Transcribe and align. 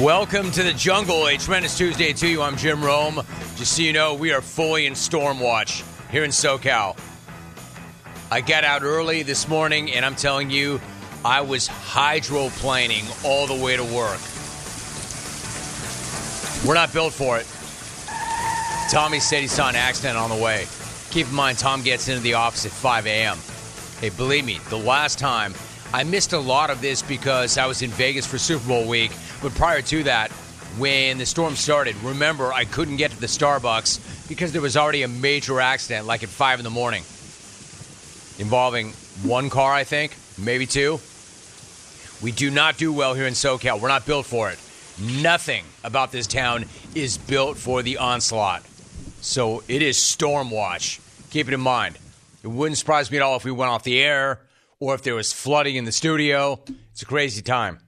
Welcome 0.00 0.50
to 0.50 0.64
the 0.64 0.72
jungle. 0.72 1.28
A 1.28 1.38
tremendous 1.38 1.78
Tuesday 1.78 2.12
to 2.14 2.26
you. 2.26 2.42
I'm 2.42 2.56
Jim 2.56 2.84
Rome. 2.84 3.20
Just 3.54 3.76
so 3.76 3.82
you 3.82 3.92
know, 3.92 4.14
we 4.14 4.32
are 4.32 4.42
fully 4.42 4.86
in 4.86 4.94
storm 4.96 5.38
watch 5.38 5.84
here 6.10 6.24
in 6.24 6.32
SoCal. 6.32 6.98
I 8.28 8.40
got 8.40 8.64
out 8.64 8.82
early 8.82 9.22
this 9.22 9.46
morning, 9.46 9.92
and 9.92 10.04
I'm 10.04 10.16
telling 10.16 10.50
you, 10.50 10.80
I 11.24 11.42
was 11.42 11.68
hydroplaning 11.68 13.24
all 13.24 13.46
the 13.46 13.54
way 13.54 13.76
to 13.76 13.84
work. 13.84 14.18
We're 16.66 16.74
not 16.74 16.92
built 16.92 17.12
for 17.12 17.38
it. 17.38 17.46
Tommy 18.90 19.20
said 19.20 19.42
he 19.42 19.46
saw 19.46 19.68
an 19.68 19.76
accident 19.76 20.18
on 20.18 20.28
the 20.28 20.42
way. 20.42 20.66
Keep 21.10 21.28
in 21.28 21.34
mind, 21.34 21.58
Tom 21.58 21.82
gets 21.82 22.08
into 22.08 22.20
the 22.20 22.34
office 22.34 22.66
at 22.66 22.72
5 22.72 23.06
a.m. 23.06 23.38
Hey, 24.00 24.08
believe 24.08 24.44
me, 24.44 24.58
the 24.70 24.78
last 24.78 25.20
time 25.20 25.54
I 25.94 26.02
missed 26.02 26.32
a 26.32 26.38
lot 26.40 26.70
of 26.70 26.80
this 26.80 27.02
because 27.02 27.56
I 27.56 27.66
was 27.66 27.80
in 27.80 27.90
Vegas 27.90 28.26
for 28.26 28.36
Super 28.36 28.66
Bowl 28.66 28.88
week. 28.88 29.12
But 29.44 29.54
prior 29.56 29.82
to 29.82 30.04
that, 30.04 30.30
when 30.78 31.18
the 31.18 31.26
storm 31.26 31.54
started, 31.54 31.94
remember 31.96 32.50
I 32.50 32.64
couldn't 32.64 32.96
get 32.96 33.10
to 33.10 33.20
the 33.20 33.26
Starbucks 33.26 34.26
because 34.26 34.52
there 34.52 34.62
was 34.62 34.74
already 34.74 35.02
a 35.02 35.08
major 35.08 35.60
accident, 35.60 36.06
like 36.06 36.22
at 36.22 36.30
5 36.30 36.60
in 36.60 36.64
the 36.64 36.70
morning, 36.70 37.02
involving 38.38 38.92
one 39.22 39.50
car, 39.50 39.70
I 39.70 39.84
think, 39.84 40.16
maybe 40.38 40.64
two. 40.64 40.98
We 42.22 42.32
do 42.32 42.50
not 42.50 42.78
do 42.78 42.90
well 42.90 43.12
here 43.12 43.26
in 43.26 43.34
SoCal. 43.34 43.82
We're 43.82 43.88
not 43.88 44.06
built 44.06 44.24
for 44.24 44.48
it. 44.48 44.58
Nothing 44.98 45.66
about 45.84 46.10
this 46.10 46.26
town 46.26 46.64
is 46.94 47.18
built 47.18 47.58
for 47.58 47.82
the 47.82 47.98
onslaught. 47.98 48.62
So 49.20 49.62
it 49.68 49.82
is 49.82 49.98
storm 49.98 50.50
watch. 50.50 51.02
Keep 51.28 51.48
it 51.48 51.52
in 51.52 51.60
mind. 51.60 51.98
It 52.42 52.48
wouldn't 52.48 52.78
surprise 52.78 53.10
me 53.10 53.18
at 53.18 53.22
all 53.22 53.36
if 53.36 53.44
we 53.44 53.50
went 53.50 53.70
off 53.70 53.82
the 53.82 54.00
air 54.00 54.40
or 54.80 54.94
if 54.94 55.02
there 55.02 55.14
was 55.14 55.34
flooding 55.34 55.76
in 55.76 55.84
the 55.84 55.92
studio. 55.92 56.60
It's 56.92 57.02
a 57.02 57.06
crazy 57.06 57.42
time. 57.42 57.80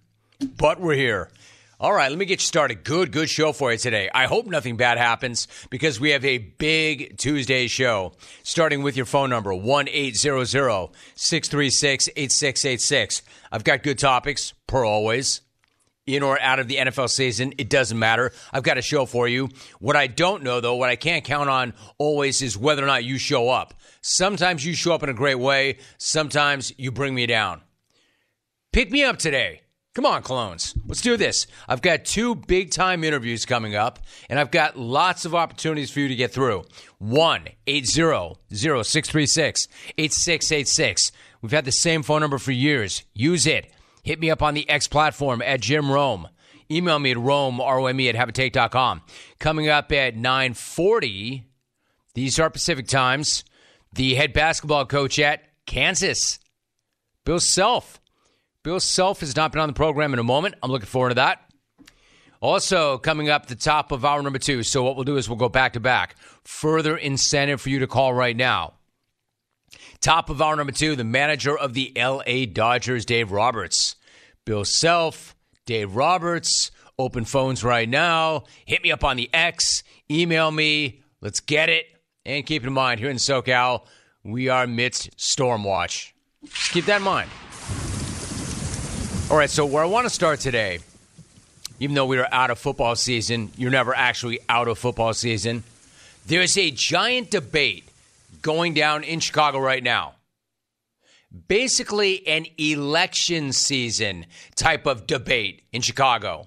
But 0.59 0.80
we're 0.80 0.96
here. 0.96 1.30
All 1.79 1.93
right, 1.93 2.09
let 2.09 2.19
me 2.19 2.24
get 2.24 2.41
you 2.41 2.46
started. 2.46 2.85
Good, 2.85 3.13
good 3.13 3.29
show 3.29 3.52
for 3.52 3.71
you 3.71 3.77
today. 3.77 4.09
I 4.15 4.24
hope 4.24 4.46
nothing 4.46 4.79
bad 4.79 4.96
happens 4.96 5.46
because 5.69 6.01
we 6.01 6.13
have 6.13 6.24
a 6.24 6.38
big 6.38 7.19
Tuesday 7.19 7.66
show. 7.66 8.15
Starting 8.43 8.82
with 8.82 8.96
your 8.96 9.05
phone 9.05 9.29
number, 9.29 9.52
1 9.52 9.87
800 9.91 10.47
636 10.47 12.09
8686. 12.16 13.23
I've 13.52 13.63
got 13.63 13.82
good 13.82 13.99
topics, 13.99 14.54
per 14.66 14.87
always. 14.87 15.43
In 16.07 16.23
or 16.23 16.41
out 16.41 16.60
of 16.60 16.66
the 16.66 16.77
NFL 16.77 17.10
season, 17.10 17.52
it 17.59 17.69
doesn't 17.69 17.99
matter. 17.99 18.32
I've 18.54 18.63
got 18.63 18.79
a 18.79 18.82
show 18.82 19.04
for 19.04 19.29
you. 19.29 19.51
What 19.79 19.97
I 19.97 20.07
don't 20.07 20.43
know, 20.43 20.63
though, 20.63 20.77
what 20.77 20.88
I 20.88 20.97
can't 20.97 21.24
count 21.24 21.51
on 21.51 21.74
always 21.99 22.41
is 22.41 22.57
whether 22.57 22.82
or 22.82 22.87
not 22.87 23.04
you 23.04 23.19
show 23.19 23.51
up. 23.51 23.74
Sometimes 24.01 24.65
you 24.65 24.73
show 24.73 24.95
up 24.95 25.02
in 25.02 25.10
a 25.10 25.15
great 25.15 25.38
way, 25.38 25.77
sometimes 25.99 26.73
you 26.79 26.91
bring 26.91 27.15
me 27.15 27.27
down. 27.27 27.60
Pick 28.73 28.91
me 28.91 29.04
up 29.04 29.19
today. 29.19 29.60
Come 29.97 30.05
on, 30.05 30.21
clones. 30.21 30.75
Let's 30.87 31.01
do 31.01 31.16
this. 31.16 31.47
I've 31.66 31.80
got 31.80 32.05
two 32.05 32.35
big 32.35 32.71
time 32.71 33.02
interviews 33.02 33.47
coming 33.47 33.75
up, 33.75 33.99
and 34.29 34.38
I've 34.38 34.51
got 34.51 34.79
lots 34.79 35.25
of 35.25 35.35
opportunities 35.35 35.91
for 35.91 36.01
you 36.01 36.09
to 36.09 36.15
get 36.15 36.35
through. 36.35 36.66
1 36.99 37.49
800 37.66 38.37
636 38.51 39.69
8686. 39.97 41.13
We've 41.41 41.51
had 41.51 41.65
the 41.65 41.73
same 41.73 42.03
phone 42.03 42.21
number 42.21 42.37
for 42.37 42.53
years. 42.53 43.05
Use 43.15 43.47
it. 43.47 43.73
Hit 44.03 44.21
me 44.21 44.30
up 44.30 44.43
on 44.43 44.53
the 44.53 44.69
X 44.69 44.87
platform 44.87 45.41
at 45.41 45.63
Jim 45.63 45.91
Rome. 45.91 46.29
Email 46.71 46.99
me 46.99 47.13
at 47.13 47.19
Rome, 47.19 47.59
R-O-M-E, 47.59 48.10
at 48.10 48.16
habitate.com. 48.16 49.01
Coming 49.38 49.71
up 49.71 49.91
at 49.93 50.15
940, 50.15 51.47
these 52.13 52.38
are 52.38 52.51
Pacific 52.51 52.87
times, 52.87 53.45
the 53.95 54.15
head 54.15 54.35
basketball 54.35 54.85
coach 54.85 55.19
at 55.19 55.45
Kansas, 55.65 56.38
Bill 57.25 57.41
Self. 57.41 57.99
Bill 58.67 58.81
Self 58.81 59.21
has 59.21 59.37
not 59.37 59.53
been 59.53 59.61
on 59.61 59.69
the 59.69 59.75
program 59.75 60.13
in 60.13 60.19
a 60.19 60.25
moment. 60.25 60.57
I'm 60.61 60.73
looking 60.73 60.89
forward 60.89 61.11
to 61.11 61.15
that. 61.15 61.41
Also, 62.41 62.99
coming 62.99 63.29
up 63.29 63.47
the 63.47 63.55
top 63.55 63.93
of 63.93 64.05
hour 64.05 64.21
number 64.21 64.41
two. 64.41 64.65
So, 64.65 64.82
what 64.82 64.97
we'll 64.97 65.04
do 65.04 65.16
is 65.19 65.28
we'll 65.28 65.38
go 65.38 65.49
back 65.49 65.75
to 65.75 65.81
back. 65.81 66.16
Further 66.43 66.97
incentive 66.97 67.60
for 67.60 67.69
you 67.69 67.78
to 67.78 67.87
call 67.87 68.12
right 68.12 68.37
now. 68.37 68.72
Top 70.00 70.31
of 70.31 70.43
hour 70.43 70.56
number 70.56 70.72
two, 70.72 70.97
the 70.97 71.05
manager 71.05 71.56
of 71.56 71.75
the 71.75 71.93
LA 71.97 72.44
Dodgers, 72.53 73.05
Dave 73.05 73.31
Roberts. 73.31 73.94
Bill 74.44 74.65
Self, 74.65 75.37
Dave 75.65 75.94
Roberts. 75.94 76.72
Open 76.99 77.25
phones 77.25 77.62
right 77.62 77.88
now. 77.88 78.43
Hit 78.65 78.82
me 78.82 78.91
up 78.91 79.05
on 79.05 79.16
the 79.16 79.31
X. 79.32 79.84
Email 80.10 80.50
me. 80.50 81.03
Let's 81.21 81.38
get 81.38 81.69
it. 81.69 81.87
And 82.25 82.44
keep 82.44 82.66
in 82.66 82.72
mind, 82.72 82.99
here 82.99 83.10
in 83.10 83.19
SoCal, 83.19 83.87
we 84.25 84.49
are 84.49 84.65
amidst 84.65 85.10
storm 85.21 85.62
watch. 85.62 86.16
Keep 86.72 86.87
that 86.87 86.97
in 86.97 87.03
mind. 87.05 87.31
All 89.28 89.37
right, 89.37 89.50
so 89.50 89.66
where 89.66 89.82
I 89.82 89.87
want 89.87 90.06
to 90.06 90.10
start 90.10 90.38
today, 90.38 90.78
even 91.81 91.97
though 91.97 92.06
we 92.06 92.16
are 92.19 92.28
out 92.31 92.50
of 92.50 92.60
football 92.60 92.94
season, 92.94 93.50
you're 93.56 93.72
never 93.72 93.92
actually 93.92 94.38
out 94.48 94.69
of 94.69 94.78
football 94.78 95.12
season. 95.14 95.64
There's 96.26 96.56
a 96.56 96.70
giant 96.70 97.32
debate 97.32 97.88
going 98.41 98.72
down 98.75 99.03
in 99.03 99.19
Chicago 99.19 99.59
right 99.59 99.82
now. 99.82 100.14
Basically, 101.48 102.25
an 102.28 102.47
election 102.56 103.53
season 103.53 104.26
type 104.54 104.87
of 104.87 105.09
debate 105.09 105.62
in 105.72 105.82
Chicago. 105.82 106.47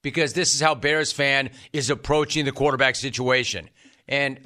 Because 0.00 0.32
this 0.32 0.54
is 0.54 0.62
how 0.62 0.74
Bears 0.74 1.12
fan 1.12 1.50
is 1.74 1.90
approaching 1.90 2.46
the 2.46 2.52
quarterback 2.52 2.96
situation. 2.96 3.68
And 4.08 4.40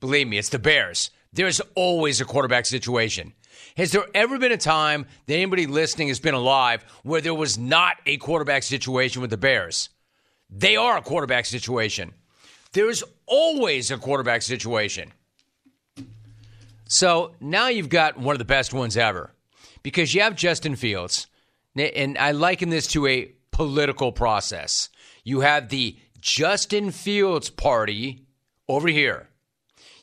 believe 0.00 0.28
me, 0.28 0.36
it's 0.36 0.50
the 0.50 0.58
Bears. 0.58 1.10
There's 1.32 1.62
always 1.74 2.20
a 2.20 2.26
quarterback 2.26 2.66
situation. 2.66 3.32
Has 3.76 3.92
there 3.92 4.04
ever 4.14 4.38
been 4.38 4.52
a 4.52 4.56
time 4.56 5.06
that 5.26 5.34
anybody 5.34 5.66
listening 5.66 6.08
has 6.08 6.20
been 6.20 6.34
alive 6.34 6.84
where 7.02 7.20
there 7.20 7.34
was 7.34 7.58
not 7.58 7.96
a 8.06 8.16
quarterback 8.16 8.62
situation 8.62 9.20
with 9.20 9.30
the 9.30 9.36
Bears? 9.36 9.88
They 10.50 10.76
are 10.76 10.96
a 10.96 11.02
quarterback 11.02 11.46
situation. 11.46 12.12
There's 12.72 13.02
always 13.26 13.90
a 13.90 13.98
quarterback 13.98 14.42
situation. 14.42 15.12
So 16.86 17.34
now 17.40 17.68
you've 17.68 17.88
got 17.88 18.18
one 18.18 18.34
of 18.34 18.40
the 18.40 18.44
best 18.44 18.74
ones 18.74 18.96
ever 18.96 19.32
because 19.82 20.12
you 20.14 20.22
have 20.22 20.34
Justin 20.34 20.74
Fields, 20.76 21.28
and 21.76 22.18
I 22.18 22.32
liken 22.32 22.68
this 22.68 22.88
to 22.88 23.06
a 23.06 23.32
political 23.52 24.10
process. 24.10 24.88
You 25.22 25.40
have 25.40 25.68
the 25.68 25.96
Justin 26.20 26.90
Fields 26.90 27.48
party 27.48 28.26
over 28.68 28.88
here, 28.88 29.28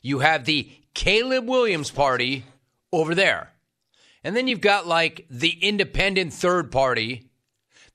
you 0.02 0.20
have 0.20 0.44
the 0.44 0.70
Caleb 0.94 1.46
Williams 1.48 1.90
party 1.90 2.44
over 2.92 3.14
there. 3.14 3.52
And 4.28 4.36
then 4.36 4.46
you've 4.46 4.60
got 4.60 4.86
like 4.86 5.24
the 5.30 5.52
independent 5.52 6.34
third 6.34 6.70
party 6.70 7.30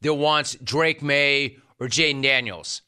that 0.01 0.15
wants 0.15 0.55
Drake 0.55 1.03
Maye 1.03 1.57
or 1.79 1.85
Jayden 1.85 2.23
Daniels. 2.23 2.81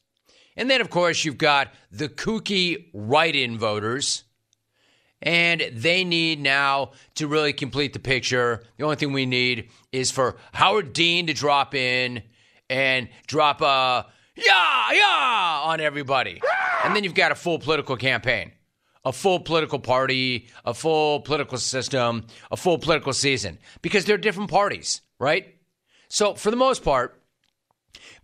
And 0.56 0.68
then, 0.68 0.80
of 0.80 0.90
course, 0.90 1.24
you've 1.24 1.38
got 1.38 1.72
the 1.92 2.08
kooky 2.08 2.86
write 2.92 3.36
in 3.36 3.56
voters. 3.56 4.24
And 5.22 5.62
they 5.72 6.02
need 6.02 6.40
now 6.40 6.90
to 7.14 7.28
really 7.28 7.52
complete 7.52 7.92
the 7.92 8.00
picture. 8.00 8.64
The 8.78 8.84
only 8.84 8.96
thing 8.96 9.12
we 9.12 9.26
need 9.26 9.70
is 9.92 10.10
for 10.10 10.38
Howard 10.52 10.92
Dean 10.92 11.28
to 11.28 11.32
drop 11.32 11.72
in 11.72 12.24
and 12.68 13.08
drop 13.28 13.60
a 13.60 14.06
yeah, 14.34 14.92
yeah 14.92 15.60
on 15.66 15.80
everybody. 15.80 16.42
And 16.84 16.96
then 16.96 17.04
you've 17.04 17.14
got 17.14 17.30
a 17.30 17.36
full 17.36 17.60
political 17.60 17.96
campaign 17.96 18.50
a 19.06 19.12
full 19.12 19.38
political 19.38 19.78
party, 19.78 20.48
a 20.64 20.74
full 20.74 21.20
political 21.20 21.56
system, 21.58 22.26
a 22.50 22.56
full 22.56 22.76
political 22.76 23.12
season 23.12 23.56
because 23.80 24.04
they're 24.04 24.18
different 24.18 24.50
parties, 24.50 25.00
right? 25.20 25.54
So, 26.08 26.34
for 26.34 26.50
the 26.50 26.56
most 26.56 26.82
part, 26.82 27.22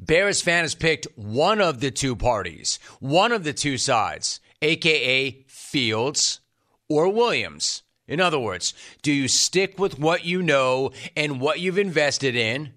Bears 0.00 0.42
fan 0.42 0.65
has 0.65 0.75
picked 0.75 1.06
one 1.15 1.60
of 1.60 1.78
the 1.78 1.92
two 1.92 2.16
parties, 2.16 2.81
one 2.98 3.31
of 3.31 3.44
the 3.44 3.53
two 3.53 3.78
sides, 3.78 4.41
aka 4.60 5.44
Fields 5.47 6.41
or 6.88 7.09
Williams. 7.09 7.84
In 8.09 8.21
other 8.21 8.41
words, 8.41 8.75
do 9.03 9.12
you 9.12 9.28
stick 9.28 9.78
with 9.78 10.00
what 10.00 10.25
you 10.25 10.42
know 10.42 10.91
and 11.16 11.41
what 11.41 11.60
you've 11.60 11.78
invested 11.78 12.34
in? 12.34 12.72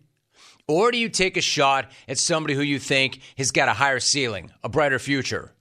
Or 0.67 0.91
do 0.91 0.99
you 0.99 1.09
take 1.09 1.37
a 1.37 1.41
shot 1.41 1.91
at 2.07 2.19
somebody 2.19 2.53
who 2.53 2.61
you 2.61 2.77
think 2.77 3.19
has 3.37 3.49
got 3.49 3.67
a 3.67 3.73
higher 3.73 3.99
ceiling, 3.99 4.51
a 4.63 4.69
brighter 4.69 4.99
future? 4.99 5.54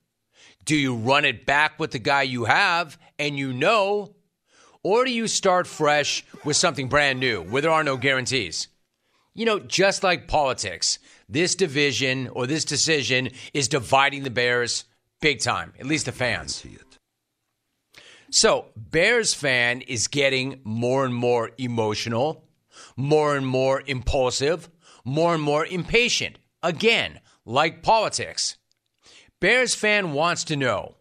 Do 0.65 0.77
you 0.77 0.95
run 0.95 1.25
it 1.25 1.47
back 1.47 1.79
with 1.79 1.91
the 1.91 1.99
guy 1.99 2.23
you 2.23 2.45
have 2.45 2.99
and 3.19 3.39
you 3.39 3.53
know? 3.53 4.15
Or 4.83 5.05
do 5.05 5.11
you 5.11 5.27
start 5.27 5.67
fresh 5.67 6.25
with 6.45 6.57
something 6.57 6.89
brand 6.89 7.21
new 7.21 7.43
where 7.43 7.63
there 7.63 7.71
are 7.71 7.85
no 7.85 7.97
guarantees? 7.97 8.69
You 9.35 9.47
know, 9.47 9.59
just 9.59 10.03
like 10.03 10.29
politics, 10.29 10.99
this 11.29 11.55
division 11.55 12.29
or 12.29 12.47
this 12.47 12.65
decision 12.65 13.31
is 13.53 13.69
dividing 13.69 14.23
the 14.23 14.31
Bears 14.31 14.85
big 15.21 15.41
time, 15.41 15.73
at 15.81 15.87
least 15.87 16.07
the 16.07 16.13
fans. 16.13 16.65
So, 18.31 18.67
Bears 18.77 19.33
fan 19.33 19.81
is 19.83 20.09
getting 20.09 20.61
more 20.65 21.05
and 21.05 21.15
more 21.15 21.51
emotional, 21.57 22.45
more 22.97 23.37
and 23.37 23.47
more 23.47 23.83
impulsive, 23.87 24.69
more 25.05 25.35
and 25.35 25.43
more 25.43 25.67
impatient. 25.67 26.39
Again, 26.63 27.21
like 27.45 27.83
politics. 27.83 28.57
Bears 29.45 29.75
fan 29.75 30.15
wants 30.15 30.45
to 30.45 30.57
know. 30.57 30.95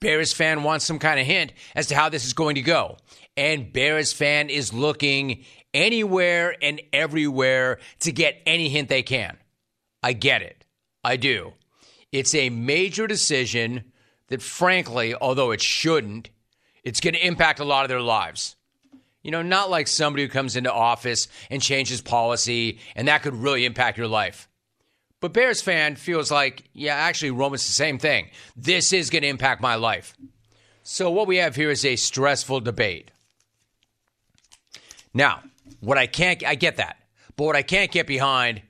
Bears 0.00 0.32
fan 0.32 0.64
wants 0.64 0.84
some 0.84 0.98
kind 0.98 1.20
of 1.20 1.26
hint 1.26 1.52
as 1.76 1.86
to 1.86 1.94
how 1.94 2.08
this 2.08 2.26
is 2.26 2.32
going 2.32 2.56
to 2.56 2.60
go. 2.60 2.96
And 3.36 3.72
Bears 3.72 4.12
fan 4.12 4.50
is 4.50 4.72
looking 4.72 5.44
anywhere 5.72 6.56
and 6.60 6.82
everywhere 6.92 7.78
to 8.00 8.10
get 8.10 8.42
any 8.44 8.68
hint 8.68 8.88
they 8.88 9.04
can. 9.04 9.36
I 10.02 10.14
get 10.14 10.42
it. 10.42 10.64
I 11.04 11.14
do. 11.14 11.52
It's 12.10 12.34
a 12.34 12.50
major 12.50 13.06
decision 13.06 13.84
that, 14.30 14.42
frankly, 14.42 15.14
although 15.14 15.52
it 15.52 15.62
shouldn't, 15.62 16.30
it's 16.82 16.98
going 16.98 17.14
to 17.14 17.24
impact 17.24 17.60
a 17.60 17.64
lot 17.64 17.84
of 17.84 17.88
their 17.88 18.02
lives. 18.02 18.56
You 19.22 19.30
know, 19.30 19.42
not 19.42 19.70
like 19.70 19.86
somebody 19.86 20.24
who 20.24 20.28
comes 20.28 20.56
into 20.56 20.72
office 20.72 21.28
and 21.52 21.62
changes 21.62 22.00
policy, 22.00 22.80
and 22.96 23.06
that 23.06 23.22
could 23.22 23.36
really 23.36 23.64
impact 23.64 23.96
your 23.96 24.08
life. 24.08 24.48
But 25.20 25.32
Bears 25.32 25.62
fan 25.62 25.96
feels 25.96 26.30
like, 26.30 26.64
yeah, 26.72 26.94
actually, 26.94 27.30
Roman's 27.30 27.66
the 27.66 27.72
same 27.72 27.98
thing. 27.98 28.30
This 28.54 28.92
is 28.92 29.10
going 29.10 29.22
to 29.22 29.28
impact 29.28 29.62
my 29.62 29.74
life. 29.74 30.14
So 30.82 31.10
what 31.10 31.26
we 31.26 31.38
have 31.38 31.56
here 31.56 31.70
is 31.70 31.84
a 31.84 31.96
stressful 31.96 32.60
debate. 32.60 33.10
Now, 35.14 35.42
what 35.80 35.98
I 35.98 36.06
can't, 36.06 36.44
I 36.44 36.54
get 36.54 36.76
that, 36.76 36.96
but 37.36 37.44
what 37.44 37.56
I 37.56 37.62
can't 37.62 37.90
get 37.90 38.06
behind 38.06 38.62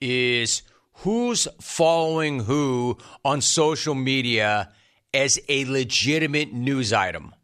is 0.00 0.62
who's 0.94 1.46
following 1.60 2.40
who 2.40 2.98
on 3.24 3.40
social 3.40 3.94
media 3.94 4.72
as 5.14 5.38
a 5.48 5.64
legitimate 5.66 6.52
news 6.52 6.92
item, 6.92 7.34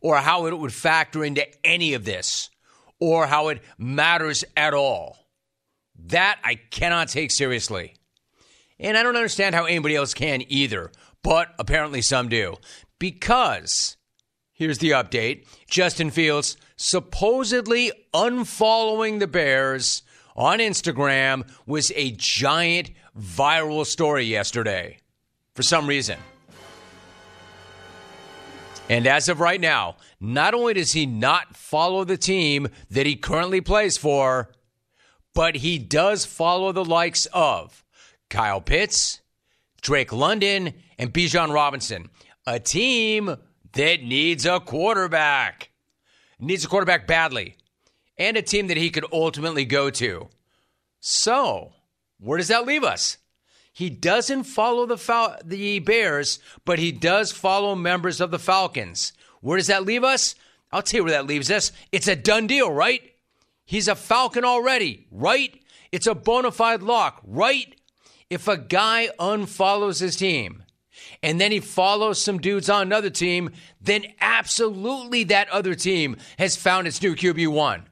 or 0.00 0.16
how 0.16 0.46
it 0.46 0.58
would 0.58 0.72
factor 0.72 1.24
into 1.24 1.46
any 1.64 1.94
of 1.94 2.04
this, 2.04 2.50
or 2.98 3.26
how 3.26 3.48
it 3.48 3.62
matters 3.78 4.44
at 4.56 4.74
all. 4.74 5.21
That 5.96 6.38
I 6.44 6.56
cannot 6.56 7.08
take 7.08 7.30
seriously. 7.30 7.94
And 8.78 8.96
I 8.96 9.02
don't 9.02 9.16
understand 9.16 9.54
how 9.54 9.64
anybody 9.64 9.94
else 9.94 10.14
can 10.14 10.42
either, 10.48 10.90
but 11.22 11.54
apparently 11.58 12.02
some 12.02 12.28
do. 12.28 12.56
Because, 12.98 13.96
here's 14.52 14.78
the 14.78 14.90
update 14.90 15.46
Justin 15.68 16.10
Fields 16.10 16.56
supposedly 16.76 17.92
unfollowing 18.12 19.20
the 19.20 19.28
Bears 19.28 20.02
on 20.34 20.58
Instagram 20.58 21.48
was 21.66 21.92
a 21.94 22.12
giant 22.12 22.90
viral 23.18 23.86
story 23.86 24.24
yesterday 24.24 24.98
for 25.54 25.62
some 25.62 25.86
reason. 25.86 26.18
And 28.88 29.06
as 29.06 29.28
of 29.28 29.40
right 29.40 29.60
now, 29.60 29.96
not 30.20 30.54
only 30.54 30.74
does 30.74 30.92
he 30.92 31.06
not 31.06 31.56
follow 31.56 32.04
the 32.04 32.16
team 32.16 32.68
that 32.90 33.06
he 33.06 33.16
currently 33.16 33.60
plays 33.60 33.96
for, 33.96 34.50
but 35.34 35.56
he 35.56 35.78
does 35.78 36.24
follow 36.24 36.72
the 36.72 36.84
likes 36.84 37.26
of 37.32 37.84
Kyle 38.28 38.60
Pitts, 38.60 39.20
Drake 39.80 40.12
London, 40.12 40.74
and 40.98 41.12
Bijan 41.12 41.52
Robinson, 41.52 42.10
a 42.46 42.58
team 42.58 43.36
that 43.72 44.02
needs 44.02 44.46
a 44.46 44.60
quarterback. 44.60 45.70
Needs 46.38 46.64
a 46.64 46.68
quarterback 46.68 47.06
badly, 47.06 47.56
and 48.18 48.36
a 48.36 48.42
team 48.42 48.66
that 48.66 48.76
he 48.76 48.90
could 48.90 49.04
ultimately 49.12 49.64
go 49.64 49.90
to. 49.90 50.28
So, 50.98 51.72
where 52.18 52.38
does 52.38 52.48
that 52.48 52.66
leave 52.66 52.82
us? 52.82 53.18
He 53.72 53.88
doesn't 53.88 54.44
follow 54.44 54.84
the 54.84 54.98
Fal- 54.98 55.38
the 55.44 55.78
Bears, 55.78 56.40
but 56.64 56.78
he 56.78 56.92
does 56.92 57.32
follow 57.32 57.74
members 57.74 58.20
of 58.20 58.30
the 58.30 58.38
Falcons. 58.38 59.12
Where 59.40 59.56
does 59.56 59.68
that 59.68 59.84
leave 59.84 60.04
us? 60.04 60.34
I'll 60.72 60.82
tell 60.82 60.98
you 60.98 61.04
where 61.04 61.12
that 61.12 61.26
leaves 61.26 61.50
us. 61.50 61.72
It's 61.90 62.08
a 62.08 62.16
done 62.16 62.46
deal, 62.46 62.70
right? 62.70 63.11
He's 63.64 63.88
a 63.88 63.94
Falcon 63.94 64.44
already, 64.44 65.06
right? 65.10 65.62
It's 65.90 66.06
a 66.06 66.14
bona 66.14 66.50
fide 66.50 66.82
lock, 66.82 67.20
right? 67.24 67.74
If 68.30 68.48
a 68.48 68.56
guy 68.56 69.08
unfollows 69.18 70.00
his 70.00 70.16
team 70.16 70.64
and 71.22 71.40
then 71.40 71.52
he 71.52 71.60
follows 71.60 72.20
some 72.20 72.38
dudes 72.38 72.70
on 72.70 72.82
another 72.82 73.10
team, 73.10 73.50
then 73.80 74.04
absolutely 74.20 75.24
that 75.24 75.48
other 75.50 75.74
team 75.74 76.16
has 76.38 76.56
found 76.56 76.86
its 76.86 77.02
new 77.02 77.14
QB1. 77.14 77.84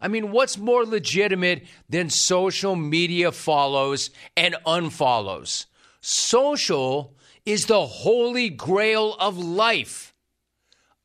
I 0.00 0.08
mean, 0.08 0.30
what's 0.30 0.56
more 0.56 0.84
legitimate 0.84 1.66
than 1.88 2.10
social 2.10 2.76
media 2.76 3.32
follows 3.32 4.10
and 4.36 4.54
unfollows? 4.64 5.66
Social 6.00 7.16
is 7.44 7.66
the 7.66 7.84
holy 7.84 8.48
grail 8.50 9.16
of 9.18 9.36
life. 9.36 10.14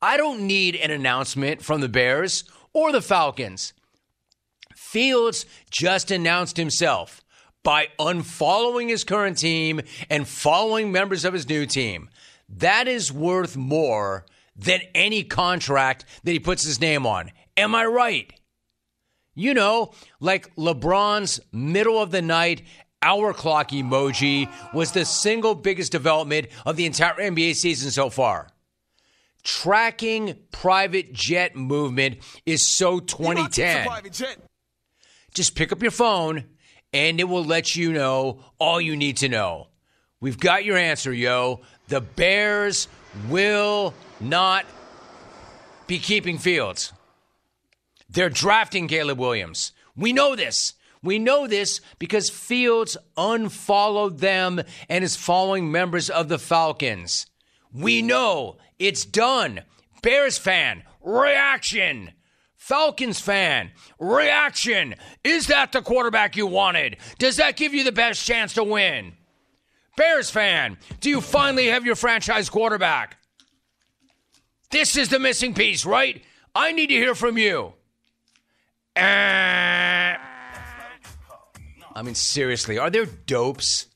I 0.02 0.18
don't 0.18 0.42
need 0.42 0.76
an 0.76 0.92
announcement 0.92 1.64
from 1.64 1.82
the 1.82 1.90
Bears 1.90 2.44
or 2.74 2.92
the 2.92 3.02
Falcons. 3.02 3.74
Fields 4.94 5.48
just 5.72 6.12
announced 6.12 6.56
himself 6.56 7.24
by 7.64 7.88
unfollowing 7.98 8.90
his 8.90 9.04
current 9.04 9.40
team 9.40 9.82
and 10.08 10.28
following 10.28 10.92
members 10.92 11.26
of 11.26 11.34
his 11.34 11.50
new 11.50 11.66
team. 11.66 12.12
That 12.48 12.88
is 12.88 13.12
worth 13.12 13.58
more 13.58 14.28
than 14.56 14.82
any 14.94 15.24
contract 15.24 16.06
that 16.24 16.32
he 16.32 16.40
puts 16.40 16.64
his 16.64 16.80
name 16.80 17.08
on. 17.08 17.32
Am 17.58 17.74
I 17.74 17.86
right? 17.86 18.40
You 19.34 19.56
know, 19.56 19.94
like 20.20 20.56
LeBron's 20.58 21.40
middle 21.52 22.00
of 22.00 22.12
the 22.12 22.22
night 22.22 22.62
hour 23.02 23.34
clock 23.34 23.72
emoji 23.72 24.48
was 24.76 24.92
the 24.92 25.06
single 25.06 25.56
biggest 25.56 25.92
development 25.92 26.50
of 26.68 26.76
the 26.76 26.86
entire 26.86 27.16
NBA 27.16 27.56
season 27.56 27.90
so 27.90 28.12
far. 28.12 28.48
Tracking 29.42 30.38
private 30.52 31.14
jet 31.14 31.56
movement 31.56 32.20
is 32.46 32.62
so 32.62 33.00
2010. 33.00 33.88
Just 35.34 35.56
pick 35.56 35.72
up 35.72 35.82
your 35.82 35.92
phone 35.92 36.46
and 36.94 37.20
it 37.20 37.26
will 37.26 37.44
let 37.44 37.76
you 37.76 37.92
know 37.92 38.40
all 38.60 38.80
you 38.80 38.96
need 38.96 39.18
to 39.18 39.30
know. 39.30 39.68
We've 40.20 40.40
got 40.40 40.64
your 40.64 40.78
answer, 40.78 41.12
yo. 41.12 41.62
The 41.88 42.02
Bears 42.02 42.88
will 43.28 43.94
not 44.20 44.66
be 45.88 46.00
keeping 46.00 46.38
Fields. 46.38 46.94
They're 48.10 48.30
drafting 48.30 48.88
Caleb 48.88 49.20
Williams. 49.20 49.74
We 49.96 50.14
know 50.14 50.36
this. 50.36 50.76
We 51.02 51.20
know 51.20 51.48
this 51.48 51.82
because 52.00 52.30
Fields 52.30 52.96
unfollowed 53.18 54.20
them 54.20 54.62
and 54.88 55.04
is 55.04 55.16
following 55.16 55.72
members 55.72 56.10
of 56.10 56.30
the 56.30 56.40
Falcons. 56.40 57.26
We 57.74 58.02
know 58.02 58.58
it's 58.80 59.04
done. 59.04 59.62
Bears 60.02 60.38
fan, 60.38 60.84
reaction. 61.02 62.12
Falcons 62.64 63.20
fan, 63.20 63.72
reaction. 64.00 64.96
Is 65.26 65.48
that 65.48 65.74
the 65.74 65.82
quarterback 65.82 66.38
you 66.38 66.48
wanted? 66.48 66.96
Does 67.20 67.36
that 67.36 67.58
give 67.58 67.74
you 67.74 67.84
the 67.84 67.92
best 67.92 68.26
chance 68.26 68.54
to 68.54 68.64
win? 68.64 69.18
Bears 69.98 70.30
fan, 70.30 70.78
do 71.02 71.10
you 71.10 71.20
finally 71.20 71.68
have 71.68 71.86
your 71.86 71.98
franchise 71.98 72.50
quarterback? 72.50 73.18
This 74.72 74.96
is 74.96 75.10
the 75.10 75.20
missing 75.20 75.54
piece, 75.54 75.86
right? 75.86 76.24
I 76.56 76.72
need 76.72 76.88
to 76.88 76.94
hear 76.94 77.16
from 77.16 77.38
you. 77.38 77.74
Uh, 78.96 80.16
I 80.16 80.18
mean, 82.02 82.16
seriously, 82.16 82.78
are 82.78 82.90
there 82.90 83.08
dopes 83.08 83.88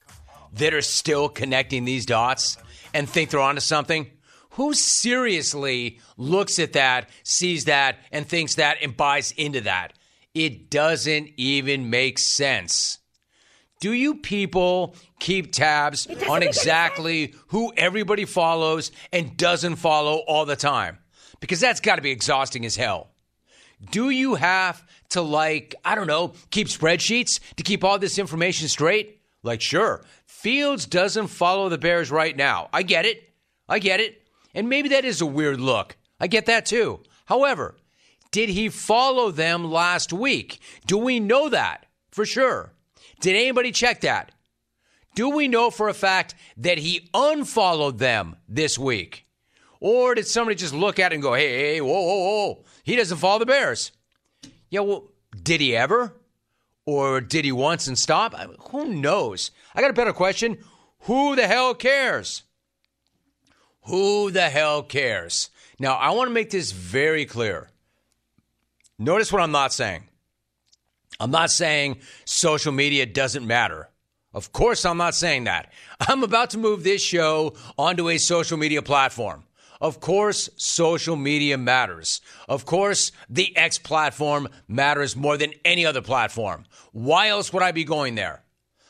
that 0.51 0.73
are 0.73 0.81
still 0.81 1.29
connecting 1.29 1.85
these 1.85 2.05
dots 2.05 2.57
and 2.93 3.09
think 3.09 3.29
they're 3.29 3.39
onto 3.39 3.61
something? 3.61 4.11
Who 4.57 4.73
seriously 4.73 5.99
looks 6.17 6.57
at 6.57 6.73
that, 6.73 7.11
sees 7.21 7.65
that, 7.65 7.99
and 8.11 8.27
thinks 8.27 8.55
that 8.55 8.77
and 8.81 8.97
buys 8.97 9.31
into 9.33 9.61
that? 9.61 9.93
It 10.33 10.71
doesn't 10.71 11.29
even 11.37 11.91
make 11.91 12.17
sense. 12.17 12.97
Do 13.79 13.93
you 13.93 14.15
people 14.15 14.95
keep 15.19 15.51
tabs 15.53 16.07
on 16.27 16.41
exactly 16.41 17.35
who 17.49 17.71
everybody 17.77 18.25
follows 18.25 18.91
and 19.13 19.37
doesn't 19.37 19.75
follow 19.75 20.23
all 20.27 20.47
the 20.47 20.55
time? 20.55 20.97
Because 21.39 21.59
that's 21.59 21.79
got 21.79 21.97
to 21.97 22.01
be 22.01 22.09
exhausting 22.09 22.65
as 22.65 22.75
hell. 22.75 23.11
Do 23.91 24.09
you 24.09 24.33
have 24.33 24.83
to, 25.09 25.21
like, 25.21 25.75
I 25.85 25.93
don't 25.93 26.07
know, 26.07 26.33
keep 26.49 26.65
spreadsheets 26.65 27.39
to 27.57 27.63
keep 27.63 27.83
all 27.83 27.99
this 27.99 28.17
information 28.17 28.69
straight? 28.69 29.21
Like, 29.43 29.61
sure, 29.61 30.03
Fields 30.25 30.87
doesn't 30.87 31.27
follow 31.27 31.69
the 31.69 31.77
Bears 31.77 32.09
right 32.09 32.35
now. 32.35 32.69
I 32.73 32.81
get 32.81 33.05
it. 33.05 33.21
I 33.69 33.77
get 33.77 33.99
it. 33.99 34.23
And 34.57 34.69
maybe 34.69 34.89
that 34.89 35.05
is 35.05 35.21
a 35.21 35.25
weird 35.27 35.61
look. 35.61 35.97
I 36.19 36.25
get 36.25 36.47
that 36.47 36.65
too. 36.65 37.03
However, 37.25 37.75
did 38.31 38.49
he 38.49 38.69
follow 38.69 39.29
them 39.29 39.71
last 39.71 40.11
week? 40.11 40.59
Do 40.87 40.97
we 40.97 41.19
know 41.19 41.47
that 41.49 41.85
for 42.09 42.25
sure? 42.25 42.73
Did 43.19 43.35
anybody 43.35 43.71
check 43.71 44.01
that? 44.01 44.31
Do 45.13 45.29
we 45.29 45.47
know 45.47 45.69
for 45.69 45.89
a 45.89 45.93
fact 45.93 46.33
that 46.57 46.79
he 46.79 47.07
unfollowed 47.13 47.99
them 47.99 48.37
this 48.49 48.79
week? 48.79 49.27
Or 49.79 50.15
did 50.15 50.25
somebody 50.25 50.55
just 50.55 50.73
look 50.73 50.97
at 50.97 51.11
it 51.11 51.15
and 51.15 51.21
go, 51.21 51.35
hey, 51.35 51.75
hey, 51.75 51.81
whoa, 51.81 52.01
whoa, 52.01 52.17
whoa, 52.17 52.65
he 52.83 52.95
doesn't 52.95 53.19
follow 53.19 53.37
the 53.37 53.45
Bears? 53.45 53.91
Yeah, 54.71 54.79
well, 54.79 55.11
did 55.43 55.61
he 55.61 55.75
ever? 55.75 56.15
Or 56.83 57.21
did 57.21 57.45
he 57.45 57.51
once 57.51 57.85
and 57.85 57.97
stop? 57.97 58.33
Who 58.71 58.85
knows? 58.87 59.51
I 59.75 59.81
got 59.81 59.91
a 59.91 59.93
better 59.93 60.13
question. 60.13 60.57
Who 61.01 61.35
the 61.35 61.45
hell 61.45 61.75
cares? 61.75 62.41
Who 63.87 64.31
the 64.31 64.49
hell 64.49 64.83
cares? 64.83 65.49
Now, 65.79 65.95
I 65.95 66.11
want 66.11 66.27
to 66.27 66.33
make 66.33 66.49
this 66.49 66.71
very 66.71 67.25
clear. 67.25 67.69
Notice 68.99 69.31
what 69.31 69.41
I'm 69.41 69.51
not 69.51 69.71
saying. 69.71 70.03
I'm 71.19 71.31
not 71.31 71.51
saying 71.51 71.99
social 72.25 72.71
media 72.71 73.05
doesn't 73.05 73.47
matter. 73.47 73.89
Of 74.33 74.51
course, 74.51 74.85
I'm 74.85 74.97
not 74.97 75.15
saying 75.15 75.45
that. 75.45 75.71
I'm 75.99 76.23
about 76.23 76.49
to 76.51 76.57
move 76.57 76.83
this 76.83 77.01
show 77.01 77.55
onto 77.77 78.09
a 78.09 78.17
social 78.17 78.57
media 78.57 78.81
platform. 78.81 79.43
Of 79.79 79.99
course, 79.99 80.49
social 80.57 81.15
media 81.15 81.57
matters. 81.57 82.21
Of 82.49 82.65
course, 82.65 83.11
the 83.29 83.55
X 83.55 83.77
platform 83.77 84.49
matters 84.67 85.15
more 85.15 85.37
than 85.37 85.53
any 85.63 85.85
other 85.85 86.01
platform. 86.01 86.65
Why 86.91 87.29
else 87.29 87.53
would 87.53 87.63
I 87.63 87.71
be 87.71 87.83
going 87.83 88.15
there? 88.15 88.43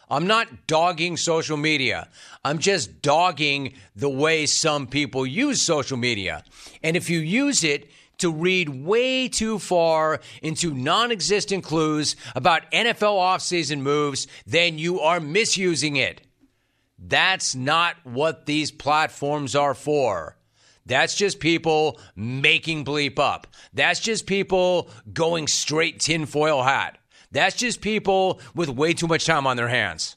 I'm 0.09 0.27
not 0.27 0.67
dogging 0.67 1.17
social 1.17 1.57
media. 1.57 2.07
I'm 2.43 2.59
just 2.59 3.01
dogging 3.01 3.73
the 3.95 4.09
way 4.09 4.45
some 4.45 4.87
people 4.87 5.25
use 5.25 5.61
social 5.61 5.97
media. 5.97 6.43
And 6.81 6.95
if 6.95 7.09
you 7.09 7.19
use 7.19 7.63
it 7.63 7.89
to 8.19 8.31
read 8.31 8.69
way 8.69 9.27
too 9.27 9.59
far 9.59 10.21
into 10.41 10.73
non 10.73 11.11
existent 11.11 11.63
clues 11.63 12.15
about 12.35 12.69
NFL 12.71 13.17
offseason 13.17 13.81
moves, 13.81 14.27
then 14.45 14.77
you 14.77 15.01
are 15.01 15.19
misusing 15.19 15.97
it. 15.97 16.21
That's 16.97 17.53
not 17.53 17.95
what 18.03 18.45
these 18.45 18.71
platforms 18.71 19.55
are 19.55 19.75
for. 19.75 20.35
That's 20.85 21.15
just 21.15 21.39
people 21.39 21.99
making 22.15 22.85
bleep 22.85 23.19
up. 23.19 23.45
That's 23.73 23.99
just 23.99 24.25
people 24.25 24.89
going 25.13 25.47
straight 25.47 25.99
tinfoil 25.99 26.63
hat. 26.63 26.97
That's 27.31 27.55
just 27.55 27.81
people 27.81 28.39
with 28.55 28.69
way 28.69 28.93
too 28.93 29.07
much 29.07 29.25
time 29.25 29.47
on 29.47 29.57
their 29.57 29.67
hands. 29.67 30.15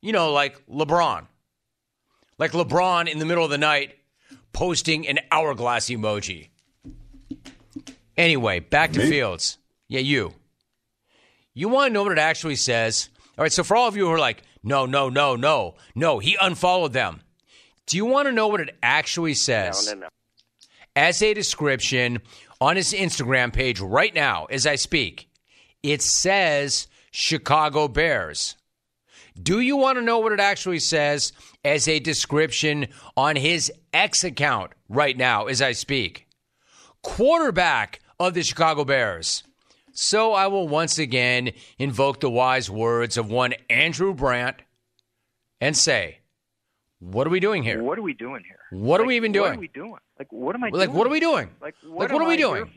You 0.00 0.12
know, 0.12 0.32
like 0.32 0.66
LeBron. 0.66 1.26
Like 2.38 2.52
LeBron 2.52 3.08
in 3.08 3.18
the 3.18 3.26
middle 3.26 3.44
of 3.44 3.50
the 3.50 3.58
night 3.58 3.96
posting 4.52 5.06
an 5.08 5.18
hourglass 5.30 5.86
emoji. 5.86 6.48
Anyway, 8.16 8.60
back 8.60 8.92
to 8.92 8.98
Me? 8.98 9.08
Fields. 9.08 9.58
Yeah, 9.88 10.00
you. 10.00 10.34
You 11.54 11.68
want 11.68 11.88
to 11.88 11.92
know 11.92 12.02
what 12.02 12.12
it 12.12 12.18
actually 12.18 12.56
says? 12.56 13.08
All 13.36 13.42
right, 13.42 13.52
so 13.52 13.64
for 13.64 13.76
all 13.76 13.88
of 13.88 13.96
you 13.96 14.06
who 14.06 14.12
are 14.12 14.18
like, 14.18 14.42
no, 14.62 14.86
no, 14.86 15.08
no, 15.08 15.36
no, 15.36 15.76
no, 15.94 16.18
he 16.18 16.36
unfollowed 16.40 16.92
them. 16.92 17.22
Do 17.86 17.96
you 17.96 18.04
want 18.04 18.26
to 18.26 18.32
know 18.32 18.48
what 18.48 18.60
it 18.60 18.76
actually 18.82 19.34
says? 19.34 19.86
No, 19.86 19.94
no, 19.94 20.00
no. 20.00 20.08
As 20.94 21.22
a 21.22 21.32
description 21.32 22.20
on 22.60 22.76
his 22.76 22.92
Instagram 22.92 23.52
page 23.52 23.80
right 23.80 24.14
now, 24.14 24.46
as 24.46 24.66
I 24.66 24.74
speak, 24.74 25.27
it 25.82 26.02
says 26.02 26.88
Chicago 27.10 27.88
Bears. 27.88 28.56
Do 29.40 29.60
you 29.60 29.76
want 29.76 29.98
to 29.98 30.02
know 30.02 30.18
what 30.18 30.32
it 30.32 30.40
actually 30.40 30.80
says 30.80 31.32
as 31.64 31.86
a 31.86 32.00
description 32.00 32.88
on 33.16 33.36
his 33.36 33.70
X 33.92 34.24
account 34.24 34.72
right 34.88 35.16
now, 35.16 35.46
as 35.46 35.62
I 35.62 35.72
speak? 35.72 36.26
Quarterback 37.02 38.00
of 38.18 38.34
the 38.34 38.42
Chicago 38.42 38.84
Bears. 38.84 39.44
So 39.92 40.32
I 40.32 40.48
will 40.48 40.68
once 40.68 40.98
again 40.98 41.50
invoke 41.78 42.20
the 42.20 42.30
wise 42.30 42.68
words 42.68 43.16
of 43.16 43.30
one 43.30 43.54
Andrew 43.70 44.14
Brandt 44.14 44.62
and 45.60 45.76
say, 45.76 46.20
what 47.00 47.26
are 47.26 47.30
we 47.30 47.40
doing 47.40 47.62
here? 47.62 47.82
What 47.82 47.98
are 47.98 48.02
we 48.02 48.14
doing 48.14 48.42
here? 48.44 48.58
What 48.70 49.00
like, 49.00 49.04
are 49.04 49.08
we 49.08 49.16
even 49.16 49.32
doing? 49.32 49.50
What 49.50 49.56
are 49.56 49.60
we 49.60 49.68
doing? 49.68 49.96
Like, 50.18 50.32
what 50.32 50.54
am 50.56 50.64
I 50.64 50.70
like, 50.70 50.88
doing? 50.88 50.96
what 50.96 51.06
are 51.06 51.10
we 51.10 51.20
doing? 51.20 51.50
Like, 51.60 51.74
what, 51.82 51.98
like, 51.98 52.12
what 52.12 52.22
are 52.22 52.28
we 52.28 52.34
I 52.34 52.36
doing? 52.36 52.70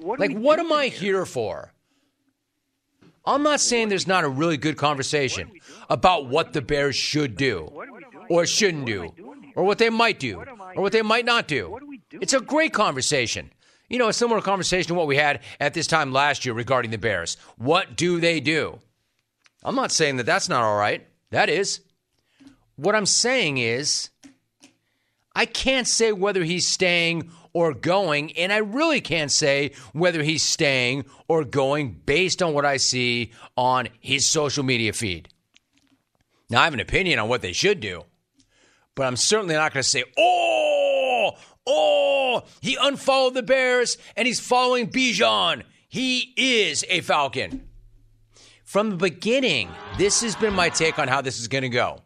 like, 0.00 0.32
what 0.36 0.58
am 0.58 0.72
I 0.72 0.88
here 0.88 1.24
for? 1.24 1.72
I'm 3.24 3.42
not 3.42 3.60
saying 3.60 3.88
there's 3.88 4.06
not 4.06 4.24
a 4.24 4.28
really 4.28 4.56
good 4.56 4.76
conversation 4.76 5.50
about 5.88 6.26
what 6.26 6.52
the 6.52 6.62
Bears 6.62 6.96
should 6.96 7.36
do 7.36 7.70
or 8.28 8.46
shouldn't 8.46 8.86
do 8.86 9.12
or 9.54 9.64
what 9.64 9.78
they 9.78 9.90
might 9.90 10.18
do 10.18 10.40
or 10.74 10.82
what 10.82 10.92
they 10.92 11.02
might 11.02 11.24
not 11.24 11.46
do. 11.46 11.78
It's 12.10 12.32
a 12.32 12.40
great 12.40 12.72
conversation. 12.72 13.50
You 13.88 13.98
know, 13.98 14.08
a 14.08 14.12
similar 14.12 14.40
conversation 14.40 14.88
to 14.88 14.94
what 14.94 15.06
we 15.06 15.16
had 15.16 15.40
at 15.60 15.74
this 15.74 15.86
time 15.86 16.12
last 16.12 16.44
year 16.44 16.54
regarding 16.54 16.90
the 16.90 16.98
Bears. 16.98 17.36
What 17.58 17.96
do 17.96 18.20
they 18.20 18.40
do? 18.40 18.78
I'm 19.62 19.74
not 19.74 19.92
saying 19.92 20.16
that 20.16 20.26
that's 20.26 20.48
not 20.48 20.62
all 20.62 20.76
right. 20.76 21.06
That 21.30 21.48
is. 21.48 21.80
What 22.76 22.96
I'm 22.96 23.06
saying 23.06 23.58
is, 23.58 24.10
I 25.34 25.46
can't 25.46 25.86
say 25.86 26.12
whether 26.12 26.42
he's 26.42 26.66
staying 26.66 27.30
or 27.54 27.74
going, 27.74 28.32
and 28.36 28.52
I 28.52 28.58
really 28.58 29.00
can't 29.00 29.30
say 29.30 29.72
whether 29.92 30.22
he's 30.22 30.42
staying 30.42 31.04
or 31.28 31.44
going 31.44 32.00
based 32.06 32.42
on 32.42 32.54
what 32.54 32.64
I 32.64 32.78
see 32.78 33.32
on 33.56 33.88
his 34.00 34.26
social 34.26 34.64
media 34.64 34.92
feed. 34.92 35.28
Now, 36.48 36.60
I 36.60 36.64
have 36.64 36.74
an 36.74 36.80
opinion 36.80 37.18
on 37.18 37.28
what 37.28 37.42
they 37.42 37.52
should 37.52 37.80
do, 37.80 38.04
but 38.94 39.06
I'm 39.06 39.16
certainly 39.16 39.54
not 39.54 39.72
going 39.72 39.82
to 39.82 39.88
say, 39.88 40.04
oh, 40.18 41.32
Oh, 41.66 42.42
he 42.60 42.76
unfollowed 42.80 43.34
the 43.34 43.42
Bears 43.42 43.96
and 44.16 44.26
he's 44.26 44.40
following 44.40 44.90
Bijan. 44.90 45.62
He 45.88 46.32
is 46.36 46.84
a 46.88 47.00
Falcon. 47.00 47.68
From 48.64 48.90
the 48.90 48.96
beginning, 48.96 49.70
this 49.98 50.22
has 50.22 50.34
been 50.34 50.54
my 50.54 50.70
take 50.70 50.98
on 50.98 51.08
how 51.08 51.20
this 51.20 51.38
is 51.38 51.48
going 51.48 51.62
to 51.62 51.68
go. 51.68 51.98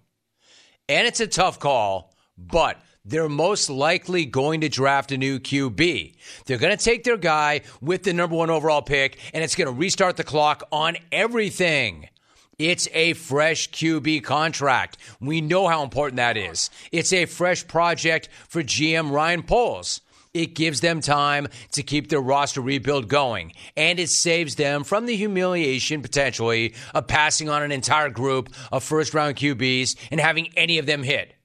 And 0.89 1.07
it's 1.07 1.21
a 1.21 1.27
tough 1.27 1.59
call, 1.59 2.13
but 2.37 2.81
they're 3.07 3.29
most 3.29 3.71
likely 3.71 4.25
going 4.25 4.61
to 4.63 4.69
draft 4.69 5.13
a 5.13 5.17
new 5.17 5.39
QB. 5.39 6.15
They're 6.45 6.59
going 6.59 6.77
to 6.77 6.85
take 6.85 7.05
their 7.05 7.17
guy 7.17 7.63
with 7.81 8.03
the 8.03 8.13
number 8.13 8.35
one 8.35 8.51
overall 8.51 8.83
pick, 8.83 9.19
and 9.33 9.45
it's 9.45 9.55
going 9.55 9.67
to 9.67 9.73
restart 9.73 10.17
the 10.17 10.25
clock 10.25 10.65
on 10.73 10.97
everything. 11.13 12.09
It's 12.59 12.89
a 12.93 13.13
fresh 13.13 13.71
QB 13.71 14.25
contract. 14.25 14.97
We 15.21 15.41
know 15.41 15.69
how 15.69 15.83
important 15.83 16.17
that 16.17 16.37
is. 16.37 16.71
It's 16.91 17.13
a 17.13 17.27
fresh 17.27 17.67
project 17.67 18.29
for 18.49 18.63
GM 18.63 19.13
Ryan 19.13 19.43
Poles. 19.43 20.01
It 20.33 20.55
gives 20.55 20.81
them 20.81 21.01
time 21.01 21.49
to 21.73 21.83
keep 21.83 22.09
their 22.09 22.21
roster 22.21 22.61
rebuild 22.61 23.09
going, 23.09 23.53
and 23.77 23.99
it 23.99 24.11
saves 24.11 24.57
them 24.57 24.85
from 24.85 25.07
the 25.07 25.17
humiliation 25.17 26.03
potentially 26.03 26.75
of 26.95 27.07
passing 27.07 27.49
on 27.49 27.63
an 27.63 27.73
entire 27.73 28.11
group 28.11 28.51
of 28.71 28.83
first 28.83 29.15
round 29.15 29.37
QBs 29.37 29.97
and 30.11 30.21
having 30.21 30.49
any 30.57 30.79
of 30.79 30.85
them 30.85 31.03
hit. 31.03 31.36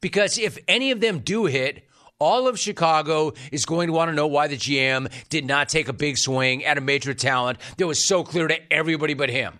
Because 0.00 0.38
if 0.38 0.58
any 0.66 0.90
of 0.90 1.00
them 1.00 1.20
do 1.20 1.46
hit, 1.46 1.86
all 2.18 2.46
of 2.48 2.58
Chicago 2.58 3.32
is 3.50 3.64
going 3.64 3.88
to 3.88 3.92
want 3.92 4.10
to 4.10 4.14
know 4.14 4.26
why 4.26 4.46
the 4.46 4.56
GM 4.56 5.10
did 5.28 5.46
not 5.46 5.68
take 5.68 5.88
a 5.88 5.92
big 5.92 6.18
swing 6.18 6.64
at 6.64 6.78
a 6.78 6.80
major 6.80 7.14
talent 7.14 7.58
that 7.78 7.86
was 7.86 8.04
so 8.04 8.22
clear 8.22 8.46
to 8.46 8.72
everybody 8.72 9.14
but 9.14 9.30
him. 9.30 9.58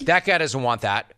That 0.00 0.24
guy 0.24 0.38
doesn't 0.38 0.62
want 0.62 0.82
that. 0.82 1.12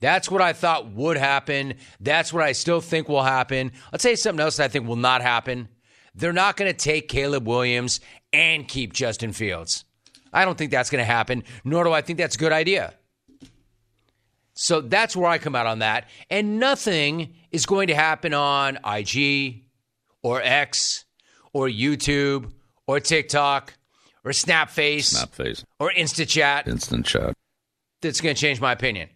That's 0.00 0.30
what 0.30 0.42
I 0.42 0.52
thought 0.52 0.90
would 0.90 1.16
happen. 1.16 1.74
That's 2.00 2.32
what 2.32 2.42
I 2.42 2.52
still 2.52 2.82
think 2.82 3.08
will 3.08 3.22
happen. 3.22 3.72
I'll 3.92 3.98
tell 3.98 4.10
you 4.10 4.16
something 4.16 4.42
else 4.42 4.58
that 4.58 4.64
I 4.64 4.68
think 4.68 4.86
will 4.86 4.96
not 4.96 5.22
happen. 5.22 5.68
They're 6.14 6.32
not 6.32 6.56
going 6.56 6.70
to 6.70 6.76
take 6.76 7.08
Caleb 7.08 7.46
Williams 7.46 8.00
and 8.32 8.68
keep 8.68 8.92
Justin 8.92 9.32
Fields. 9.32 9.84
I 10.32 10.44
don't 10.44 10.58
think 10.58 10.70
that's 10.70 10.90
going 10.90 11.00
to 11.00 11.10
happen, 11.10 11.44
nor 11.64 11.84
do 11.84 11.92
I 11.92 12.02
think 12.02 12.18
that's 12.18 12.34
a 12.34 12.38
good 12.38 12.52
idea. 12.52 12.94
So 14.54 14.80
that's 14.80 15.16
where 15.16 15.28
I 15.28 15.38
come 15.38 15.56
out 15.56 15.66
on 15.66 15.80
that. 15.80 16.08
And 16.30 16.58
nothing 16.58 17.34
is 17.50 17.66
going 17.66 17.88
to 17.88 17.94
happen 17.94 18.32
on 18.32 18.78
IG 18.84 19.64
or 20.22 20.40
X 20.40 21.04
or 21.52 21.68
YouTube 21.68 22.52
or 22.86 23.00
TikTok 23.00 23.74
or 24.24 24.30
Snapface, 24.30 25.14
Snapface. 25.14 25.64
or 25.78 25.90
InstaChat. 25.90 26.68
Instant 26.68 27.06
chat 27.06 27.34
that's 28.04 28.20
going 28.20 28.34
to 28.34 28.40
change 28.40 28.60
my 28.60 28.72
opinion 28.72 29.08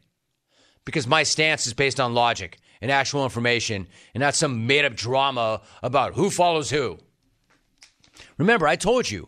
because 0.85 1.07
my 1.07 1.23
stance 1.23 1.67
is 1.67 1.75
based 1.75 2.01
on 2.01 2.15
logic 2.15 2.59
and 2.81 2.91
actual 2.91 3.23
information 3.23 3.87
and 4.15 4.21
not 4.21 4.35
some 4.35 4.67
made 4.67 4.85
up 4.85 4.95
drama 4.95 5.61
about 5.83 6.15
who 6.15 6.31
follows 6.31 6.71
who. 6.71 6.99
Remember, 8.39 8.67
I 8.67 8.77
told 8.77 9.11
you, 9.11 9.27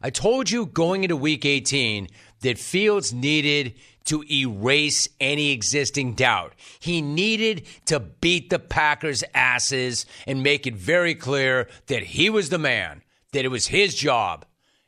I 0.00 0.10
told 0.10 0.50
you 0.50 0.66
going 0.66 1.04
into 1.04 1.16
week 1.16 1.44
18 1.44 2.08
that 2.40 2.58
Fields 2.58 3.12
needed 3.12 3.74
to 4.04 4.24
erase 4.30 5.08
any 5.20 5.52
existing 5.52 6.14
doubt. 6.14 6.54
He 6.78 7.00
needed 7.00 7.66
to 7.86 8.00
beat 8.00 8.50
the 8.50 8.58
Packers' 8.58 9.24
asses 9.34 10.06
and 10.26 10.42
make 10.42 10.66
it 10.66 10.74
very 10.74 11.14
clear 11.14 11.68
that 11.86 12.02
he 12.02 12.30
was 12.30 12.48
the 12.48 12.58
man, 12.58 13.02
that 13.32 13.44
it 13.44 13.50
was 13.50 13.68
his 13.68 13.94
job, 13.94 14.44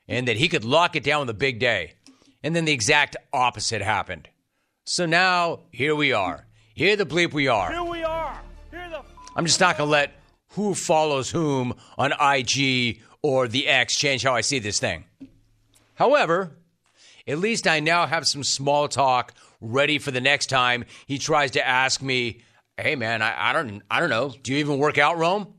and 0.09 0.27
that 0.29 0.37
he 0.37 0.49
could 0.49 0.65
lock 0.65 0.97
it 0.97 1.05
down 1.05 1.21
with 1.21 1.31
a 1.31 1.35
big 1.35 1.59
day. 1.59 1.95
And 2.43 2.57
then 2.57 2.65
the 2.65 2.73
exact 2.73 3.17
opposite 3.33 3.83
happened. 3.83 4.29
So 4.85 5.07
now, 5.07 5.61
here 5.71 5.95
we 5.95 6.13
are. 6.13 6.47
Here 6.75 6.97
the 6.97 7.07
bleep 7.07 7.33
we 7.33 7.49
are. 7.49 7.71
Here 7.71 7.85
we 7.85 8.03
are. 8.03 8.41
Here 8.71 8.89
the. 8.91 9.03
I'm 9.37 9.47
just 9.47 9.61
not 9.61 9.79
going 9.79 9.89
to 9.89 9.93
let 9.93 10.13
who 10.51 10.75
follows 10.75 11.31
whom 11.31 11.75
on 11.97 12.13
IG 12.13 13.01
or 13.23 13.49
the 13.49 13.69
X 13.69 13.97
change 13.97 14.23
how 14.23 14.35
I 14.35 14.41
see 14.41 14.59
this 14.59 14.81
thing. 14.81 15.05
However, 15.95 16.57
at 17.27 17.39
least 17.39 17.67
I 17.67 17.81
now 17.81 18.07
have 18.07 18.27
some 18.27 18.45
small 18.45 18.89
talk 18.89 19.35
ready 19.61 19.99
for 19.99 20.11
the 20.11 20.21
next 20.21 20.47
time 20.47 20.85
he 21.07 21.19
tries 21.19 21.53
to 21.53 21.67
ask 21.67 22.03
me, 22.03 22.41
"Hey 22.77 22.97
man, 22.97 23.23
I, 23.23 23.51
I 23.51 23.53
don't 23.53 23.83
I 23.91 24.01
don't 24.01 24.11
know. 24.11 24.35
Do 24.43 24.53
you 24.53 24.59
even 24.59 24.79
work 24.79 24.99
out, 24.99 25.19
Rome? 25.19 25.55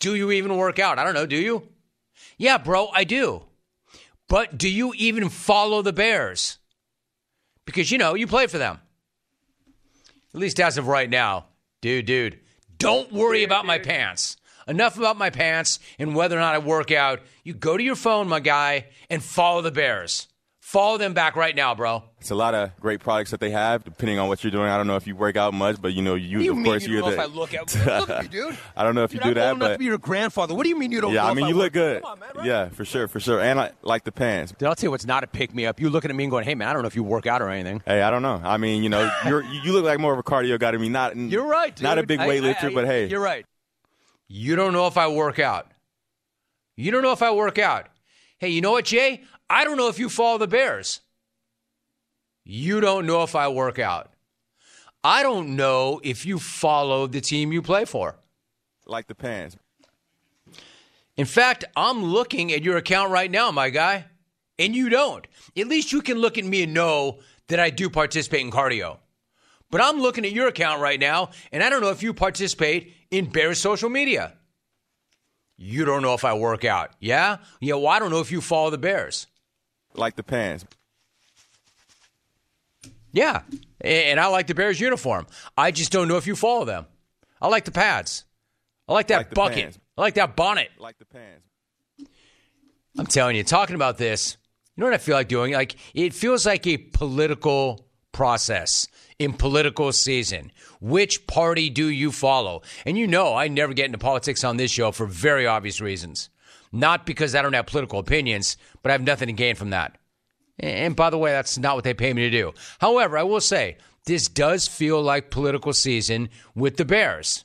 Do 0.00 0.14
you 0.14 0.30
even 0.32 0.56
work 0.56 0.78
out? 0.78 0.98
I 0.98 1.04
don't 1.04 1.14
know. 1.14 1.26
Do 1.26 1.36
you? 1.36 1.68
Yeah, 2.38 2.58
bro, 2.58 2.88
I 2.88 3.04
do. 3.04 3.42
But 4.28 4.56
do 4.56 4.68
you 4.68 4.94
even 4.96 5.28
follow 5.28 5.82
the 5.82 5.92
Bears? 5.92 6.58
Because, 7.66 7.90
you 7.90 7.98
know, 7.98 8.14
you 8.14 8.26
play 8.26 8.46
for 8.46 8.58
them. 8.58 8.80
At 10.32 10.40
least 10.40 10.58
as 10.60 10.78
of 10.78 10.86
right 10.86 11.10
now. 11.10 11.46
Dude, 11.82 12.06
dude, 12.06 12.40
don't 12.78 13.12
worry 13.12 13.44
about 13.44 13.66
my 13.66 13.78
pants. 13.78 14.36
Enough 14.66 14.96
about 14.96 15.18
my 15.18 15.30
pants 15.30 15.80
and 15.98 16.14
whether 16.14 16.36
or 16.36 16.40
not 16.40 16.54
I 16.54 16.58
work 16.58 16.90
out. 16.90 17.20
You 17.44 17.54
go 17.54 17.76
to 17.76 17.82
your 17.82 17.96
phone, 17.96 18.28
my 18.28 18.40
guy, 18.40 18.86
and 19.10 19.22
follow 19.22 19.62
the 19.62 19.70
Bears. 19.70 20.28
Follow 20.70 20.98
them 20.98 21.14
back 21.14 21.34
right 21.34 21.56
now, 21.56 21.74
bro. 21.74 22.04
It's 22.20 22.30
a 22.30 22.34
lot 22.36 22.54
of 22.54 22.70
great 22.78 23.00
products 23.00 23.32
that 23.32 23.40
they 23.40 23.50
have, 23.50 23.82
depending 23.82 24.20
on 24.20 24.28
what 24.28 24.44
you're 24.44 24.52
doing. 24.52 24.68
I 24.70 24.76
don't 24.76 24.86
know 24.86 24.94
if 24.94 25.04
you 25.04 25.16
work 25.16 25.36
out 25.36 25.52
much, 25.52 25.82
but 25.82 25.94
you 25.94 26.00
know, 26.00 26.14
you, 26.14 26.36
What 26.36 26.38
do 26.38 26.44
you 26.44 26.50
of 26.52 26.56
mean 26.58 26.64
course 26.64 26.86
you 26.86 26.92
you're 26.92 27.00
know 27.02 27.08
the. 27.08 27.14
if 27.14 27.18
I 27.18 27.24
look 27.24 27.54
at 27.54 27.74
look 27.86 28.08
at 28.08 28.22
me, 28.22 28.28
dude? 28.28 28.56
I 28.76 28.84
don't 28.84 28.94
know 28.94 29.02
if 29.02 29.10
Dude, 29.10 29.24
you 29.24 29.24
do 29.24 29.28
I'm 29.30 29.34
that, 29.34 29.50
old 29.50 29.58
but 29.58 29.72
to 29.72 29.78
be 29.78 29.86
your 29.86 29.98
grandfather. 29.98 30.54
What 30.54 30.62
do 30.62 30.68
you 30.68 30.78
mean 30.78 30.92
you 30.92 31.00
don't? 31.00 31.12
yeah, 31.12 31.22
know 31.22 31.26
I 31.26 31.30
if 31.32 31.36
mean, 31.38 31.48
you 31.48 31.56
work- 31.56 31.62
look 31.64 31.72
good. 31.72 32.02
Come 32.02 32.12
on, 32.12 32.18
man, 32.20 32.28
right? 32.36 32.46
Yeah, 32.46 32.68
for 32.68 32.84
sure, 32.84 33.08
for 33.08 33.18
sure, 33.18 33.40
and 33.40 33.58
I 33.58 33.72
like 33.82 34.04
the 34.04 34.12
pants. 34.12 34.52
Dude, 34.56 34.68
I'll 34.68 34.76
tell 34.76 34.86
you 34.86 34.90
what's 34.92 35.06
not 35.06 35.24
a 35.24 35.26
pick 35.26 35.52
me 35.52 35.66
up. 35.66 35.80
You 35.80 35.90
looking 35.90 36.08
at 36.12 36.16
me 36.16 36.22
and 36.22 36.30
going, 36.30 36.44
"Hey 36.44 36.54
man, 36.54 36.68
I 36.68 36.72
don't 36.72 36.82
know 36.82 36.88
if 36.88 36.94
you 36.94 37.02
work 37.02 37.26
out 37.26 37.42
or 37.42 37.48
anything." 37.50 37.82
Hey, 37.84 38.02
I 38.02 38.10
don't 38.10 38.22
know. 38.22 38.40
I 38.44 38.56
mean, 38.56 38.84
you 38.84 38.90
know, 38.90 39.10
you're 39.26 39.42
you 39.42 39.72
look 39.72 39.84
like 39.84 39.98
more 39.98 40.12
of 40.12 40.20
a 40.20 40.22
cardio 40.22 40.56
guy 40.56 40.70
to 40.70 40.78
me. 40.78 40.88
Not 40.88 41.16
You're 41.16 41.48
right. 41.48 41.74
Dude. 41.74 41.82
Not 41.82 41.98
a 41.98 42.06
big 42.06 42.20
I- 42.20 42.28
weightlifter, 42.28 42.64
I- 42.64 42.68
I- 42.68 42.74
but 42.74 42.84
hey, 42.86 43.06
you're 43.06 43.18
right. 43.18 43.44
You 44.28 44.54
don't 44.54 44.72
know 44.72 44.86
if 44.86 44.96
I 44.96 45.08
work 45.08 45.40
out. 45.40 45.66
You 46.76 46.92
don't 46.92 47.02
know 47.02 47.10
if 47.12 47.22
I 47.24 47.32
work 47.32 47.58
out. 47.58 47.88
Hey, 48.38 48.50
you 48.50 48.60
know 48.60 48.70
what, 48.70 48.84
Jay? 48.84 49.24
I 49.50 49.64
don't 49.64 49.76
know 49.76 49.88
if 49.88 49.98
you 49.98 50.08
follow 50.08 50.38
the 50.38 50.46
Bears. 50.46 51.00
You 52.44 52.80
don't 52.80 53.04
know 53.04 53.24
if 53.24 53.34
I 53.34 53.48
work 53.48 53.80
out. 53.80 54.12
I 55.02 55.22
don't 55.22 55.56
know 55.56 56.00
if 56.04 56.24
you 56.24 56.38
follow 56.38 57.06
the 57.06 57.20
team 57.20 57.52
you 57.52 57.60
play 57.60 57.84
for. 57.84 58.16
like 58.86 59.06
the 59.08 59.14
pants. 59.14 59.56
In 61.16 61.26
fact, 61.26 61.64
I'm 61.76 62.02
looking 62.02 62.52
at 62.52 62.62
your 62.62 62.76
account 62.76 63.10
right 63.10 63.30
now, 63.30 63.50
my 63.50 63.70
guy, 63.70 64.06
and 64.58 64.74
you 64.74 64.88
don't. 64.88 65.26
At 65.56 65.68
least 65.68 65.92
you 65.92 66.00
can 66.00 66.18
look 66.18 66.38
at 66.38 66.44
me 66.44 66.62
and 66.62 66.74
know 66.74 67.18
that 67.48 67.60
I 67.60 67.70
do 67.70 67.90
participate 67.90 68.40
in 68.40 68.50
cardio. 68.50 68.98
But 69.70 69.80
I'm 69.80 70.00
looking 70.00 70.24
at 70.24 70.32
your 70.32 70.48
account 70.48 70.80
right 70.80 70.98
now, 70.98 71.30
and 71.52 71.62
I 71.62 71.70
don't 71.70 71.80
know 71.80 71.90
if 71.90 72.02
you 72.02 72.14
participate 72.14 72.94
in 73.10 73.30
Bears 73.30 73.60
social 73.60 73.90
media. 73.90 74.34
You 75.56 75.84
don't 75.84 76.02
know 76.02 76.14
if 76.14 76.24
I 76.24 76.34
work 76.34 76.64
out. 76.64 76.90
Yeah? 77.00 77.38
Yeah, 77.60 77.74
well, 77.74 77.88
I 77.88 77.98
don't 77.98 78.10
know 78.10 78.20
if 78.20 78.32
you 78.32 78.40
follow 78.40 78.70
the 78.70 78.78
Bears. 78.78 79.26
Like 79.94 80.16
the 80.16 80.22
pants. 80.22 80.64
Yeah. 83.12 83.42
And 83.80 84.20
I 84.20 84.26
like 84.26 84.46
the 84.46 84.54
Bears 84.54 84.80
uniform. 84.80 85.26
I 85.56 85.70
just 85.70 85.90
don't 85.92 86.08
know 86.08 86.16
if 86.16 86.26
you 86.26 86.36
follow 86.36 86.64
them. 86.64 86.86
I 87.40 87.48
like 87.48 87.64
the 87.64 87.72
pads. 87.72 88.24
I 88.88 88.92
like 88.92 89.08
that 89.08 89.16
Like 89.18 89.34
bucket. 89.34 89.56
pants. 89.58 89.78
I 89.96 90.00
like 90.02 90.14
that 90.14 90.36
bonnet. 90.36 90.68
Like 90.78 90.98
the 90.98 91.04
pants. 91.06 91.46
I'm 92.98 93.06
telling 93.06 93.36
you, 93.36 93.44
talking 93.44 93.76
about 93.76 93.98
this, 93.98 94.36
you 94.76 94.80
know 94.80 94.86
what 94.86 94.94
I 94.94 94.98
feel 94.98 95.14
like 95.16 95.28
doing? 95.28 95.52
Like 95.54 95.76
it 95.94 96.12
feels 96.12 96.44
like 96.44 96.66
a 96.66 96.76
political 96.76 97.86
process 98.12 98.88
in 99.18 99.32
political 99.32 99.92
season. 99.92 100.50
Which 100.80 101.26
party 101.26 101.70
do 101.70 101.86
you 101.88 102.10
follow? 102.10 102.62
And 102.84 102.98
you 102.98 103.06
know, 103.06 103.34
I 103.34 103.48
never 103.48 103.72
get 103.74 103.86
into 103.86 103.98
politics 103.98 104.42
on 104.44 104.56
this 104.56 104.70
show 104.70 104.90
for 104.92 105.06
very 105.06 105.46
obvious 105.46 105.80
reasons. 105.80 106.30
Not 106.72 107.06
because 107.06 107.34
I 107.34 107.42
don't 107.42 107.52
have 107.52 107.66
political 107.66 107.98
opinions, 107.98 108.56
but 108.82 108.90
I 108.90 108.92
have 108.92 109.02
nothing 109.02 109.26
to 109.26 109.32
gain 109.32 109.56
from 109.56 109.70
that. 109.70 109.98
And 110.58 110.94
by 110.94 111.10
the 111.10 111.18
way, 111.18 111.32
that's 111.32 111.58
not 111.58 111.74
what 111.74 111.84
they 111.84 111.94
pay 111.94 112.12
me 112.12 112.22
to 112.22 112.30
do. 112.30 112.52
However, 112.80 113.18
I 113.18 113.22
will 113.22 113.40
say 113.40 113.78
this 114.06 114.28
does 114.28 114.68
feel 114.68 115.02
like 115.02 115.30
political 115.30 115.72
season 115.72 116.28
with 116.54 116.76
the 116.76 116.84
Bears 116.84 117.44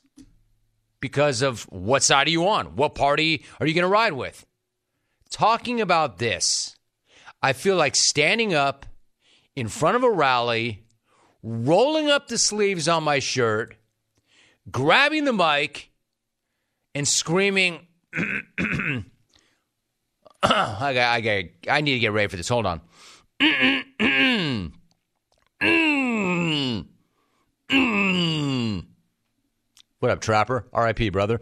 because 0.99 1.41
of 1.41 1.63
what 1.71 2.03
side 2.03 2.27
are 2.27 2.31
you 2.31 2.47
on? 2.47 2.75
What 2.75 2.95
party 2.95 3.45
are 3.59 3.65
you 3.65 3.73
going 3.73 3.83
to 3.83 3.87
ride 3.87 4.13
with? 4.13 4.45
talking 5.35 5.81
about 5.81 6.17
this, 6.17 6.77
I 7.41 7.51
feel 7.51 7.75
like 7.75 7.95
standing 7.95 8.53
up 8.53 8.85
in 9.53 9.67
front 9.67 9.97
of 9.97 10.03
a 10.03 10.09
rally, 10.09 10.85
rolling 11.43 12.09
up 12.09 12.29
the 12.29 12.37
sleeves 12.37 12.87
on 12.87 13.03
my 13.03 13.19
shirt, 13.19 13.75
grabbing 14.71 15.25
the 15.25 15.33
mic, 15.33 15.91
and 16.93 17.05
screaming. 17.05 17.87
I 20.79 20.93
got, 20.93 21.15
I 21.15 21.21
got, 21.21 21.43
I 21.67 21.81
need 21.81 21.93
to 21.93 21.99
get 21.99 22.11
ready 22.11 22.27
for 22.27 22.37
this. 22.37 22.47
Hold 22.49 22.67
on. 22.67 22.81
What 29.99 30.11
up, 30.11 30.21
Trapper? 30.21 30.67
R.I.P., 30.71 31.09
brother. 31.09 31.41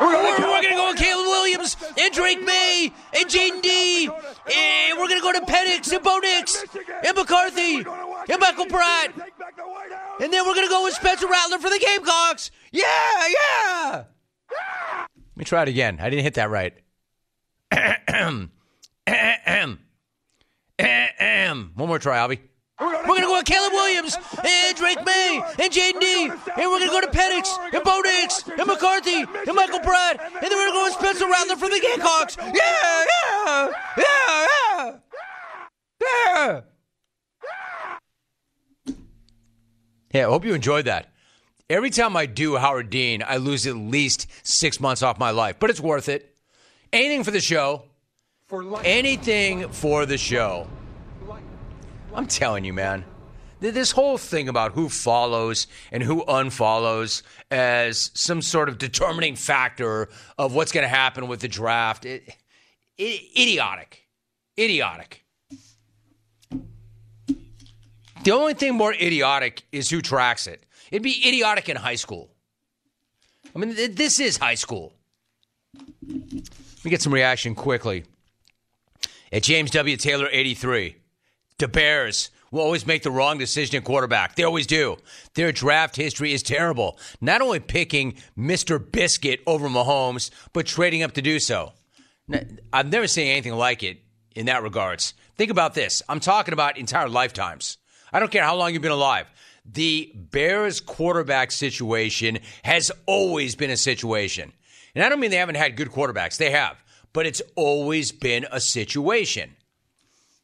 We're, 0.00 0.12
we're, 0.12 0.38
we're 0.38 0.62
gonna 0.62 0.70
go 0.70 0.88
with 0.88 0.98
Caleb 0.98 1.26
Williams 1.26 1.76
and 1.96 2.12
Drake 2.12 2.42
Maye 2.42 2.92
and 3.16 3.28
Jayden 3.28 3.62
D. 3.62 4.06
And 4.06 4.98
we're 4.98 5.08
gonna 5.08 5.20
go 5.20 5.32
to 5.32 5.40
Penix 5.40 5.92
and 5.92 6.02
Bo 6.02 6.20
and 6.20 7.16
McCarthy 7.16 7.84
and 8.28 8.40
Michael 8.40 8.66
Pratt. 8.66 9.12
And 10.20 10.32
then 10.32 10.44
we're 10.44 10.56
gonna 10.56 10.68
go 10.68 10.82
with 10.82 10.94
Spencer 10.94 11.28
Rattler 11.28 11.58
for 11.58 11.70
the 11.70 11.78
Gamecocks. 11.78 12.50
Yeah, 12.72 12.84
yeah. 13.28 14.04
Let 15.38 15.42
me 15.42 15.44
try 15.44 15.62
it 15.62 15.68
again. 15.68 15.98
I 16.00 16.10
didn't 16.10 16.24
hit 16.24 16.34
that 16.34 16.50
right. 16.50 16.74
One 21.76 21.86
more 21.86 22.00
try, 22.00 22.16
Albie. 22.16 22.40
We're 22.80 23.06
gonna 23.06 23.20
go 23.20 23.36
with 23.36 23.44
Caleb 23.44 23.72
Williams 23.72 24.16
and 24.44 24.76
Drake 24.76 24.98
Maye 25.06 25.40
and 25.60 25.72
Jayden 25.72 26.00
D. 26.00 26.24
And 26.24 26.40
we're 26.56 26.80
gonna 26.80 26.90
go 26.90 27.00
to 27.00 27.06
Penix 27.06 27.56
and 27.72 27.84
Bo 27.84 28.00
Nix 28.00 28.48
and 28.48 28.66
McCarthy 28.66 29.20
and 29.20 29.54
Michael 29.54 29.78
Pratt. 29.78 30.20
And 30.20 30.42
then 30.42 30.58
we're 30.58 30.66
gonna 30.66 30.72
go 30.72 30.84
with 30.86 30.94
Spencer 30.94 31.28
Rattler 31.28 31.54
for 31.54 31.68
the 31.68 31.78
Gamecocks. 31.78 32.36
Yeah, 32.36 33.04
yeah, 33.30 33.70
yeah, 33.96 34.46
yeah. 34.76 34.96
Yeah. 36.02 36.60
Yeah, 40.12 40.26
I 40.26 40.30
hope 40.30 40.44
you 40.44 40.54
enjoyed 40.54 40.86
that. 40.86 41.12
Every 41.70 41.90
time 41.90 42.16
I 42.16 42.24
do 42.24 42.56
Howard 42.56 42.88
Dean, 42.88 43.22
I 43.22 43.36
lose 43.36 43.66
at 43.66 43.76
least 43.76 44.26
six 44.42 44.80
months 44.80 45.02
off 45.02 45.18
my 45.18 45.32
life, 45.32 45.56
but 45.58 45.68
it's 45.68 45.80
worth 45.80 46.08
it. 46.08 46.34
Anything 46.94 47.24
for 47.24 47.30
the 47.30 47.42
show. 47.42 47.82
For 48.46 48.80
Anything 48.82 49.68
for 49.68 50.06
the 50.06 50.16
show. 50.16 50.66
I'm 52.14 52.26
telling 52.26 52.64
you, 52.64 52.72
man. 52.72 53.04
This 53.60 53.90
whole 53.90 54.16
thing 54.16 54.48
about 54.48 54.72
who 54.72 54.88
follows 54.88 55.66
and 55.92 56.02
who 56.02 56.24
unfollows 56.24 57.22
as 57.50 58.12
some 58.14 58.40
sort 58.40 58.70
of 58.70 58.78
determining 58.78 59.36
factor 59.36 60.08
of 60.38 60.54
what's 60.54 60.72
going 60.72 60.84
to 60.84 60.88
happen 60.88 61.28
with 61.28 61.40
the 61.40 61.48
draft, 61.48 62.06
it, 62.06 62.34
it, 62.96 63.20
idiotic. 63.38 64.06
Idiotic. 64.58 65.22
The 68.24 68.30
only 68.30 68.54
thing 68.54 68.74
more 68.74 68.94
idiotic 68.94 69.64
is 69.70 69.90
who 69.90 70.00
tracks 70.00 70.46
it. 70.46 70.64
It'd 70.90 71.02
be 71.02 71.22
idiotic 71.26 71.68
in 71.68 71.76
high 71.76 71.96
school. 71.96 72.30
I 73.54 73.58
mean, 73.58 73.74
th- 73.74 73.96
this 73.96 74.20
is 74.20 74.36
high 74.36 74.54
school. 74.54 74.92
Let 76.06 76.84
me 76.84 76.90
get 76.90 77.02
some 77.02 77.14
reaction 77.14 77.54
quickly. 77.54 78.04
At 79.32 79.42
James 79.42 79.70
W. 79.72 79.96
Taylor 79.96 80.28
83, 80.30 80.96
the 81.58 81.68
Bears 81.68 82.30
will 82.50 82.62
always 82.62 82.86
make 82.86 83.02
the 83.02 83.10
wrong 83.10 83.36
decision 83.36 83.76
at 83.76 83.84
quarterback. 83.84 84.34
They 84.34 84.44
always 84.44 84.66
do. 84.66 84.96
Their 85.34 85.52
draft 85.52 85.96
history 85.96 86.32
is 86.32 86.42
terrible. 86.42 86.98
Not 87.20 87.42
only 87.42 87.60
picking 87.60 88.14
Mr. 88.38 88.78
Biscuit 88.90 89.40
over 89.46 89.68
Mahomes, 89.68 90.30
but 90.52 90.66
trading 90.66 91.02
up 91.02 91.12
to 91.12 91.22
do 91.22 91.38
so. 91.38 91.72
I've 92.72 92.90
never 92.90 93.06
seen 93.06 93.28
anything 93.28 93.54
like 93.54 93.82
it 93.82 94.02
in 94.34 94.46
that 94.46 94.62
regards. 94.62 95.14
Think 95.36 95.50
about 95.50 95.74
this. 95.74 96.02
I'm 96.08 96.20
talking 96.20 96.52
about 96.52 96.78
entire 96.78 97.08
lifetimes. 97.08 97.78
I 98.12 98.20
don't 98.20 98.30
care 98.30 98.44
how 98.44 98.56
long 98.56 98.72
you've 98.72 98.82
been 98.82 98.90
alive. 98.92 99.26
The 99.70 100.12
Bears 100.14 100.80
quarterback 100.80 101.52
situation 101.52 102.38
has 102.64 102.90
always 103.06 103.54
been 103.54 103.70
a 103.70 103.76
situation. 103.76 104.52
And 104.94 105.04
I 105.04 105.08
don't 105.08 105.20
mean 105.20 105.30
they 105.30 105.36
haven't 105.36 105.56
had 105.56 105.76
good 105.76 105.88
quarterbacks. 105.88 106.38
They 106.38 106.50
have. 106.50 106.82
But 107.12 107.26
it's 107.26 107.42
always 107.54 108.10
been 108.10 108.46
a 108.50 108.60
situation. 108.60 109.56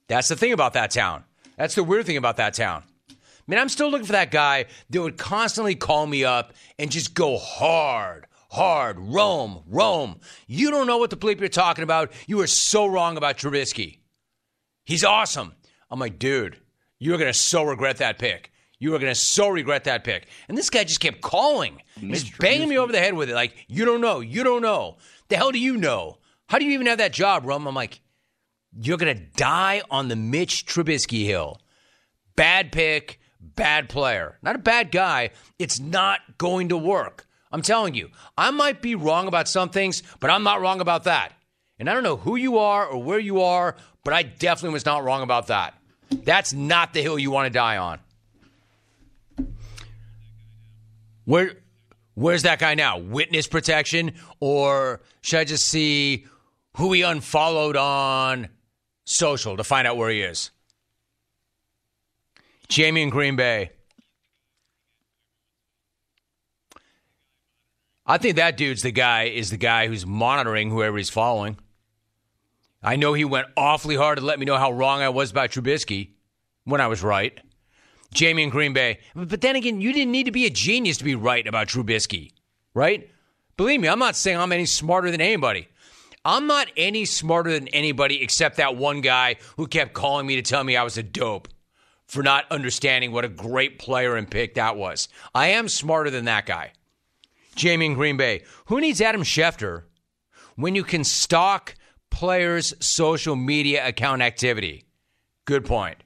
That's 0.09 0.29
the 0.29 0.37
thing 0.37 0.53
about 0.53 0.75
that 0.75 0.91
town. 0.91 1.25
That's 1.57 1.75
the 1.75 1.85
weird 1.85 2.07
thing 2.07 2.17
about 2.17 2.37
that 2.37 2.55
town. 2.55 2.83
I 3.11 3.15
mean, 3.47 3.59
I'm 3.59 3.69
still 3.69 3.91
looking 3.91 4.07
for 4.07 4.13
that 4.13 4.31
guy 4.31 4.67
that 4.91 5.01
would 5.01 5.19
constantly 5.19 5.75
call 5.75 6.07
me 6.07 6.25
up 6.25 6.53
and 6.79 6.91
just 6.91 7.15
go 7.15 7.37
hard, 7.39 8.27
hard, 8.51 8.99
Rome, 8.99 9.63
Rome. 9.67 10.21
You 10.47 10.71
don't 10.71 10.87
know 10.87 10.99
what 10.99 11.11
the 11.11 11.17
bleep 11.17 11.41
you're 11.41 11.49
talking 11.49 11.85
about. 11.85 12.13
You 12.27 12.41
are 12.41 12.47
so 12.47 12.87
wrong 12.87 13.17
about 13.17 13.37
Trubisky. 13.37 13.99
He's 14.85 15.05
awesome. 15.05 15.55
I'm 15.91 16.01
like, 16.01 16.19
dude, 16.19 16.59
you're 16.99 17.19
going 17.19 17.33
to 17.33 17.39
so 17.39 17.63
regret 17.63 17.99
that 17.99 18.19
pick. 18.19 18.51
You 18.79 18.95
are 18.95 18.99
going 18.99 19.13
to 19.13 19.19
so 19.19 19.49
regret 19.49 19.85
that 19.85 20.05
pick. 20.05 20.27
And 20.49 20.59
this 20.59 20.71
guy 20.71 20.85
just 20.85 21.01
kept 21.01 21.21
calling. 21.21 21.81
He's 21.99 22.29
banging 22.39 22.69
me 22.69 22.79
over 22.79 22.93
the 22.93 22.99
head 22.99 23.15
with 23.15 23.31
it. 23.31 23.35
Like, 23.35 23.55
you 23.69 23.85
don't 23.85 24.01
know. 24.01 24.21
You 24.21 24.45
don't 24.45 24.63
know. 24.63 24.97
The 25.29 25.37
hell 25.37 25.53
do 25.53 25.59
you 25.59 25.77
know? 25.77 26.19
How 26.49 26.59
do 26.59 26.65
you 26.65 26.73
even 26.73 26.87
have 26.87 26.99
that 26.99 27.13
job, 27.13 27.47
Rum? 27.47 27.67
I'm 27.67 27.75
like, 27.75 28.01
you're 28.79 28.99
going 28.99 29.17
to 29.17 29.25
die 29.37 29.83
on 29.91 30.09
the 30.09 30.17
Mitch 30.17 30.67
Trubisky 30.67 31.25
hill. 31.25 31.61
Bad 32.37 32.73
pick, 32.73 33.21
bad 33.41 33.89
player. 33.89 34.39
Not 34.43 34.57
a 34.57 34.59
bad 34.59 34.91
guy. 34.91 35.31
It's 35.59 35.79
not 35.79 36.21
going 36.37 36.69
to 36.71 36.77
work. 36.77 37.27
I'm 37.53 37.63
telling 37.63 37.95
you, 37.95 38.11
I 38.37 38.51
might 38.51 38.83
be 38.83 38.97
wrong 38.97 39.29
about 39.29 39.49
some 39.49 39.69
things, 39.69 40.03
but 40.19 40.29
I'm 40.29 40.43
not 40.43 40.61
wrong 40.61 40.81
about 40.81 41.05
that. 41.05 41.33
And 41.79 41.89
I 41.89 41.95
don't 41.95 42.03
know 42.03 42.17
who 42.17 42.37
you 42.37 42.59
are 42.59 42.87
or 42.87 43.03
where 43.03 43.19
you 43.21 43.41
are, 43.41 43.77
but 44.03 44.13
I 44.13 44.25
definitely 44.25 44.75
was 44.75 44.85
not 44.85 45.05
wrong 45.05 45.23
about 45.23 45.47
that. 45.47 45.75
That's 46.11 46.53
not 46.53 46.93
the 46.93 47.03
hill 47.03 47.19
you 47.19 47.31
want 47.31 47.47
to 47.47 47.57
die 47.57 47.77
on. 47.77 48.01
Where 51.25 51.55
where's 52.15 52.43
that 52.43 52.59
guy 52.59 52.75
now? 52.75 52.99
Witness 52.99 53.47
protection 53.47 54.15
or 54.41 55.01
should 55.21 55.41
I 55.41 55.45
just 55.45 55.67
see 55.67 56.27
who 56.77 56.93
he 56.93 57.03
unfollowed 57.03 57.77
on 57.77 58.49
social 59.05 59.57
to 59.57 59.65
find 59.65 59.87
out 59.87 59.97
where 59.97 60.11
he 60.11 60.23
is. 60.23 60.51
Jamie 62.69 63.03
in 63.03 63.11
Green 63.11 63.37
Bay. 63.37 63.71
I 68.07 68.19
think 68.19 68.37
that 68.37 68.57
dude's 68.57 68.83
the 68.83 68.91
guy 68.91 69.25
is 69.25 69.51
the 69.51 69.57
guy 69.57 69.87
who's 69.87 70.05
monitoring 70.05 70.71
whoever 70.71 70.99
he's 70.99 71.11
following. 71.11 71.57
I 72.83 72.97
know 72.97 73.15
he 73.15 73.25
went 73.25 73.47
awfully 73.57 73.97
hard 73.97 74.19
to 74.19 74.25
let 74.25 74.39
me 74.39 74.45
know 74.45 74.59
how 74.59 74.71
wrong 74.71 75.01
I 75.01 75.09
was 75.09 75.31
about 75.31 75.51
Trubisky 75.51 76.11
when 76.65 76.83
I 76.83 76.87
was 76.89 77.03
right. 77.03 77.39
Jamie 78.15 78.45
in 78.45 78.51
Green 78.51 78.73
Bay. 78.73 79.01
But 79.15 79.41
then 79.41 79.57
again, 79.57 79.81
you 79.81 79.93
didn't 79.93 80.13
need 80.13 80.25
to 80.25 80.33
be 80.33 80.47
a 80.47 80.51
genius 80.51 80.97
to 80.99 81.05
be 81.05 81.15
right 81.15 81.47
about 81.47 81.69
Trubisky, 81.69 82.33
right? 82.73 83.11
Believe 83.57 83.81
me, 83.81 83.89
I'm 83.89 83.99
not 83.99 84.17
saying 84.17 84.39
I'm 84.39 84.53
any 84.53 84.67
smarter 84.67 85.11
than 85.11 85.21
anybody. 85.21 85.69
I'm 86.25 86.47
not 86.47 86.69
any 86.77 87.05
smarter 87.05 87.53
than 87.53 87.69
anybody 87.69 88.23
except 88.23 88.57
that 88.57 88.77
one 88.77 89.03
guy 89.03 89.37
who 89.57 89.67
kept 89.67 89.93
calling 89.93 90.27
me 90.27 90.37
to 90.37 90.43
tell 90.43 90.65
me 90.65 90.77
I 90.77 90.83
was 90.83 90.97
a 90.97 91.03
dope 91.03 91.49
for 92.07 92.23
not 92.23 92.51
understanding 92.51 93.13
what 93.13 93.25
a 93.25 93.29
great 93.29 93.79
player 93.79 94.17
and 94.17 94.31
pick 94.31 94.55
that 94.55 94.77
was. 94.77 95.09
I 95.35 95.49
am 95.49 95.69
smarter 95.69 96.11
than 96.11 96.25
that 96.25 96.47
guy. 96.47 96.73
Jamie 97.55 97.87
in 97.87 97.95
Green 97.95 98.17
Bay. 98.17 98.43
Who 98.67 98.81
needs 98.81 99.01
Adam 99.01 99.23
Schefter 99.23 99.83
when 100.57 100.75
you 100.75 100.83
can 100.83 101.05
stalk 101.05 101.75
players' 102.11 102.75
social 102.81 103.37
media 103.37 103.87
account 103.87 104.23
activity? 104.23 104.85
Good 105.45 105.65
point. 105.65 105.99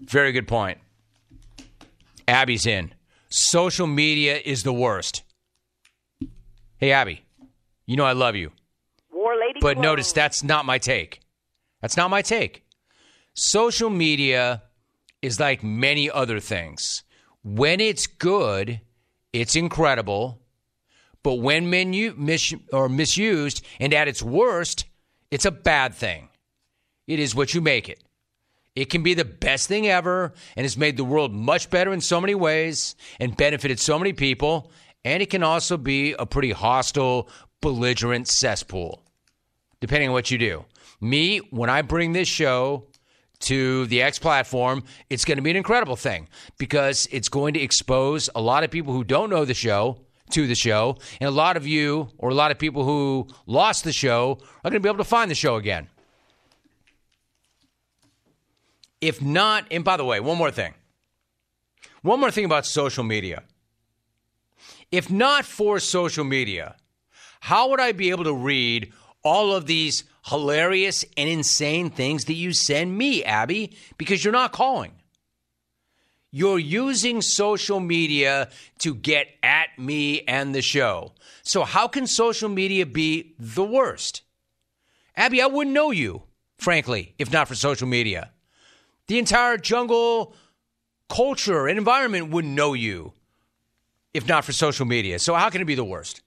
Very 0.00 0.32
good 0.32 0.46
point. 0.46 0.78
Abby's 2.28 2.66
in. 2.66 2.94
Social 3.30 3.86
media 3.86 4.38
is 4.44 4.62
the 4.62 4.72
worst. 4.72 5.22
Hey, 6.76 6.92
Abby, 6.92 7.24
you 7.86 7.96
know 7.96 8.04
I 8.04 8.12
love 8.12 8.36
you. 8.36 8.52
War 9.12 9.34
lady. 9.34 9.58
But 9.60 9.78
notice 9.78 10.12
that's 10.12 10.44
not 10.44 10.66
my 10.66 10.78
take. 10.78 11.20
That's 11.80 11.96
not 11.96 12.10
my 12.10 12.22
take. 12.22 12.64
Social 13.34 13.90
media 13.90 14.62
is 15.22 15.40
like 15.40 15.62
many 15.62 16.10
other 16.10 16.38
things. 16.38 17.02
When 17.42 17.80
it's 17.80 18.06
good, 18.06 18.80
it's 19.32 19.56
incredible. 19.56 20.40
But 21.22 21.34
when 21.34 21.70
menu, 21.70 22.14
mis, 22.16 22.54
or 22.72 22.88
misused 22.88 23.64
and 23.80 23.92
at 23.92 24.06
its 24.06 24.22
worst, 24.22 24.84
it's 25.30 25.44
a 25.44 25.50
bad 25.50 25.94
thing. 25.94 26.28
It 27.06 27.18
is 27.18 27.34
what 27.34 27.54
you 27.54 27.60
make 27.60 27.88
it. 27.88 28.02
It 28.78 28.90
can 28.90 29.02
be 29.02 29.14
the 29.14 29.24
best 29.24 29.66
thing 29.66 29.88
ever 29.88 30.32
and 30.56 30.64
has 30.64 30.78
made 30.78 30.96
the 30.96 31.02
world 31.02 31.34
much 31.34 31.68
better 31.68 31.92
in 31.92 32.00
so 32.00 32.20
many 32.20 32.36
ways 32.36 32.94
and 33.18 33.36
benefited 33.36 33.80
so 33.80 33.98
many 33.98 34.12
people. 34.12 34.70
And 35.04 35.20
it 35.20 35.30
can 35.30 35.42
also 35.42 35.76
be 35.76 36.12
a 36.12 36.24
pretty 36.24 36.52
hostile, 36.52 37.28
belligerent 37.60 38.28
cesspool, 38.28 39.02
depending 39.80 40.10
on 40.10 40.12
what 40.12 40.30
you 40.30 40.38
do. 40.38 40.64
Me, 41.00 41.38
when 41.50 41.68
I 41.68 41.82
bring 41.82 42.12
this 42.12 42.28
show 42.28 42.86
to 43.40 43.86
the 43.86 44.00
X 44.00 44.20
platform, 44.20 44.84
it's 45.10 45.24
going 45.24 45.38
to 45.38 45.42
be 45.42 45.50
an 45.50 45.56
incredible 45.56 45.96
thing 45.96 46.28
because 46.56 47.08
it's 47.10 47.28
going 47.28 47.54
to 47.54 47.60
expose 47.60 48.30
a 48.36 48.40
lot 48.40 48.62
of 48.62 48.70
people 48.70 48.92
who 48.92 49.02
don't 49.02 49.28
know 49.28 49.44
the 49.44 49.54
show 49.54 49.98
to 50.30 50.46
the 50.46 50.54
show. 50.54 50.98
And 51.20 51.26
a 51.26 51.32
lot 51.32 51.56
of 51.56 51.66
you, 51.66 52.10
or 52.16 52.30
a 52.30 52.34
lot 52.34 52.52
of 52.52 52.60
people 52.60 52.84
who 52.84 53.26
lost 53.44 53.82
the 53.82 53.92
show, 53.92 54.38
are 54.62 54.70
going 54.70 54.80
to 54.80 54.86
be 54.86 54.88
able 54.88 54.98
to 54.98 55.04
find 55.04 55.28
the 55.28 55.34
show 55.34 55.56
again. 55.56 55.88
If 59.00 59.22
not, 59.22 59.66
and 59.70 59.84
by 59.84 59.96
the 59.96 60.04
way, 60.04 60.20
one 60.20 60.38
more 60.38 60.50
thing. 60.50 60.74
One 62.02 62.20
more 62.20 62.30
thing 62.30 62.44
about 62.44 62.66
social 62.66 63.04
media. 63.04 63.42
If 64.90 65.10
not 65.10 65.44
for 65.44 65.78
social 65.78 66.24
media, 66.24 66.76
how 67.40 67.70
would 67.70 67.80
I 67.80 67.92
be 67.92 68.10
able 68.10 68.24
to 68.24 68.34
read 68.34 68.92
all 69.22 69.54
of 69.54 69.66
these 69.66 70.04
hilarious 70.26 71.04
and 71.16 71.28
insane 71.28 71.90
things 71.90 72.24
that 72.24 72.34
you 72.34 72.52
send 72.52 72.96
me, 72.96 73.24
Abby? 73.24 73.76
Because 73.96 74.24
you're 74.24 74.32
not 74.32 74.52
calling. 74.52 74.92
You're 76.30 76.58
using 76.58 77.22
social 77.22 77.80
media 77.80 78.50
to 78.80 78.94
get 78.94 79.28
at 79.42 79.78
me 79.78 80.22
and 80.22 80.54
the 80.54 80.62
show. 80.62 81.12
So, 81.42 81.64
how 81.64 81.88
can 81.88 82.06
social 82.06 82.48
media 82.48 82.84
be 82.84 83.34
the 83.38 83.64
worst? 83.64 84.22
Abby, 85.16 85.40
I 85.40 85.46
wouldn't 85.46 85.74
know 85.74 85.90
you, 85.90 86.22
frankly, 86.58 87.14
if 87.18 87.32
not 87.32 87.48
for 87.48 87.54
social 87.54 87.88
media. 87.88 88.30
The 89.08 89.18
entire 89.18 89.56
jungle 89.56 90.34
culture 91.08 91.66
and 91.66 91.78
environment 91.78 92.30
wouldn't 92.30 92.54
know 92.54 92.74
you 92.74 93.14
if 94.14 94.26
not 94.28 94.44
for 94.44 94.52
social 94.52 94.86
media. 94.86 95.18
So, 95.18 95.34
how 95.34 95.50
can 95.50 95.60
it 95.60 95.64
be 95.64 95.74
the 95.74 95.84
worst? 95.84 96.22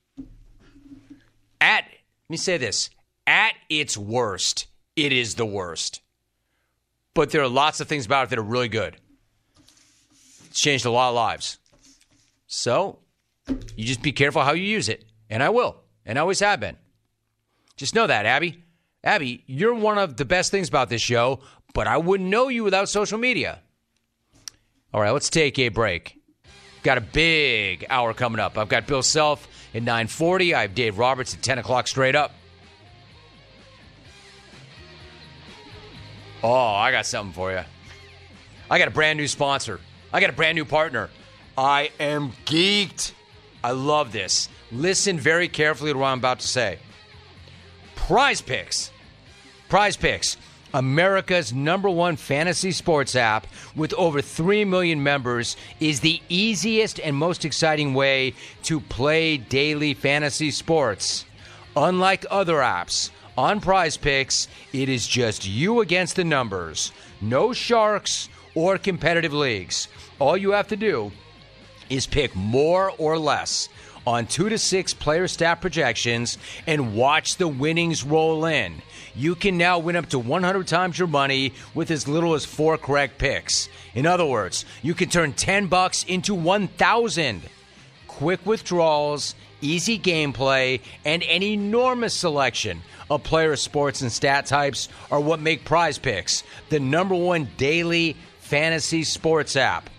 At, 1.59 1.85
let 1.85 2.29
me 2.29 2.37
say 2.37 2.57
this 2.57 2.89
at 3.27 3.53
its 3.69 3.97
worst, 3.97 4.67
it 4.95 5.11
is 5.11 5.35
the 5.35 5.45
worst. 5.45 6.01
But 7.13 7.29
there 7.29 7.41
are 7.41 7.47
lots 7.47 7.81
of 7.81 7.87
things 7.87 8.05
about 8.05 8.27
it 8.27 8.29
that 8.31 8.39
are 8.39 8.43
really 8.43 8.69
good. 8.69 8.97
It's 10.45 10.59
changed 10.59 10.85
a 10.85 10.91
lot 10.91 11.09
of 11.09 11.15
lives. 11.15 11.57
So, 12.47 12.99
you 13.47 13.85
just 13.85 14.01
be 14.01 14.11
careful 14.11 14.41
how 14.43 14.53
you 14.53 14.63
use 14.63 14.89
it. 14.89 15.05
And 15.29 15.43
I 15.43 15.49
will. 15.49 15.77
And 16.05 16.17
I 16.17 16.21
always 16.21 16.39
have 16.39 16.59
been. 16.59 16.77
Just 17.77 17.95
know 17.95 18.07
that, 18.07 18.25
Abby. 18.25 18.63
Abby, 19.03 19.43
you're 19.47 19.73
one 19.73 19.97
of 19.97 20.17
the 20.17 20.25
best 20.25 20.51
things 20.51 20.69
about 20.69 20.89
this 20.89 21.01
show, 21.01 21.39
but 21.73 21.87
I 21.87 21.97
wouldn't 21.97 22.29
know 22.29 22.47
you 22.47 22.63
without 22.63 22.89
social 22.89 23.17
media. 23.17 23.59
All 24.93 25.01
right, 25.01 25.11
let's 25.11 25.29
take 25.29 25.57
a 25.59 25.69
break. 25.69 26.19
Got 26.83 26.97
a 26.97 27.01
big 27.01 27.85
hour 27.89 28.13
coming 28.13 28.39
up. 28.39 28.57
I've 28.57 28.69
got 28.69 28.87
Bill 28.87 29.03
Self 29.03 29.47
at 29.73 29.83
940. 29.83 30.55
I 30.55 30.61
have 30.63 30.75
Dave 30.75 30.97
Roberts 30.97 31.33
at 31.33 31.41
10 31.41 31.59
o'clock 31.59 31.87
straight 31.87 32.15
up. 32.15 32.33
Oh, 36.43 36.73
I 36.73 36.91
got 36.91 37.05
something 37.05 37.33
for 37.33 37.51
you. 37.51 37.61
I 38.69 38.79
got 38.79 38.87
a 38.87 38.91
brand 38.91 39.17
new 39.17 39.27
sponsor. 39.27 39.79
I 40.11 40.19
got 40.19 40.29
a 40.31 40.33
brand 40.33 40.55
new 40.55 40.65
partner. 40.65 41.09
I 41.57 41.91
am 41.99 42.31
geeked. 42.45 43.11
I 43.63 43.71
love 43.71 44.11
this. 44.11 44.49
Listen 44.71 45.19
very 45.19 45.47
carefully 45.47 45.93
to 45.93 45.99
what 45.99 46.07
I'm 46.07 46.17
about 46.17 46.39
to 46.39 46.47
say. 46.47 46.79
Prize 47.95 48.41
Picks. 48.41 48.91
Prize 49.69 49.95
Picks. 49.95 50.37
America's 50.73 51.53
number 51.53 51.89
one 51.89 52.15
fantasy 52.15 52.71
sports 52.71 53.15
app 53.15 53.47
with 53.75 53.93
over 53.95 54.21
3 54.21 54.65
million 54.65 55.03
members 55.03 55.57
is 55.79 55.99
the 55.99 56.21
easiest 56.29 56.99
and 56.99 57.15
most 57.15 57.43
exciting 57.43 57.93
way 57.93 58.33
to 58.63 58.79
play 58.79 59.37
daily 59.37 59.93
fantasy 59.93 60.51
sports. 60.51 61.25
Unlike 61.75 62.25
other 62.29 62.55
apps, 62.55 63.09
on 63.37 63.61
Prize 63.61 63.97
Picks, 63.97 64.47
it 64.73 64.89
is 64.89 65.07
just 65.07 65.47
you 65.47 65.81
against 65.81 66.15
the 66.15 66.23
numbers. 66.23 66.91
No 67.21 67.53
sharks 67.53 68.29
or 68.55 68.77
competitive 68.77 69.33
leagues. 69.33 69.87
All 70.19 70.37
you 70.37 70.51
have 70.51 70.67
to 70.69 70.75
do 70.75 71.11
is 71.89 72.07
pick 72.07 72.35
more 72.35 72.93
or 72.97 73.17
less 73.17 73.67
on 74.05 74.25
two 74.25 74.49
to 74.49 74.57
six 74.57 74.93
player 74.93 75.27
stat 75.27 75.61
projections 75.61 76.37
and 76.67 76.95
watch 76.95 77.37
the 77.37 77.47
winnings 77.47 78.03
roll 78.03 78.45
in. 78.45 78.81
You 79.15 79.35
can 79.35 79.57
now 79.57 79.79
win 79.79 79.95
up 79.95 80.09
to 80.09 80.19
100 80.19 80.67
times 80.67 80.97
your 80.97 81.07
money 81.07 81.53
with 81.73 81.91
as 81.91 82.07
little 82.07 82.33
as 82.33 82.45
four 82.45 82.77
correct 82.77 83.17
picks. 83.17 83.69
In 83.93 84.05
other 84.05 84.25
words, 84.25 84.65
you 84.81 84.93
can 84.93 85.09
turn 85.09 85.33
10 85.33 85.67
bucks 85.67 86.03
into 86.05 86.33
1,000. 86.33 87.41
Quick 88.07 88.45
withdrawals, 88.45 89.35
easy 89.61 89.99
gameplay, 89.99 90.81
and 91.05 91.23
an 91.23 91.43
enormous 91.43 92.13
selection 92.13 92.81
of 93.09 93.23
player 93.23 93.55
sports 93.55 94.01
and 94.01 94.11
stat 94.11 94.45
types 94.45 94.89
are 95.11 95.19
what 95.19 95.39
make 95.39 95.65
Prize 95.65 95.97
Picks 95.97 96.43
the 96.69 96.79
number 96.79 97.15
one 97.15 97.49
daily 97.57 98.15
fantasy 98.39 99.03
sports 99.03 99.55
app. 99.55 99.89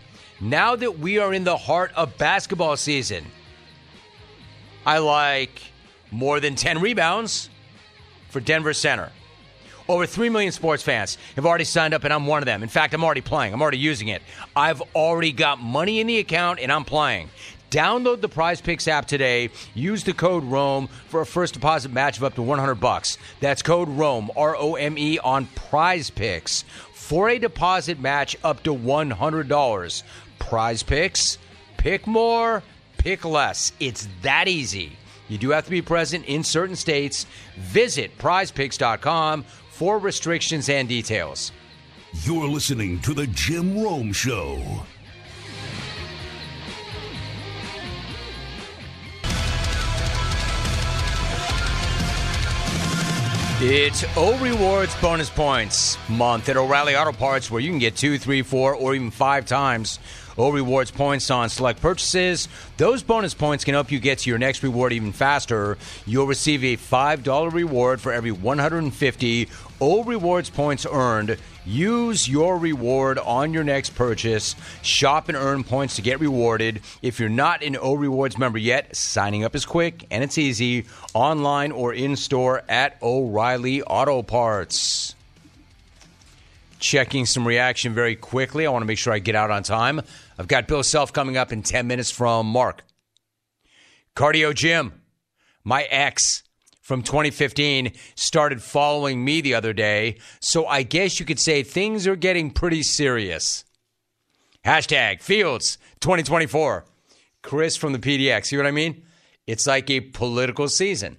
Now 0.41 0.75
that 0.77 0.99
we 0.99 1.19
are 1.19 1.33
in 1.33 1.45
the 1.45 1.57
heart 1.57 1.93
of 1.95 2.19
basketball 2.19 2.77
season, 2.77 3.25
I 4.85 4.99
like 4.99 5.63
more 6.11 6.41
than 6.41 6.55
10 6.55 6.81
rebounds 6.81 7.49
for 8.29 8.41
Denver 8.41 8.73
Center. 8.73 9.11
Over 9.89 10.07
3 10.07 10.29
million 10.29 10.53
sports 10.53 10.83
fans 10.83 11.19
have 11.35 11.45
already 11.45 11.65
signed 11.65 11.93
up, 11.93 12.05
and 12.05 12.13
I'm 12.13 12.27
one 12.27 12.41
of 12.41 12.47
them. 12.47 12.63
In 12.63 12.69
fact, 12.69 12.95
I'm 12.95 13.05
already 13.05 13.21
playing. 13.21 13.53
I'm 13.53 13.61
already 13.61 13.79
using 13.79 14.09
it. 14.09 14.23
I've 14.55 14.81
already 14.95 15.33
got 15.33 15.61
money 15.61 16.01
in 16.01 16.07
the 16.07 16.19
account, 16.19 16.61
and 16.61 16.71
I'm 16.71 16.85
playing. 16.85 17.31
Download 17.71 18.21
the 18.21 18.29
Prize 18.29 18.61
Picks 18.61 18.87
app 18.87 19.07
today. 19.07 19.51
Use 19.75 20.05
the 20.05 20.13
code 20.13 20.45
ROME 20.45 20.89
for 21.09 21.23
a 21.23 21.27
first 21.27 21.55
deposit 21.55 21.91
match 21.91 22.19
of 22.19 22.25
up 22.25 22.35
to 22.35 22.43
100 22.43 22.75
bucks. 22.77 23.17
That's 23.41 23.63
code 23.63 23.89
ROME, 23.89 24.31
R 24.37 24.55
O 24.57 24.75
M 24.75 24.99
E, 24.99 25.19
on 25.19 25.47
Prize 25.47 26.11
Picks 26.11 26.65
for 26.93 27.29
a 27.29 27.39
deposit 27.39 27.99
match 27.99 28.37
up 28.45 28.63
to 28.65 28.75
$100. 28.75 30.03
Prize 30.39 30.83
Picks, 30.83 31.39
pick 31.79 32.07
more, 32.07 32.63
pick 33.03 33.25
less. 33.25 33.73
It's 33.81 34.09
that 34.23 34.47
easy. 34.47 34.97
You 35.29 35.37
do 35.37 35.51
have 35.51 35.65
to 35.65 35.71
be 35.71 35.83
present 35.83 36.25
in 36.27 36.45
certain 36.45 36.77
states. 36.77 37.27
Visit 37.57 38.17
prizepicks.com 38.19 39.45
for 39.71 39.99
restrictions 39.99 40.69
and 40.69 40.89
details. 40.89 41.51
You're 42.23 42.49
listening 42.49 43.01
to 43.01 43.15
The 43.15 43.27
Jim 43.29 43.83
Rome 43.83 44.13
Show. 44.13 44.85
It's 53.65 54.05
O 54.17 54.37
Rewards 54.39 54.95
bonus 54.97 55.31
points 55.31 55.97
month 56.09 56.49
at 56.49 56.57
O'Reilly 56.57 56.97
Auto 56.97 57.13
Parts, 57.13 57.49
where 57.51 57.61
you 57.61 57.71
can 57.71 57.79
get 57.79 57.97
two, 57.97 58.19
three, 58.19 58.43
four, 58.43 58.75
or 58.75 58.95
even 58.95 59.13
five 59.13 59.47
times 59.47 60.01
O 60.39 60.51
Rewards 60.51 60.91
points 60.91 61.31
on 61.31 61.49
select 61.49 61.81
purchases. 61.81 62.49
Those 62.77 63.03
bonus 63.03 63.35
points 63.35 63.65
can 63.65 63.75
help 63.75 63.91
you 63.91 63.99
get 64.01 64.19
to 64.19 64.31
your 64.31 64.39
next 64.39 64.63
reward 64.63 64.93
even 64.93 65.13
faster. 65.13 65.79
You'll 66.07 66.27
receive 66.27 66.65
a 66.65 66.77
$5 66.77 67.53
reward 67.53 68.01
for 68.01 68.13
every 68.13 68.33
150 68.33 69.49
O 69.81 70.05
Rewards 70.05 70.49
points 70.49 70.87
earned. 70.91 71.37
Use 71.65 72.29
your 72.29 72.57
reward 72.57 73.19
on 73.19 73.53
your 73.53 73.65
next 73.65 73.95
purchase. 73.95 74.55
Shop 74.83 75.29
and 75.29 75.37
earn 75.37 75.65
points 75.65 75.97
to 75.97 76.03
get 76.03 76.21
rewarded. 76.21 76.81
If 77.03 77.19
you're 77.19 77.29
not 77.29 77.63
an 77.63 77.77
O 77.77 77.95
Rewards 77.95 78.39
member 78.39 78.59
yet, 78.59 78.95
signing 78.95 79.45
up 79.45 79.55
is 79.55 79.67
quick 79.67 80.07
and 80.11 80.23
it's 80.23 80.39
easy 80.39 80.87
online 81.15 81.73
or 81.73 81.93
in 81.93 82.17
store 82.17 82.63
at 82.69 82.97
O'Reilly 83.03 83.83
Auto 83.83 84.23
Parts. 84.23 85.15
Checking 86.83 87.27
some 87.27 87.47
reaction 87.47 87.95
very 87.95 88.17
quickly. 88.17 88.67
I 88.67 88.71
want 88.71 88.83
to 88.83 88.87
make 88.87 88.99
sure 88.99 89.13
I 89.13 89.21
get 89.21 89.37
out 89.37 89.53
on 89.53 89.63
time. 89.63 90.01
I've 90.37 90.49
got 90.49 90.67
Bill 90.67 90.83
Self 90.83 91.13
coming 91.13 91.37
up 91.37 91.53
in 91.53 91.63
10 91.63 91.87
minutes 91.87 92.11
from 92.11 92.49
Mark. 92.49 92.83
Cardio 94.17 94.53
Jim, 94.53 94.93
my 95.63 95.85
ex 95.85 96.43
from 96.81 97.05
2015, 97.05 97.93
started 98.17 98.61
following 98.61 99.25
me 99.25 99.41
the 99.41 99.55
other 99.55 99.73
day. 99.73 100.19
So 100.41 100.67
I 100.67 100.83
guess 100.83 101.21
you 101.21 101.25
could 101.25 101.39
say 101.39 101.63
things 101.63 102.09
are 102.09 102.17
getting 102.17 102.51
pretty 102.51 102.83
serious. 102.83 103.65
Hashtag 104.65 105.23
Fields 105.23 105.79
2024. 106.01 106.85
Chris 107.43 107.77
from 107.77 107.93
the 107.93 108.01
PDX. 108.01 108.47
See 108.47 108.57
what 108.57 108.67
I 108.67 108.73
mean? 108.73 109.05
It's 109.47 109.69
like 109.69 109.89
a 109.89 110.01
political 110.01 110.69
season. 110.69 111.19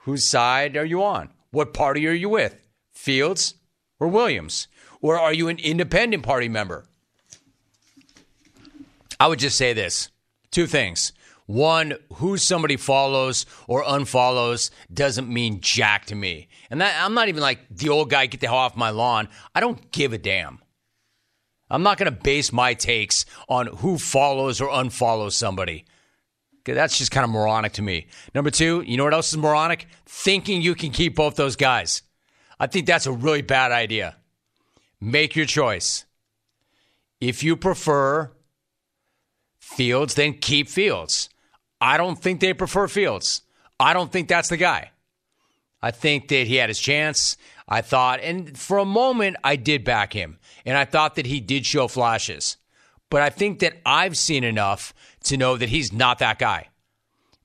Whose 0.00 0.24
side 0.24 0.76
are 0.76 0.84
you 0.84 1.02
on? 1.02 1.30
What 1.52 1.72
party 1.72 2.06
are 2.06 2.12
you 2.12 2.28
with? 2.28 2.54
Fields 2.92 3.54
or 3.98 4.08
Williams? 4.08 4.68
Or 5.04 5.20
are 5.20 5.34
you 5.34 5.48
an 5.48 5.58
independent 5.58 6.22
party 6.22 6.48
member? 6.48 6.86
I 9.20 9.26
would 9.26 9.38
just 9.38 9.58
say 9.58 9.74
this 9.74 10.08
two 10.50 10.66
things. 10.66 11.12
One, 11.44 11.98
who 12.14 12.38
somebody 12.38 12.78
follows 12.78 13.44
or 13.68 13.84
unfollows 13.84 14.70
doesn't 14.90 15.28
mean 15.28 15.60
jack 15.60 16.06
to 16.06 16.14
me. 16.14 16.48
And 16.70 16.80
that, 16.80 17.04
I'm 17.04 17.12
not 17.12 17.28
even 17.28 17.42
like 17.42 17.58
the 17.68 17.90
old 17.90 18.08
guy, 18.08 18.24
get 18.24 18.40
the 18.40 18.46
hell 18.46 18.56
off 18.56 18.76
my 18.76 18.88
lawn. 18.88 19.28
I 19.54 19.60
don't 19.60 19.92
give 19.92 20.14
a 20.14 20.18
damn. 20.18 20.60
I'm 21.68 21.82
not 21.82 21.98
going 21.98 22.10
to 22.10 22.18
base 22.18 22.50
my 22.50 22.72
takes 22.72 23.26
on 23.46 23.66
who 23.66 23.98
follows 23.98 24.62
or 24.62 24.70
unfollows 24.70 25.32
somebody. 25.32 25.84
That's 26.64 26.96
just 26.96 27.10
kind 27.10 27.24
of 27.24 27.30
moronic 27.30 27.74
to 27.74 27.82
me. 27.82 28.06
Number 28.34 28.50
two, 28.50 28.82
you 28.86 28.96
know 28.96 29.04
what 29.04 29.12
else 29.12 29.30
is 29.30 29.36
moronic? 29.36 29.86
Thinking 30.06 30.62
you 30.62 30.74
can 30.74 30.92
keep 30.92 31.14
both 31.14 31.36
those 31.36 31.56
guys. 31.56 32.00
I 32.58 32.68
think 32.68 32.86
that's 32.86 33.04
a 33.04 33.12
really 33.12 33.42
bad 33.42 33.70
idea. 33.70 34.16
Make 35.04 35.36
your 35.36 35.44
choice. 35.44 36.06
If 37.20 37.42
you 37.42 37.56
prefer 37.56 38.32
Fields, 39.58 40.14
then 40.14 40.32
keep 40.32 40.66
Fields. 40.66 41.28
I 41.78 41.98
don't 41.98 42.18
think 42.18 42.40
they 42.40 42.54
prefer 42.54 42.88
Fields. 42.88 43.42
I 43.78 43.92
don't 43.92 44.10
think 44.10 44.28
that's 44.28 44.48
the 44.48 44.56
guy. 44.56 44.92
I 45.82 45.90
think 45.90 46.28
that 46.28 46.46
he 46.46 46.56
had 46.56 46.70
his 46.70 46.78
chance. 46.78 47.36
I 47.68 47.82
thought, 47.82 48.20
and 48.20 48.56
for 48.56 48.78
a 48.78 48.86
moment, 48.86 49.36
I 49.44 49.56
did 49.56 49.84
back 49.84 50.14
him. 50.14 50.38
And 50.64 50.74
I 50.74 50.86
thought 50.86 51.16
that 51.16 51.26
he 51.26 51.38
did 51.38 51.66
show 51.66 51.86
flashes. 51.86 52.56
But 53.10 53.20
I 53.20 53.28
think 53.28 53.58
that 53.58 53.74
I've 53.84 54.16
seen 54.16 54.42
enough 54.42 54.94
to 55.24 55.36
know 55.36 55.58
that 55.58 55.68
he's 55.68 55.92
not 55.92 56.20
that 56.20 56.38
guy. 56.38 56.68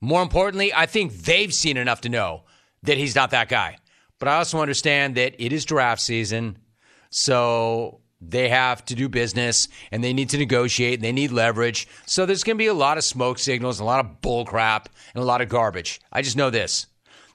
More 0.00 0.22
importantly, 0.22 0.72
I 0.72 0.86
think 0.86 1.12
they've 1.12 1.52
seen 1.52 1.76
enough 1.76 2.00
to 2.00 2.08
know 2.08 2.44
that 2.84 2.96
he's 2.96 3.14
not 3.14 3.32
that 3.32 3.50
guy. 3.50 3.76
But 4.18 4.28
I 4.28 4.36
also 4.36 4.62
understand 4.62 5.16
that 5.16 5.34
it 5.38 5.52
is 5.52 5.66
draft 5.66 6.00
season. 6.00 6.56
So 7.10 8.00
they 8.20 8.48
have 8.48 8.84
to 8.86 8.94
do 8.94 9.08
business 9.08 9.68
and 9.90 10.04
they 10.04 10.12
need 10.12 10.30
to 10.30 10.38
negotiate 10.38 10.94
and 10.94 11.04
they 11.04 11.12
need 11.12 11.32
leverage. 11.32 11.88
So 12.06 12.26
there's 12.26 12.44
going 12.44 12.56
to 12.56 12.62
be 12.62 12.66
a 12.66 12.74
lot 12.74 12.98
of 12.98 13.04
smoke 13.04 13.38
signals, 13.38 13.80
a 13.80 13.84
lot 13.84 14.04
of 14.04 14.20
bull 14.20 14.44
crap, 14.44 14.88
and 15.14 15.22
a 15.22 15.26
lot 15.26 15.40
of 15.40 15.48
garbage. 15.48 16.00
I 16.12 16.22
just 16.22 16.36
know 16.36 16.50
this. 16.50 16.86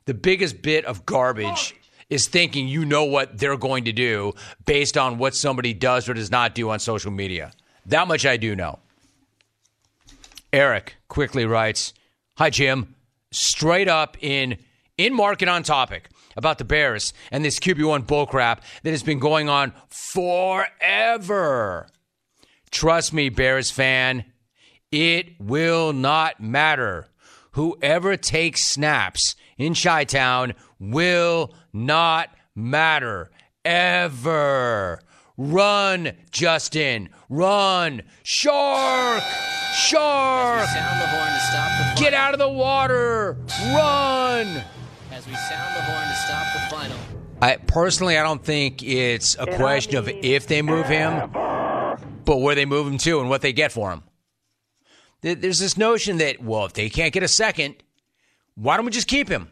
The 0.06 0.14
biggest 0.14 0.62
bit 0.62 0.86
of 0.86 1.06
garbage 1.06 1.76
is 2.10 2.28
thinking 2.28 2.68
you 2.68 2.86
know 2.86 3.04
what 3.04 3.38
they're 3.38 3.58
going 3.58 3.86
to 3.86 3.92
do 3.92 4.34
based 4.66 4.98
on 4.98 5.18
what 5.18 5.36
somebody 5.36 5.74
does 5.74 6.08
or 6.08 6.14
does 6.14 6.30
not 6.30 6.54
do 6.54 6.70
on 6.70 6.80
social 6.80 7.12
media. 7.12 7.52
That 7.88 8.08
much 8.08 8.26
I 8.26 8.38
do 8.38 8.56
know. 8.56 8.80
Eric 10.54 10.96
quickly 11.08 11.46
writes, 11.46 11.94
"Hi 12.38 12.52
Jim, 12.52 12.96
straight 13.32 13.88
up 13.88 14.18
in 14.22 14.58
in 14.98 15.14
market 15.14 15.50
on 15.50 15.64
topic 15.64 16.10
about 16.36 16.58
the 16.58 16.66
Bears 16.66 17.14
and 17.32 17.44
this 17.44 17.60
QB1 17.60 18.06
bullcrap 18.06 18.60
that 18.84 18.92
has 18.92 19.04
been 19.04 19.20
going 19.20 19.50
on 19.50 19.74
forever. 19.88 21.88
Trust 22.72 23.14
me, 23.14 23.30
Bears 23.30 23.72
fan, 23.72 24.26
it 24.92 25.40
will 25.40 25.94
not 25.94 26.42
matter. 26.42 27.08
Whoever 27.52 28.18
takes 28.18 28.64
snaps 28.64 29.36
in 29.58 29.76
Chi 29.76 30.04
Town 30.04 30.54
will 30.80 31.54
not 31.72 32.30
matter 32.54 33.32
ever. 33.64 35.00
Run, 35.38 36.14
Justin. 36.32 37.10
Run. 37.30 38.02
Shark. 38.24 39.24
Shark. 39.74 40.68
sound 40.68 41.02
the 41.02 41.08
horn 41.08 41.34
to 41.34 41.40
stop 41.40 41.96
the 41.96 42.02
Get 42.02 42.14
out 42.14 42.34
of 42.34 42.40
the 42.40 42.50
water. 42.50 43.38
Run. 43.74 44.64
As 45.16 45.26
we 45.28 45.34
sound 45.34 45.76
the 45.78 45.82
horn 45.82 46.08
to 46.10 46.14
stop 46.14 46.46
the 46.54 46.60
final. 46.76 46.98
I 47.42 47.56
personally, 47.56 48.18
I 48.18 48.24
don't 48.24 48.44
think 48.44 48.84
it's 48.84 49.38
a 49.40 49.46
question 49.46 49.96
of 49.96 50.10
if 50.10 50.48
they 50.48 50.62
move 50.62 50.88
him, 50.88 51.30
but 52.26 52.38
where 52.42 52.54
they 52.54 52.66
move 52.66 52.86
him 52.86 52.98
to 52.98 53.22
and 53.22 53.30
what 53.30 53.42
they 53.42 53.54
get 53.54 53.72
for 53.72 53.92
him. 53.92 54.04
There's 55.22 55.60
this 55.60 55.78
notion 55.78 56.18
that 56.18 56.44
well, 56.44 56.66
if 56.66 56.74
they 56.74 56.90
can't 56.90 57.14
get 57.14 57.24
a 57.24 57.30
second, 57.30 57.76
why 58.56 58.76
don't 58.76 58.86
we 58.86 58.92
just 58.92 59.08
keep 59.08 59.30
him? 59.30 59.50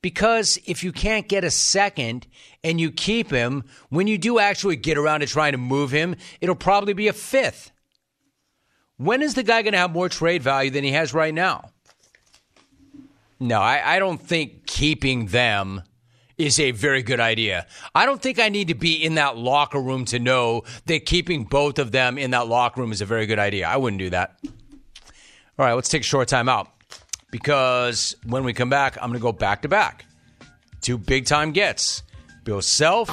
Because 0.00 0.58
if 0.64 0.82
you 0.82 0.90
can't 0.90 1.28
get 1.28 1.44
a 1.44 1.50
second 1.50 2.26
and 2.64 2.80
you 2.80 2.90
keep 2.90 3.30
him, 3.30 3.64
when 3.90 4.06
you 4.06 4.16
do 4.16 4.38
actually 4.38 4.76
get 4.76 4.96
around 4.96 5.20
to 5.20 5.26
trying 5.26 5.52
to 5.52 5.58
move 5.58 5.90
him, 5.90 6.16
it'll 6.40 6.56
probably 6.56 6.94
be 6.94 7.08
a 7.08 7.12
fifth. 7.12 7.72
When 8.96 9.20
is 9.22 9.34
the 9.34 9.42
guy 9.42 9.62
going 9.62 9.72
to 9.72 9.78
have 9.78 9.92
more 9.92 10.08
trade 10.08 10.42
value 10.42 10.70
than 10.70 10.82
he 10.82 10.92
has 10.92 11.12
right 11.12 11.34
now? 11.34 11.70
No, 13.42 13.60
I, 13.60 13.96
I 13.96 13.98
don't 13.98 14.20
think 14.20 14.66
keeping 14.66 15.26
them 15.26 15.82
is 16.38 16.60
a 16.60 16.70
very 16.70 17.02
good 17.02 17.20
idea. 17.20 17.66
I 17.94 18.06
don't 18.06 18.22
think 18.22 18.38
I 18.38 18.48
need 18.48 18.68
to 18.68 18.74
be 18.74 18.94
in 18.94 19.16
that 19.16 19.36
locker 19.36 19.80
room 19.80 20.04
to 20.06 20.18
know 20.18 20.62
that 20.86 21.06
keeping 21.06 21.44
both 21.44 21.78
of 21.78 21.90
them 21.90 22.18
in 22.18 22.30
that 22.30 22.46
locker 22.46 22.80
room 22.80 22.92
is 22.92 23.00
a 23.00 23.04
very 23.04 23.26
good 23.26 23.40
idea. 23.40 23.66
I 23.66 23.76
wouldn't 23.76 23.98
do 23.98 24.10
that. 24.10 24.38
All 25.58 25.66
right, 25.66 25.72
let's 25.74 25.88
take 25.88 26.02
a 26.02 26.04
short 26.04 26.28
time 26.28 26.48
out 26.48 26.68
because 27.32 28.14
when 28.24 28.44
we 28.44 28.52
come 28.52 28.70
back, 28.70 28.96
I'm 28.96 29.10
going 29.10 29.18
to 29.18 29.22
go 29.22 29.32
back 29.32 29.62
to 29.62 29.68
back. 29.68 30.04
Two 30.80 30.96
big 30.96 31.26
time 31.26 31.50
gets 31.50 32.02
Bill 32.44 32.62
Self. 32.62 33.08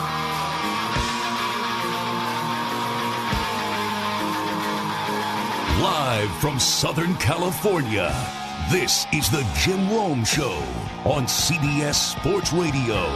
Live 5.81 6.31
from 6.37 6.59
Southern 6.59 7.15
California, 7.15 8.13
this 8.69 9.07
is 9.11 9.29
the 9.31 9.43
Jim 9.55 9.89
Rome 9.89 10.23
Show 10.23 10.61
on 11.03 11.25
CBS 11.25 11.95
Sports 11.95 12.53
Radio. 12.53 13.07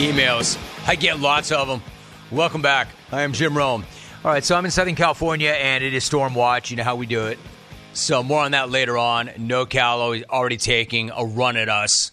emails. 0.00 0.58
I 0.88 0.94
get 0.94 1.20
lots 1.20 1.52
of 1.52 1.68
them. 1.68 1.82
Welcome 2.30 2.62
back. 2.62 2.88
I 3.12 3.20
am 3.22 3.34
Jim 3.34 3.56
Rome. 3.56 3.84
All 4.22 4.30
right, 4.30 4.44
so 4.44 4.54
I'm 4.54 4.66
in 4.66 4.70
Southern 4.70 4.96
California 4.96 5.48
and 5.48 5.82
it 5.82 5.94
is 5.94 6.04
storm 6.04 6.34
watch. 6.34 6.70
You 6.70 6.76
know 6.76 6.84
how 6.84 6.94
we 6.94 7.06
do 7.06 7.28
it. 7.28 7.38
So 7.94 8.22
more 8.22 8.44
on 8.44 8.50
that 8.50 8.68
later 8.68 8.98
on. 8.98 9.30
No 9.38 9.64
NoCal 9.64 10.24
already 10.24 10.58
taking 10.58 11.10
a 11.10 11.24
run 11.24 11.56
at 11.56 11.70
us. 11.70 12.10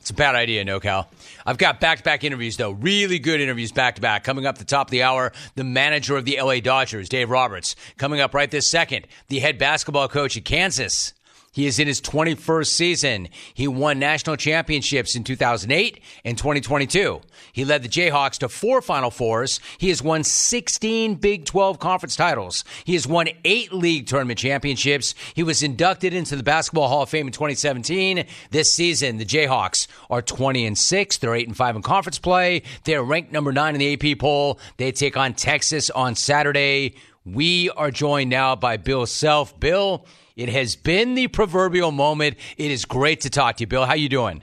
It's 0.00 0.10
a 0.10 0.14
bad 0.14 0.34
idea, 0.34 0.62
NoCal. 0.66 1.06
I've 1.46 1.56
got 1.56 1.80
back 1.80 1.96
to 1.96 2.04
back 2.04 2.24
interviews, 2.24 2.58
though. 2.58 2.72
Really 2.72 3.18
good 3.18 3.40
interviews 3.40 3.72
back 3.72 3.94
to 3.94 4.02
back. 4.02 4.22
Coming 4.22 4.44
up 4.44 4.58
the 4.58 4.66
top 4.66 4.88
of 4.88 4.90
the 4.90 5.02
hour, 5.02 5.32
the 5.54 5.64
manager 5.64 6.18
of 6.18 6.26
the 6.26 6.38
LA 6.42 6.60
Dodgers, 6.60 7.08
Dave 7.08 7.30
Roberts. 7.30 7.74
Coming 7.96 8.20
up 8.20 8.34
right 8.34 8.50
this 8.50 8.70
second, 8.70 9.06
the 9.28 9.38
head 9.38 9.56
basketball 9.56 10.08
coach 10.08 10.36
at 10.36 10.44
Kansas, 10.44 11.14
He 11.54 11.66
is 11.66 11.78
in 11.78 11.86
his 11.86 12.00
21st 12.00 12.66
season. 12.66 13.28
He 13.54 13.68
won 13.68 14.00
national 14.00 14.36
championships 14.36 15.14
in 15.14 15.22
2008 15.22 16.00
and 16.24 16.36
2022. 16.36 17.20
He 17.52 17.64
led 17.64 17.84
the 17.84 17.88
Jayhawks 17.88 18.38
to 18.38 18.48
four 18.48 18.82
Final 18.82 19.12
Fours. 19.12 19.60
He 19.78 19.88
has 19.90 20.02
won 20.02 20.24
16 20.24 21.14
Big 21.14 21.44
12 21.44 21.78
conference 21.78 22.16
titles. 22.16 22.64
He 22.84 22.94
has 22.94 23.06
won 23.06 23.28
eight 23.44 23.72
league 23.72 24.08
tournament 24.08 24.40
championships. 24.40 25.14
He 25.32 25.44
was 25.44 25.62
inducted 25.62 26.12
into 26.12 26.34
the 26.34 26.42
Basketball 26.42 26.88
Hall 26.88 27.02
of 27.02 27.08
Fame 27.08 27.28
in 27.28 27.32
2017. 27.32 28.26
This 28.50 28.72
season, 28.72 29.18
the 29.18 29.24
Jayhawks 29.24 29.86
are 30.10 30.22
20 30.22 30.66
and 30.66 30.76
6. 30.76 31.18
They're 31.18 31.36
8 31.36 31.46
and 31.46 31.56
5 31.56 31.76
in 31.76 31.82
conference 31.82 32.18
play. 32.18 32.62
They're 32.82 33.04
ranked 33.04 33.30
number 33.30 33.52
9 33.52 33.76
in 33.76 33.78
the 33.78 34.12
AP 34.12 34.18
poll. 34.18 34.58
They 34.76 34.90
take 34.90 35.16
on 35.16 35.34
Texas 35.34 35.88
on 35.90 36.16
Saturday. 36.16 36.96
We 37.24 37.70
are 37.70 37.92
joined 37.92 38.28
now 38.28 38.56
by 38.56 38.76
Bill 38.76 39.06
Self. 39.06 39.58
Bill, 39.60 40.04
it 40.36 40.48
has 40.48 40.76
been 40.76 41.14
the 41.14 41.28
proverbial 41.28 41.92
moment. 41.92 42.36
It 42.56 42.70
is 42.70 42.84
great 42.84 43.22
to 43.22 43.30
talk 43.30 43.56
to 43.56 43.62
you, 43.62 43.66
Bill. 43.66 43.86
How 43.86 43.94
you 43.94 44.08
doing? 44.08 44.42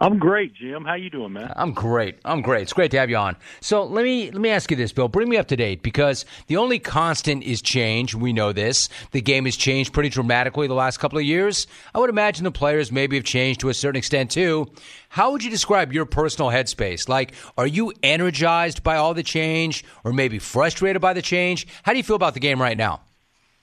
I'm 0.00 0.18
great, 0.18 0.54
Jim. 0.54 0.84
How 0.84 0.94
you 0.94 1.10
doing, 1.10 1.32
man? 1.32 1.52
I'm 1.56 1.72
great. 1.72 2.18
I'm 2.24 2.40
great. 2.40 2.62
It's 2.62 2.72
great 2.72 2.92
to 2.92 2.98
have 2.98 3.10
you 3.10 3.16
on. 3.16 3.34
So 3.60 3.82
let 3.82 4.04
me 4.04 4.30
let 4.30 4.40
me 4.40 4.50
ask 4.50 4.70
you 4.70 4.76
this, 4.76 4.92
Bill. 4.92 5.08
Bring 5.08 5.28
me 5.28 5.36
up 5.36 5.48
to 5.48 5.56
date 5.56 5.82
because 5.82 6.24
the 6.46 6.56
only 6.56 6.78
constant 6.78 7.42
is 7.42 7.60
change. 7.60 8.14
We 8.14 8.32
know 8.32 8.52
this. 8.52 8.88
The 9.10 9.20
game 9.20 9.44
has 9.46 9.56
changed 9.56 9.92
pretty 9.92 10.08
dramatically 10.08 10.68
the 10.68 10.74
last 10.74 10.98
couple 10.98 11.18
of 11.18 11.24
years. 11.24 11.66
I 11.92 11.98
would 11.98 12.10
imagine 12.10 12.44
the 12.44 12.52
players 12.52 12.92
maybe 12.92 13.16
have 13.16 13.24
changed 13.24 13.58
to 13.60 13.70
a 13.70 13.74
certain 13.74 13.98
extent 13.98 14.30
too. 14.30 14.70
How 15.08 15.32
would 15.32 15.42
you 15.42 15.50
describe 15.50 15.92
your 15.92 16.04
personal 16.04 16.50
headspace? 16.50 17.08
Like, 17.08 17.34
are 17.56 17.66
you 17.66 17.92
energized 18.00 18.84
by 18.84 18.98
all 18.98 19.14
the 19.14 19.24
change, 19.24 19.84
or 20.04 20.12
maybe 20.12 20.38
frustrated 20.38 21.02
by 21.02 21.12
the 21.12 21.22
change? 21.22 21.66
How 21.82 21.90
do 21.90 21.98
you 21.98 22.04
feel 22.04 22.16
about 22.16 22.34
the 22.34 22.40
game 22.40 22.62
right 22.62 22.76
now? 22.76 23.00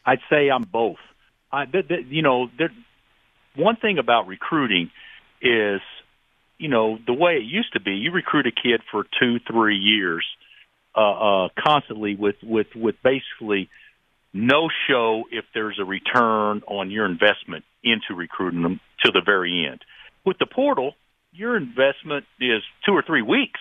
I'd 0.06 0.20
say 0.30 0.50
I'm 0.50 0.64
both. 0.64 0.98
I, 1.56 1.66
th- 1.66 1.88
th- 1.88 2.06
you 2.10 2.22
know, 2.22 2.48
there, 2.58 2.72
one 3.56 3.78
thing 3.78 3.98
about 3.98 4.28
recruiting 4.28 4.92
is, 5.42 5.82
you 6.58 6.68
know, 6.68 6.98
the 7.06 7.14
way 7.14 7.34
it 7.34 7.44
used 7.46 7.74
to 7.74 7.80
be. 7.80 7.92
You 7.92 8.12
recruit 8.12 8.46
a 8.48 8.52
kid 8.52 8.82
for 8.92 9.06
two, 9.20 9.40
three 9.50 9.78
years, 9.78 10.26
uh, 10.96 11.46
uh, 11.46 11.50
constantly 11.66 12.16
with 12.16 12.36
with 12.44 12.68
with 12.76 12.96
basically 13.04 13.70
no 14.34 14.68
show 14.90 15.24
if 15.32 15.46
there's 15.54 15.80
a 15.80 15.86
return 15.86 16.62
on 16.68 16.92
your 16.92 17.06
investment 17.06 17.64
into 17.84 18.14
recruiting 18.16 18.64
them 18.64 18.82
to 19.04 19.12
the 19.12 19.22
very 19.26 19.66
end. 19.66 19.82
With 20.26 20.38
the 20.40 20.48
portal, 20.48 20.94
your 21.32 21.56
investment 21.56 22.26
is 22.42 22.64
two 22.86 22.94
or 22.94 23.04
three 23.06 23.22
weeks, 23.22 23.60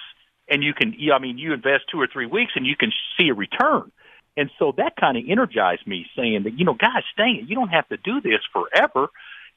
and 0.49 0.65
you 0.65 0.75
can. 0.75 0.95
I 1.15 1.21
mean, 1.21 1.39
you 1.39 1.53
invest 1.53 1.85
two 1.93 2.01
or 2.01 2.09
three 2.13 2.27
weeks, 2.27 2.53
and 2.57 2.67
you 2.67 2.75
can 2.77 2.93
see 3.17 3.29
a 3.29 3.35
return. 3.35 3.93
And 4.37 4.51
so 4.59 4.73
that 4.77 4.97
kind 4.97 5.17
of 5.17 5.25
energized 5.29 5.87
me, 5.87 6.07
saying 6.17 6.43
that 6.45 6.59
you 6.59 6.65
know, 6.65 6.75
guys, 6.75 7.03
dang 7.17 7.37
it, 7.37 7.49
you 7.49 7.55
don't 7.55 7.69
have 7.69 7.89
to 7.89 7.97
do 7.97 8.21
this 8.21 8.41
forever. 8.53 9.09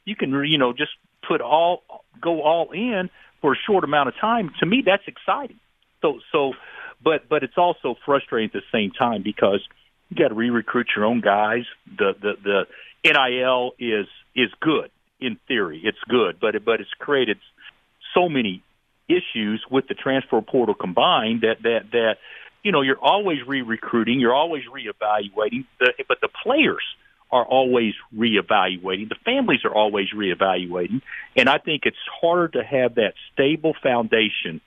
You 0.05 0.15
can, 0.15 0.31
you 0.45 0.57
know, 0.57 0.73
just 0.73 0.91
put 1.27 1.41
all 1.41 1.83
go 2.21 2.41
all 2.41 2.71
in 2.71 3.09
for 3.41 3.53
a 3.53 3.57
short 3.65 3.83
amount 3.83 4.09
of 4.09 4.15
time. 4.19 4.51
To 4.59 4.65
me, 4.65 4.83
that's 4.85 5.03
exciting. 5.07 5.59
So, 6.01 6.19
so, 6.31 6.53
but 7.03 7.27
but 7.27 7.43
it's 7.43 7.57
also 7.57 7.95
frustrating 8.05 8.49
at 8.49 8.53
the 8.53 8.61
same 8.71 8.91
time 8.91 9.23
because 9.23 9.61
you 10.09 10.17
got 10.17 10.29
to 10.29 10.35
re-recruit 10.35 10.87
your 10.95 11.05
own 11.05 11.21
guys. 11.21 11.63
The 11.97 12.13
the 12.21 12.65
the 13.03 13.11
NIL 13.11 13.71
is 13.79 14.07
is 14.35 14.51
good 14.59 14.91
in 15.19 15.37
theory, 15.47 15.81
it's 15.83 15.97
good, 16.07 16.39
but 16.39 16.55
it, 16.55 16.63
but 16.63 16.79
it's 16.79 16.93
created 16.99 17.37
so 18.13 18.29
many 18.29 18.61
issues 19.07 19.63
with 19.69 19.87
the 19.87 19.95
transfer 19.95 20.41
portal 20.41 20.75
combined 20.75 21.41
that 21.41 21.63
that 21.63 21.91
that 21.91 22.17
you 22.63 22.71
know 22.71 22.81
you're 22.81 22.99
always 22.99 23.39
re-recruiting, 23.47 24.19
you're 24.19 24.35
always 24.35 24.63
reevaluating, 24.65 25.65
but 25.79 26.21
the 26.21 26.29
players 26.43 26.83
are 27.31 27.45
always 27.45 27.93
reevaluating. 28.15 29.09
The 29.09 29.17
families 29.25 29.61
are 29.65 29.73
always 29.73 30.07
reevaluating, 30.15 31.01
and 31.35 31.49
I 31.49 31.57
think 31.57 31.83
it's 31.85 31.97
harder 32.21 32.47
to 32.59 32.63
have 32.63 32.95
that 32.95 33.13
stable 33.33 33.73
foundation 33.81 34.61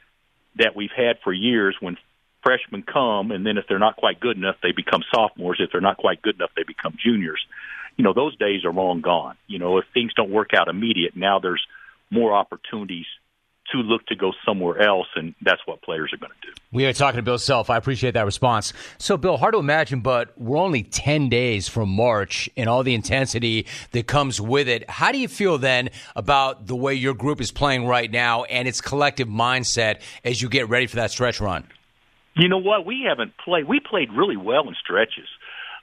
that 0.56 0.76
we've 0.76 0.90
had 0.94 1.18
for 1.24 1.32
years 1.32 1.76
when 1.80 1.96
freshmen 2.42 2.82
come, 2.82 3.30
and 3.30 3.46
then 3.46 3.58
if 3.58 3.66
they're 3.68 3.78
not 3.78 3.96
quite 3.96 4.20
good 4.20 4.36
enough, 4.36 4.56
they 4.62 4.72
become 4.72 5.02
sophomores. 5.14 5.60
If 5.60 5.70
they're 5.72 5.80
not 5.80 5.96
quite 5.96 6.22
good 6.22 6.36
enough, 6.36 6.50
they 6.56 6.62
become 6.62 6.96
juniors. 7.02 7.40
You 7.96 8.04
know, 8.04 8.12
those 8.14 8.36
days 8.36 8.64
are 8.64 8.72
long 8.72 9.00
gone. 9.00 9.36
You 9.46 9.58
know, 9.58 9.78
if 9.78 9.84
things 9.92 10.12
don't 10.14 10.30
work 10.30 10.50
out 10.54 10.68
immediate, 10.68 11.16
now 11.16 11.38
there's 11.38 11.64
more 12.10 12.32
opportunities 12.32 13.06
to 13.72 13.78
look 13.78 14.06
to 14.06 14.16
go 14.16 14.32
somewhere 14.44 14.80
else, 14.80 15.06
and 15.16 15.34
that's 15.42 15.60
what 15.66 15.82
players 15.82 16.12
are 16.12 16.16
going 16.16 16.32
to 16.40 16.46
do. 16.46 16.52
We 16.72 16.86
are 16.86 16.92
talking 16.92 17.18
to 17.18 17.22
Bill 17.22 17.38
Self. 17.38 17.70
I 17.70 17.76
appreciate 17.76 18.14
that 18.14 18.24
response. 18.24 18.72
So, 18.98 19.16
Bill, 19.16 19.36
hard 19.36 19.54
to 19.54 19.58
imagine, 19.58 20.00
but 20.00 20.38
we're 20.38 20.58
only 20.58 20.82
10 20.82 21.28
days 21.28 21.68
from 21.68 21.88
March 21.88 22.48
and 22.56 22.68
all 22.68 22.82
the 22.82 22.94
intensity 22.94 23.66
that 23.92 24.06
comes 24.06 24.40
with 24.40 24.68
it. 24.68 24.88
How 24.88 25.12
do 25.12 25.18
you 25.18 25.28
feel 25.28 25.58
then 25.58 25.90
about 26.14 26.66
the 26.66 26.76
way 26.76 26.94
your 26.94 27.14
group 27.14 27.40
is 27.40 27.50
playing 27.50 27.86
right 27.86 28.10
now 28.10 28.44
and 28.44 28.68
its 28.68 28.80
collective 28.80 29.28
mindset 29.28 30.00
as 30.24 30.40
you 30.40 30.48
get 30.48 30.68
ready 30.68 30.86
for 30.86 30.96
that 30.96 31.10
stretch 31.10 31.40
run? 31.40 31.66
You 32.36 32.48
know 32.48 32.58
what? 32.58 32.86
We 32.86 33.06
haven't 33.08 33.32
played. 33.44 33.66
We 33.66 33.80
played 33.80 34.10
really 34.12 34.36
well 34.36 34.68
in 34.68 34.74
stretches, 34.80 35.28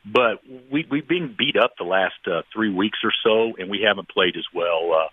but 0.05 0.41
we, 0.71 0.87
we've 0.89 1.07
been 1.07 1.35
beat 1.37 1.57
up 1.57 1.73
the 1.77 1.83
last 1.83 2.15
uh, 2.25 2.41
three 2.53 2.73
weeks 2.73 2.99
or 3.03 3.11
so, 3.23 3.55
and 3.57 3.69
we 3.69 3.85
haven't 3.87 4.09
played 4.09 4.37
as 4.37 4.45
well. 4.53 4.93
Uh, 4.93 5.07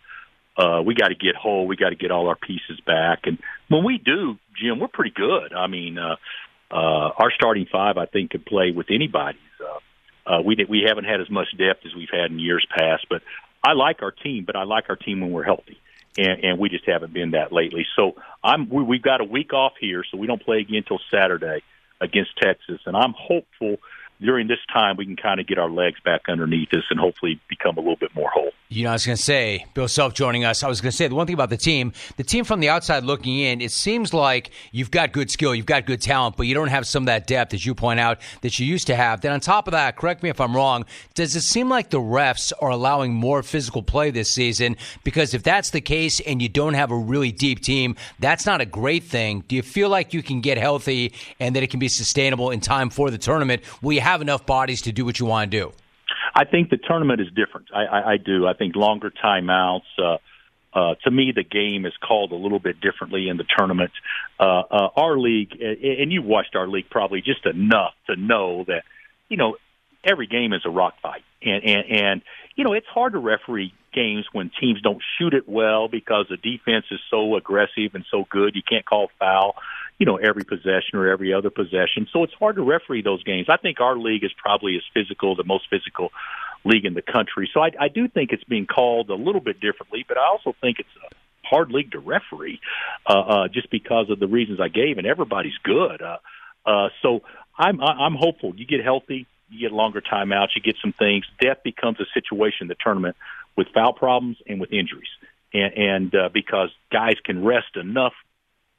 uh, 0.56 0.82
we 0.84 0.94
got 0.94 1.08
to 1.08 1.14
get 1.14 1.34
whole. 1.34 1.66
We 1.66 1.76
got 1.76 1.90
to 1.90 1.96
get 1.96 2.10
all 2.10 2.28
our 2.28 2.36
pieces 2.36 2.80
back. 2.86 3.20
And 3.24 3.38
when 3.68 3.84
we 3.84 3.98
do, 3.98 4.38
Jim, 4.60 4.78
we're 4.78 4.88
pretty 4.88 5.12
good. 5.14 5.52
I 5.52 5.66
mean, 5.66 5.98
uh, 5.98 6.16
uh, 6.70 7.10
our 7.18 7.30
starting 7.34 7.66
five, 7.70 7.96
I 7.96 8.06
think, 8.06 8.30
could 8.30 8.46
play 8.46 8.70
with 8.70 8.86
anybody's. 8.90 9.40
Uh, 9.60 9.78
uh, 10.26 10.42
we 10.42 10.56
we 10.68 10.84
haven't 10.86 11.04
had 11.04 11.20
as 11.20 11.28
much 11.28 11.48
depth 11.58 11.84
as 11.84 11.94
we've 11.94 12.08
had 12.10 12.30
in 12.30 12.38
years 12.38 12.66
past, 12.76 13.06
but 13.10 13.22
I 13.62 13.72
like 13.72 14.02
our 14.02 14.10
team. 14.10 14.44
But 14.46 14.56
I 14.56 14.64
like 14.64 14.84
our 14.88 14.96
team 14.96 15.20
when 15.20 15.32
we're 15.32 15.44
healthy, 15.44 15.78
and, 16.16 16.44
and 16.44 16.58
we 16.58 16.68
just 16.68 16.86
haven't 16.86 17.12
been 17.12 17.32
that 17.32 17.52
lately. 17.52 17.86
So 17.96 18.14
I'm 18.42 18.68
we, 18.68 18.82
we've 18.82 19.02
got 19.02 19.20
a 19.20 19.24
week 19.24 19.52
off 19.52 19.74
here, 19.78 20.04
so 20.10 20.16
we 20.16 20.26
don't 20.26 20.42
play 20.42 20.60
again 20.60 20.78
until 20.78 21.00
Saturday 21.10 21.62
against 22.00 22.30
Texas, 22.40 22.80
and 22.86 22.96
I'm 22.96 23.14
hopeful 23.16 23.76
during 24.20 24.48
this 24.48 24.58
time 24.72 24.96
we 24.96 25.04
can 25.04 25.16
kind 25.16 25.40
of 25.40 25.46
get 25.46 25.58
our 25.58 25.70
legs 25.70 25.98
back 26.04 26.22
underneath 26.28 26.72
us 26.72 26.84
and 26.90 26.98
hopefully 26.98 27.40
become 27.48 27.76
a 27.76 27.80
little 27.80 27.96
bit 27.96 28.14
more 28.14 28.30
whole. 28.30 28.50
You 28.70 28.84
know, 28.84 28.90
I 28.90 28.94
was 28.94 29.06
going 29.06 29.16
to 29.16 29.22
say, 29.22 29.66
Bill 29.74 29.86
Self 29.86 30.14
joining 30.14 30.44
us. 30.44 30.64
I 30.64 30.68
was 30.68 30.80
going 30.80 30.90
to 30.90 30.96
say 30.96 31.06
the 31.06 31.14
one 31.14 31.26
thing 31.26 31.34
about 31.34 31.50
the 31.50 31.56
team, 31.56 31.92
the 32.16 32.24
team 32.24 32.44
from 32.44 32.58
the 32.58 32.70
outside 32.70 33.04
looking 33.04 33.38
in, 33.38 33.60
it 33.60 33.70
seems 33.70 34.12
like 34.12 34.50
you've 34.72 34.90
got 34.90 35.12
good 35.12 35.30
skill, 35.30 35.54
you've 35.54 35.66
got 35.66 35.86
good 35.86 36.00
talent, 36.00 36.36
but 36.36 36.46
you 36.46 36.54
don't 36.54 36.68
have 36.68 36.86
some 36.86 37.04
of 37.04 37.06
that 37.06 37.26
depth, 37.26 37.54
as 37.54 37.64
you 37.64 37.74
point 37.74 38.00
out, 38.00 38.18
that 38.40 38.58
you 38.58 38.66
used 38.66 38.88
to 38.88 38.96
have. 38.96 39.20
Then 39.20 39.32
on 39.32 39.40
top 39.40 39.68
of 39.68 39.72
that, 39.72 39.96
correct 39.96 40.22
me 40.22 40.30
if 40.30 40.40
I'm 40.40 40.56
wrong, 40.56 40.86
does 41.14 41.36
it 41.36 41.42
seem 41.42 41.68
like 41.68 41.90
the 41.90 42.00
refs 42.00 42.52
are 42.60 42.70
allowing 42.70 43.14
more 43.14 43.42
physical 43.44 43.82
play 43.82 44.10
this 44.10 44.30
season? 44.30 44.76
Because 45.04 45.34
if 45.34 45.44
that's 45.44 45.70
the 45.70 45.80
case 45.80 46.18
and 46.20 46.42
you 46.42 46.48
don't 46.48 46.74
have 46.74 46.90
a 46.90 46.96
really 46.96 47.30
deep 47.30 47.60
team, 47.60 47.94
that's 48.18 48.46
not 48.46 48.60
a 48.60 48.66
great 48.66 49.04
thing. 49.04 49.44
Do 49.46 49.54
you 49.54 49.62
feel 49.62 49.88
like 49.88 50.14
you 50.14 50.22
can 50.22 50.40
get 50.40 50.58
healthy 50.58 51.12
and 51.38 51.54
that 51.54 51.62
it 51.62 51.70
can 51.70 51.78
be 51.78 51.88
sustainable 51.88 52.50
in 52.50 52.60
time 52.60 52.90
for 52.90 53.10
the 53.10 53.18
tournament? 53.18 53.62
Will 53.82 53.92
you 53.92 54.00
have 54.04 54.22
enough 54.22 54.46
bodies 54.46 54.82
to 54.82 54.92
do 54.92 55.04
what 55.04 55.18
you 55.18 55.26
want 55.26 55.50
to 55.50 55.58
do? 55.58 55.72
I 56.34 56.44
think 56.44 56.70
the 56.70 56.76
tournament 56.76 57.20
is 57.20 57.28
different. 57.28 57.68
I, 57.74 57.84
I, 57.84 58.12
I 58.12 58.16
do. 58.16 58.46
I 58.46 58.54
think 58.54 58.76
longer 58.76 59.10
timeouts. 59.10 59.82
Uh, 59.98 60.18
uh, 60.72 60.94
to 61.04 61.10
me, 61.10 61.32
the 61.34 61.44
game 61.44 61.86
is 61.86 61.92
called 62.06 62.32
a 62.32 62.36
little 62.36 62.58
bit 62.58 62.80
differently 62.80 63.28
in 63.28 63.36
the 63.36 63.44
tournament. 63.56 63.92
Uh, 64.40 64.62
uh, 64.70 64.88
our 64.96 65.16
league, 65.16 65.52
and 65.60 66.12
you've 66.12 66.24
watched 66.24 66.56
our 66.56 66.66
league 66.66 66.90
probably 66.90 67.20
just 67.20 67.46
enough 67.46 67.94
to 68.08 68.16
know 68.16 68.64
that, 68.64 68.82
you 69.28 69.36
know, 69.36 69.56
every 70.04 70.26
game 70.26 70.52
is 70.52 70.62
a 70.64 70.70
rock 70.70 70.94
fight, 71.00 71.22
and 71.42 71.64
and 71.64 71.84
and 71.90 72.22
you 72.56 72.64
know 72.64 72.72
it's 72.72 72.86
hard 72.86 73.12
to 73.12 73.18
referee 73.18 73.72
games 73.92 74.26
when 74.32 74.50
teams 74.60 74.80
don't 74.82 75.02
shoot 75.18 75.34
it 75.34 75.48
well 75.48 75.88
because 75.88 76.26
the 76.28 76.36
defense 76.36 76.84
is 76.90 77.00
so 77.10 77.36
aggressive 77.36 77.94
and 77.94 78.04
so 78.10 78.26
good. 78.28 78.54
You 78.54 78.62
can't 78.68 78.84
call 78.84 79.10
foul 79.18 79.54
you 79.98 80.06
know, 80.06 80.16
every 80.16 80.44
possession 80.44 80.94
or 80.94 81.08
every 81.08 81.32
other 81.32 81.50
possession. 81.50 82.08
So 82.12 82.24
it's 82.24 82.34
hard 82.34 82.56
to 82.56 82.62
referee 82.62 83.02
those 83.02 83.22
games. 83.22 83.46
I 83.48 83.56
think 83.56 83.80
our 83.80 83.96
league 83.96 84.24
is 84.24 84.32
probably 84.36 84.76
as 84.76 84.82
physical, 84.92 85.36
the 85.36 85.44
most 85.44 85.68
physical 85.70 86.10
league 86.64 86.84
in 86.84 86.94
the 86.94 87.02
country. 87.02 87.48
So 87.52 87.60
I, 87.60 87.70
I 87.78 87.88
do 87.88 88.08
think 88.08 88.32
it's 88.32 88.44
being 88.44 88.66
called 88.66 89.10
a 89.10 89.14
little 89.14 89.40
bit 89.40 89.60
differently, 89.60 90.04
but 90.06 90.16
I 90.16 90.26
also 90.26 90.54
think 90.60 90.78
it's 90.80 90.88
a 91.10 91.14
hard 91.46 91.70
league 91.70 91.92
to 91.92 91.98
referee 91.98 92.60
uh, 93.06 93.20
uh, 93.20 93.48
just 93.48 93.70
because 93.70 94.10
of 94.10 94.18
the 94.18 94.26
reasons 94.26 94.60
I 94.60 94.68
gave, 94.68 94.98
and 94.98 95.06
everybody's 95.06 95.56
good. 95.62 96.02
Uh, 96.02 96.16
uh, 96.66 96.88
so 97.02 97.20
I'm 97.56 97.80
I'm 97.80 98.14
hopeful. 98.14 98.54
You 98.56 98.66
get 98.66 98.82
healthy, 98.82 99.26
you 99.50 99.60
get 99.60 99.72
longer 99.72 100.00
timeouts, 100.00 100.48
you 100.56 100.62
get 100.62 100.76
some 100.82 100.94
things. 100.98 101.24
Death 101.40 101.58
becomes 101.62 102.00
a 102.00 102.06
situation 102.14 102.62
in 102.62 102.68
the 102.68 102.76
tournament 102.82 103.16
with 103.56 103.68
foul 103.74 103.92
problems 103.92 104.38
and 104.48 104.60
with 104.60 104.72
injuries, 104.72 105.10
and, 105.52 105.72
and 105.74 106.14
uh, 106.14 106.28
because 106.32 106.70
guys 106.90 107.16
can 107.24 107.44
rest 107.44 107.76
enough 107.76 108.14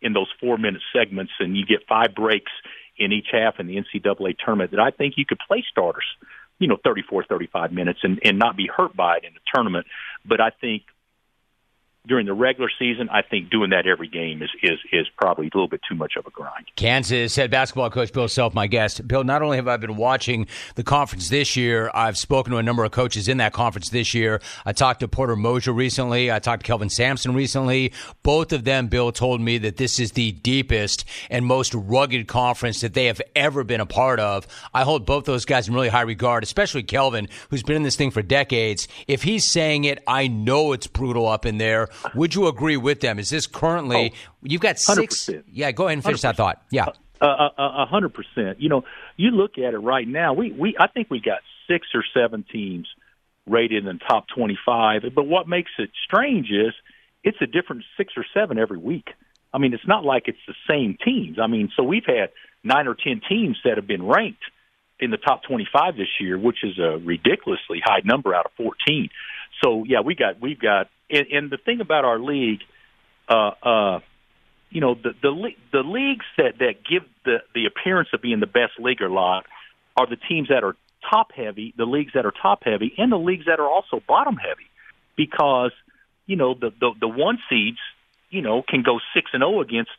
in 0.06 0.13
those 0.13 0.32
four 0.39 0.58
minute 0.58 0.84
segments, 0.96 1.34
and 1.39 1.58
you 1.58 1.65
get 1.65 1.88
five 1.89 2.13
breaks 2.15 2.52
in 2.98 3.12
each 3.12 3.28
half 3.32 3.60
in 3.60 3.68
the 3.68 3.76
NCAA 3.76 4.36
tournament 4.38 4.72
that 4.72 4.80
I 4.80 4.92
think 4.92 5.15
you 5.17 5.25
could 5.25 5.40
play 5.46 5.65
starters, 5.69 6.06
you 6.60 6.67
know, 6.67 6.77
34, 6.84 7.25
35 7.25 7.73
minutes 7.73 8.00
and, 8.04 8.19
and 8.23 8.38
not 8.38 8.56
be 8.56 8.69
hurt 8.73 8.96
by 8.96 9.17
it 9.17 9.23
in 9.25 9.34
the 9.34 9.40
tournament. 9.54 9.88
But 10.23 10.40
I 10.40 10.52
think 10.62 10.84
during 12.08 12.25
the 12.25 12.33
regular 12.33 12.69
season, 12.77 13.10
I 13.10 13.21
think 13.21 13.49
doing 13.49 13.71
that 13.71 13.87
every 13.87 14.08
game 14.08 14.41
is 14.41 14.49
is 14.62 14.79
is 14.91 15.08
probably 15.17 15.45
a 15.45 15.51
little 15.53 15.67
bit 15.67 15.81
too 15.87 15.95
much 15.95 16.13
of 16.17 16.25
a 16.25 16.29
grind. 16.29 16.65
Kansas 16.75 17.35
head 17.35 17.51
basketball 17.51 17.89
coach 17.89 18.13
Bill 18.13 18.27
Self, 18.27 18.53
my 18.53 18.67
guest. 18.67 19.08
Bill, 19.08 19.23
not 19.23 19.41
only 19.41 19.58
have 19.58 19.67
I 19.67 19.77
been 19.77 19.95
watching 19.95 20.47
the 20.75 20.83
conference 20.83 21.29
this 21.29 21.56
year, 21.56 21.91
I've 21.93 22.17
spoken 22.17 22.51
to 22.51 22.58
a 22.58 22.63
number 22.63 22.83
of 22.83 22.91
coaches 22.91 23.27
in 23.27 23.37
that 23.37 23.53
conference 23.53 23.89
this 23.89 24.13
year. 24.13 24.41
I 24.65 24.73
talked 24.73 24.99
to 25.01 25.08
Porter 25.08 25.35
Moser 25.35 25.71
recently. 25.71 26.31
I 26.31 26.39
talked 26.39 26.63
to 26.63 26.67
Kelvin 26.67 26.89
Sampson 26.89 27.33
recently. 27.33 27.93
Both 28.23 28.53
of 28.53 28.63
them, 28.63 28.87
Bill, 28.87 29.12
told 29.12 29.41
me 29.41 29.58
that 29.60 29.77
this 29.77 29.99
is 29.99 30.13
the 30.13 30.31
deepest 30.31 31.06
and 31.29 31.45
most 31.45 31.73
rugged 31.73 32.27
conference 32.27 32.81
that 32.81 32.93
they 32.93 33.06
have 33.06 33.21
ever 33.35 33.63
been 33.63 33.81
a 33.81 33.85
part 33.85 34.19
of. 34.19 34.47
I 34.73 34.83
hold 34.83 35.06
both 35.06 35.25
those 35.25 35.45
guys 35.45 35.67
in 35.67 35.73
really 35.73 35.89
high 35.89 36.01
regard, 36.01 36.43
especially 36.43 36.83
Kelvin, 36.83 37.27
who's 37.49 37.63
been 37.63 37.75
in 37.75 37.83
this 37.83 37.95
thing 37.95 38.12
for 38.12 38.21
decades. 38.21 38.87
If 39.08 39.23
he's 39.23 39.45
saying 39.45 39.85
it, 39.85 40.03
I 40.08 40.27
know 40.27 40.73
it's 40.73 40.87
brutal 40.87 41.27
up 41.27 41.45
in 41.45 41.58
there. 41.58 41.89
Would 42.15 42.35
you 42.35 42.48
agree 42.48 42.77
with 42.77 43.00
them? 43.02 43.19
Is 43.19 43.29
this 43.29 43.48
currently 43.48 44.13
Oh, 44.13 44.17
you've 44.43 44.62
got 44.62 44.79
six? 44.79 45.25
100%. 45.29 45.43
Yeah, 45.52 45.71
go 45.71 45.85
ahead 45.85 45.98
and 45.98 46.04
finish 46.04 46.21
that 46.21 46.35
thought. 46.37 46.62
Yeah. 46.71 46.87
A 47.21 47.25
a- 47.25 47.54
a 47.58 47.85
hundred 47.85 48.13
percent. 48.13 48.60
You 48.62 48.69
know, 48.69 48.83
you 49.17 49.31
look 49.31 49.58
at 49.58 49.73
it 49.73 49.77
right 49.79 50.08
now. 50.08 50.33
We 50.33 50.52
we 50.52 50.75
I 50.79 50.87
think 50.87 51.10
we 51.10 51.19
got 51.21 51.39
six 51.67 51.87
or 51.96 52.04
seven 52.13 52.43
teams 52.52 52.87
rated 53.48 53.85
in 53.85 53.98
the 53.98 54.00
top 54.06 54.27
twenty-five. 54.27 55.04
But 55.15 55.23
what 55.25 55.48
makes 55.48 55.71
it 55.79 55.91
strange 56.06 56.52
is 56.52 56.73
it's 57.23 57.37
a 57.41 57.48
different 57.48 57.83
six 57.98 58.13
or 58.17 58.25
seven 58.33 58.60
every 58.60 58.77
week. 58.77 59.10
I 59.54 59.58
mean, 59.60 59.73
it's 59.73 59.87
not 59.87 60.04
like 60.04 60.23
it's 60.27 60.37
the 60.46 60.54
same 60.69 60.98
teams. 61.04 61.39
I 61.39 61.48
mean, 61.48 61.71
so 61.77 61.83
we've 61.83 62.06
had 62.06 62.31
nine 62.63 62.87
or 62.87 62.96
ten 62.96 63.21
teams 63.27 63.58
that 63.63 63.77
have 63.77 63.87
been 63.87 64.06
ranked 64.06 64.43
in 65.00 65.12
the 65.12 65.17
top 65.17 65.43
25 65.43 65.96
this 65.98 66.08
year, 66.19 66.37
which 66.37 66.63
is 66.63 66.77
a 66.79 66.98
ridiculously 67.04 67.81
high 67.83 68.02
number 68.06 68.33
out 68.35 68.46
of 68.46 68.52
14. 68.58 69.10
So 69.63 69.83
yeah, 69.87 70.01
we 70.01 70.15
got 70.15 70.41
we've 70.41 70.60
got 70.60 70.89
and, 71.10 71.27
and 71.31 71.49
the 71.49 71.58
thing 71.58 71.81
about 71.81 72.06
our 72.06 72.19
league, 72.19 72.62
uh, 73.29 73.51
uh, 73.62 73.99
you 74.69 74.81
know, 74.81 74.95
the 74.95 75.13
the 75.21 75.49
the 75.71 75.79
leagues 75.79 76.25
that 76.37 76.60
that 76.60 76.83
give 76.89 77.03
the 77.23 77.37
the 77.53 77.65
appearance 77.65 78.10
of 78.13 78.21
being 78.21 78.39
the 78.39 78.47
best 78.47 78.73
league 78.79 79.01
or 79.01 79.10
lot 79.10 79.45
are 79.97 80.08
the 80.08 80.17
teams 80.17 80.49
that 80.49 80.63
are 80.63 80.75
top 81.10 81.31
heavy, 81.31 81.73
the 81.77 81.85
leagues 81.85 82.13
that 82.15 82.25
are 82.25 82.33
top 82.41 82.63
heavy, 82.63 82.93
and 82.97 83.12
the 83.12 83.17
leagues 83.17 83.45
that 83.45 83.60
are 83.60 83.69
also 83.69 84.01
bottom 84.08 84.35
heavy, 84.35 84.67
because 85.15 85.71
you 86.25 86.35
know 86.35 86.53
the 86.53 86.71
the, 86.79 86.91
the 86.99 87.08
one 87.08 87.37
seeds, 87.49 87.77
you 88.29 88.41
know, 88.41 88.63
can 88.67 88.83
go 88.83 88.99
six 89.13 89.31
and 89.33 89.41
zero 89.41 89.62
against 89.62 89.91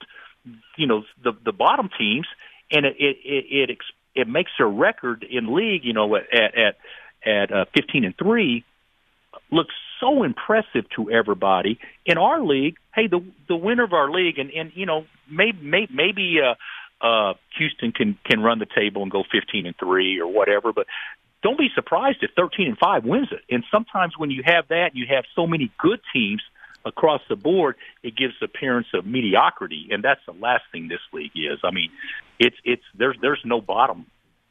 you 0.77 0.87
know 0.87 1.05
the 1.23 1.33
the 1.45 1.53
bottom 1.53 1.89
teams, 1.99 2.27
and 2.71 2.85
it 2.85 2.97
it 2.99 3.17
it 3.25 3.71
it, 3.71 3.79
it 4.15 4.29
makes 4.29 4.51
their 4.59 4.69
record 4.69 5.25
in 5.29 5.55
league, 5.55 5.85
you 5.85 5.93
know, 5.93 6.17
at 6.17 6.27
at 6.33 6.77
at 7.25 7.53
uh, 7.53 7.65
fifteen 7.75 8.05
and 8.05 8.17
three 8.17 8.65
looks 9.51 9.75
so 10.01 10.23
impressive 10.23 10.89
to 10.97 11.11
everybody 11.11 11.79
in 12.05 12.19
our 12.19 12.43
league. 12.43 12.77
Hey, 12.95 13.07
the 13.07 13.25
the 13.49 13.57
winner 13.57 13.85
of 13.85 13.93
our 13.93 14.11
league, 14.11 14.39
and 14.39 14.51
and 14.51 14.73
you 14.75 14.87
know 14.87 15.07
maybe 15.31 15.59
maybe, 15.63 15.93
maybe 15.93 16.37
uh, 16.41 17.07
uh, 17.07 17.35
Houston 17.59 17.93
can 17.93 18.19
can 18.25 18.41
run 18.41 18.59
the 18.59 18.67
table 18.67 19.03
and 19.03 19.11
go 19.11 19.25
fifteen 19.31 19.67
and 19.67 19.77
three 19.77 20.21
or 20.21 20.27
whatever, 20.27 20.73
but. 20.73 20.87
Don't 21.43 21.59
be 21.59 21.69
surprised 21.77 22.23
if 22.23 22.31
13 22.35 22.67
and 22.67 22.79
5 22.79 23.05
wins 23.05 23.29
it. 23.31 23.43
And 23.55 23.63
sometimes 23.71 24.15
when 24.17 24.31
you 24.31 24.43
have 24.45 24.67
that, 24.69 24.93
you 24.97 25.07
have 25.11 25.25
so 25.37 25.47
many 25.47 25.71
good 25.79 26.01
teams 26.13 26.43
across 26.87 27.21
the 27.29 27.37
board, 27.37 27.77
it 28.03 28.17
gives 28.17 28.35
the 28.41 28.47
appearance 28.47 28.87
of 28.95 29.05
mediocrity, 29.05 29.89
and 29.91 30.03
that's 30.03 30.23
the 30.27 30.33
last 30.33 30.65
thing 30.73 30.89
this 30.89 31.01
league 31.13 31.33
is. 31.35 31.59
I 31.63 31.73
mean, 31.73 31.91
it's 32.39 32.57
it's 32.65 32.83
there's 32.97 33.17
there's 33.21 33.43
no 33.45 33.61
bottom 33.61 34.07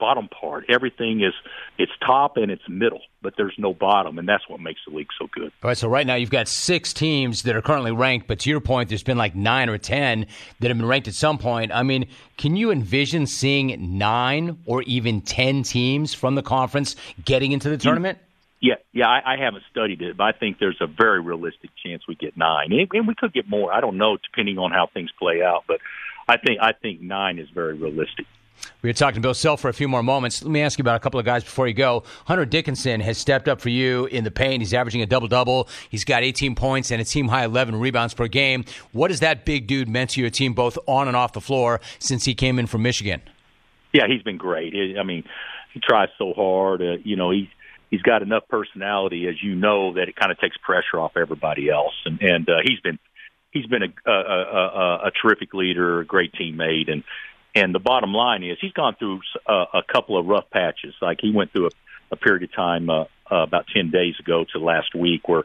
bottom 0.06 0.28
part. 0.28 0.66
Everything 0.70 1.22
is 1.24 1.34
it's 1.80 1.92
top 2.06 2.38
and 2.38 2.52
it's 2.52 2.62
middle, 2.70 3.02
but 3.24 3.34
there's 3.38 3.56
no 3.58 3.74
bottom, 3.74 4.20
and 4.20 4.30
that's 4.30 4.48
what 4.48 4.60
makes 4.60 4.80
the 4.88 4.96
league 4.96 5.08
so 5.18 5.28
good. 5.34 5.52
All 5.64 5.70
right, 5.70 5.78
so 5.78 5.88
right 5.88 6.06
now 6.06 6.14
you've 6.14 6.30
got 6.30 6.48
six 6.48 6.94
teams 6.94 7.42
that 7.44 7.56
are 7.56 7.62
currently 7.62 7.92
ranked, 7.92 8.28
but 8.28 8.40
to 8.42 8.50
your 8.52 8.60
point, 8.60 8.90
there's 8.90 9.02
been 9.02 9.18
like 9.18 9.34
nine 9.34 9.68
or 9.68 9.80
ten 9.80 10.28
that 10.60 10.68
have 10.68 10.78
been 10.78 10.86
ranked 10.86 11.08
at 11.08 11.16
some 11.16 11.40
point. 11.40 11.72
I 11.72 11.82
mean, 11.82 12.08
can 12.38 12.56
you 12.56 12.70
envision 12.70 13.26
seeing 13.26 13.98
nine 13.98 14.60
or 14.66 14.84
even 14.84 15.22
ten 15.22 15.64
teams 15.64 16.14
from 16.14 16.36
the 16.36 16.44
conference 16.44 16.96
getting 17.24 17.52
into 17.52 17.70
the 17.70 17.78
tournament? 17.78 18.20
Yeah, 18.62 18.76
yeah, 18.94 19.08
I, 19.08 19.34
I 19.34 19.38
haven't 19.38 19.64
studied 19.72 20.04
it, 20.04 20.18
but 20.18 20.24
I 20.26 20.32
think 20.34 20.60
there's 20.60 20.82
a 20.82 20.88
very 20.88 21.20
realistic 21.20 21.72
chance 21.84 22.04
we 22.08 22.14
get 22.14 22.38
nine, 22.38 22.72
and, 22.72 22.88
and 22.94 23.08
we 23.08 23.16
could 23.16 23.34
get 23.34 23.50
more. 23.50 23.74
I 23.74 23.82
don't 23.82 23.98
know, 23.98 24.18
depending 24.18 24.60
on 24.60 24.72
how 24.72 24.88
things 24.94 25.10
play 25.18 25.42
out, 25.42 25.64
but 25.68 25.80
I 26.28 26.38
think 26.38 26.60
I 26.62 26.74
think 26.74 27.02
nine 27.02 27.40
is 27.40 27.50
very 27.50 27.74
realistic. 27.74 28.28
We 28.82 28.90
are 28.90 28.94
talking 28.94 29.16
to 29.16 29.22
Bill 29.22 29.34
Self 29.34 29.62
for 29.62 29.70
a 29.70 29.74
few 29.74 29.88
more 29.88 30.04
moments. 30.04 30.44
Let 30.44 30.52
me 30.52 30.62
ask 30.62 30.78
you 30.78 30.84
about 30.84 30.96
a 30.96 31.00
couple 31.00 31.20
of 31.20 31.26
guys 31.26 31.44
before 31.44 31.68
you 31.68 31.74
go. 31.74 32.04
Hunter 32.26 32.46
Dickinson 32.46 33.02
has 33.02 33.18
stepped 33.18 33.48
up 33.48 33.62
for 33.62 33.70
you 33.70 34.06
in 34.06 34.24
the 34.24 34.32
paint. 34.32 34.62
He's 34.62 34.74
averaging 34.74 35.02
a 35.02 35.06
double 35.06 35.28
double. 35.28 35.68
He's 35.90 36.04
got 36.04 36.24
18 36.24 36.56
points 36.56 36.92
and 36.92 37.02
a 37.02 37.06
team 37.06 37.28
high 37.28 37.46
11 37.46 37.76
rebounds 37.80 38.14
per 38.14 38.28
game. 38.28 38.66
What 38.92 39.12
has 39.12 39.22
that 39.22 39.46
big 39.46 39.68
dude 39.68 39.90
meant 39.90 40.12
to 40.12 40.22
your 40.22 40.30
team, 40.30 40.54
both 40.54 40.78
on 40.88 41.08
and 41.08 41.18
off 41.18 41.34
the 41.34 41.42
floor, 41.42 41.82
since 42.00 42.26
he 42.26 42.34
came 42.34 42.60
in 42.60 42.68
from 42.68 42.84
Michigan? 42.84 43.22
Yeah, 43.94 44.08
he's 44.08 44.22
been 44.24 44.38
great. 44.38 44.74
I 45.00 45.04
mean, 45.04 45.24
he 45.74 45.80
tries 45.80 46.10
so 46.18 46.34
hard. 46.34 46.82
Uh, 46.82 46.98
you 47.04 47.16
know, 47.16 47.32
he's 47.32 47.48
he's 47.90 48.02
got 48.02 48.22
enough 48.22 48.44
personality, 48.50 49.28
as 49.28 49.42
you 49.42 49.56
know, 49.56 49.94
that 49.94 50.10
it 50.10 50.16
kind 50.16 50.32
of 50.32 50.40
takes 50.40 50.58
pressure 50.58 51.00
off 51.00 51.18
everybody 51.18 51.70
else. 51.70 51.94
And 52.06 52.22
and 52.22 52.50
uh, 52.50 52.58
he's 52.64 52.80
been 52.82 53.00
he's 53.52 53.66
been 53.66 53.84
a, 53.84 54.12
a, 54.12 54.12
a, 54.12 54.96
a 55.08 55.12
terrific 55.22 55.54
leader, 55.54 56.02
a 56.02 56.06
great 56.06 56.34
teammate, 56.34 56.92
and 56.92 57.04
and 57.56 57.74
the 57.74 57.80
bottom 57.80 58.14
line 58.14 58.44
is 58.44 58.58
he's 58.60 58.74
gone 58.74 58.96
through 59.00 59.22
a, 59.48 59.64
a 59.76 59.84
couple 59.92 60.20
of 60.20 60.26
rough 60.26 60.50
patches. 60.52 60.94
Like 61.02 61.20
he 61.22 61.32
went 61.32 61.52
through 61.52 61.68
a, 61.68 61.70
a 62.12 62.16
period 62.18 62.44
of 62.44 62.54
time 62.54 62.90
uh, 62.90 63.06
uh, 63.32 63.44
about 63.44 63.66
ten 63.74 63.90
days 63.90 64.16
ago 64.20 64.46
to 64.54 64.60
last 64.60 64.94
week 64.94 65.28
where 65.28 65.44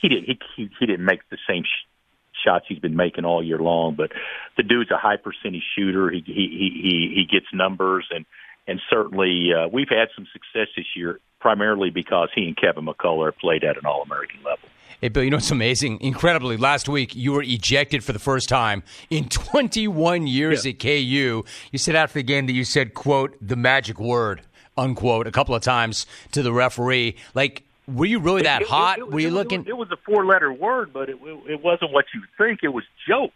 he 0.00 0.08
didn't 0.08 0.24
he 0.24 0.38
he, 0.56 0.70
he 0.80 0.86
didn't 0.86 1.04
make 1.04 1.20
the 1.30 1.38
same. 1.48 1.62
Sh- 1.64 1.86
shots 2.44 2.64
he's 2.68 2.78
been 2.78 2.96
making 2.96 3.26
all 3.26 3.42
year 3.42 3.58
long 3.58 3.94
but 3.94 4.12
the 4.56 4.62
dude's 4.62 4.90
a 4.90 4.96
high 4.96 5.18
percentage 5.18 5.64
shooter 5.76 6.08
he 6.08 6.22
he 6.24 6.32
he 6.32 6.80
he, 6.82 7.12
he 7.16 7.26
gets 7.30 7.44
numbers 7.52 8.06
and 8.10 8.24
and 8.66 8.80
certainly 8.88 9.50
uh, 9.52 9.68
we've 9.68 9.90
had 9.90 10.08
some 10.16 10.26
success 10.32 10.68
this 10.74 10.86
year 10.96 11.20
primarily 11.38 11.90
because 11.90 12.30
he 12.34 12.44
and 12.46 12.56
Kevin 12.56 12.86
McCullar 12.86 13.36
played 13.36 13.62
at 13.62 13.76
an 13.76 13.84
all 13.84 14.02
American 14.02 14.38
level 14.42 14.70
Hey, 15.00 15.08
Bill, 15.08 15.24
you 15.24 15.30
know 15.30 15.38
what's 15.38 15.50
amazing? 15.50 15.98
Incredibly, 16.02 16.58
last 16.58 16.86
week 16.88 17.14
you 17.16 17.32
were 17.32 17.42
ejected 17.42 18.04
for 18.04 18.12
the 18.12 18.18
first 18.18 18.48
time 18.50 18.82
in 19.08 19.28
21 19.30 20.26
years 20.26 20.66
Yeah. 20.66 20.72
at 20.72 20.78
KU. 20.78 21.44
You 21.72 21.78
said 21.78 21.96
after 21.96 22.18
the 22.18 22.22
game 22.22 22.46
that 22.46 22.52
you 22.52 22.64
said, 22.64 22.92
quote, 22.92 23.34
the 23.40 23.56
magic 23.56 23.98
word, 23.98 24.42
unquote, 24.76 25.26
a 25.26 25.30
couple 25.30 25.54
of 25.54 25.62
times 25.62 26.06
to 26.32 26.42
the 26.42 26.52
referee. 26.52 27.16
Like, 27.34 27.62
were 27.88 28.04
you 28.04 28.18
really 28.18 28.42
that 28.42 28.60
It- 28.60 28.64
it- 28.66 28.70
hot? 28.70 28.98
it 28.98 29.06
was- 29.06 29.14
were 29.14 29.20
you 29.20 29.28
it 29.28 29.32
looking? 29.32 29.64
It 29.66 29.76
was 29.76 29.90
a 29.90 29.96
four-letter 29.96 30.52
word, 30.52 30.92
but 30.92 31.08
it 31.08 31.16
it 31.48 31.62
wasn't 31.62 31.92
what 31.92 32.04
you 32.14 32.22
think. 32.36 32.60
It 32.62 32.68
was 32.68 32.84
joke. 33.08 33.32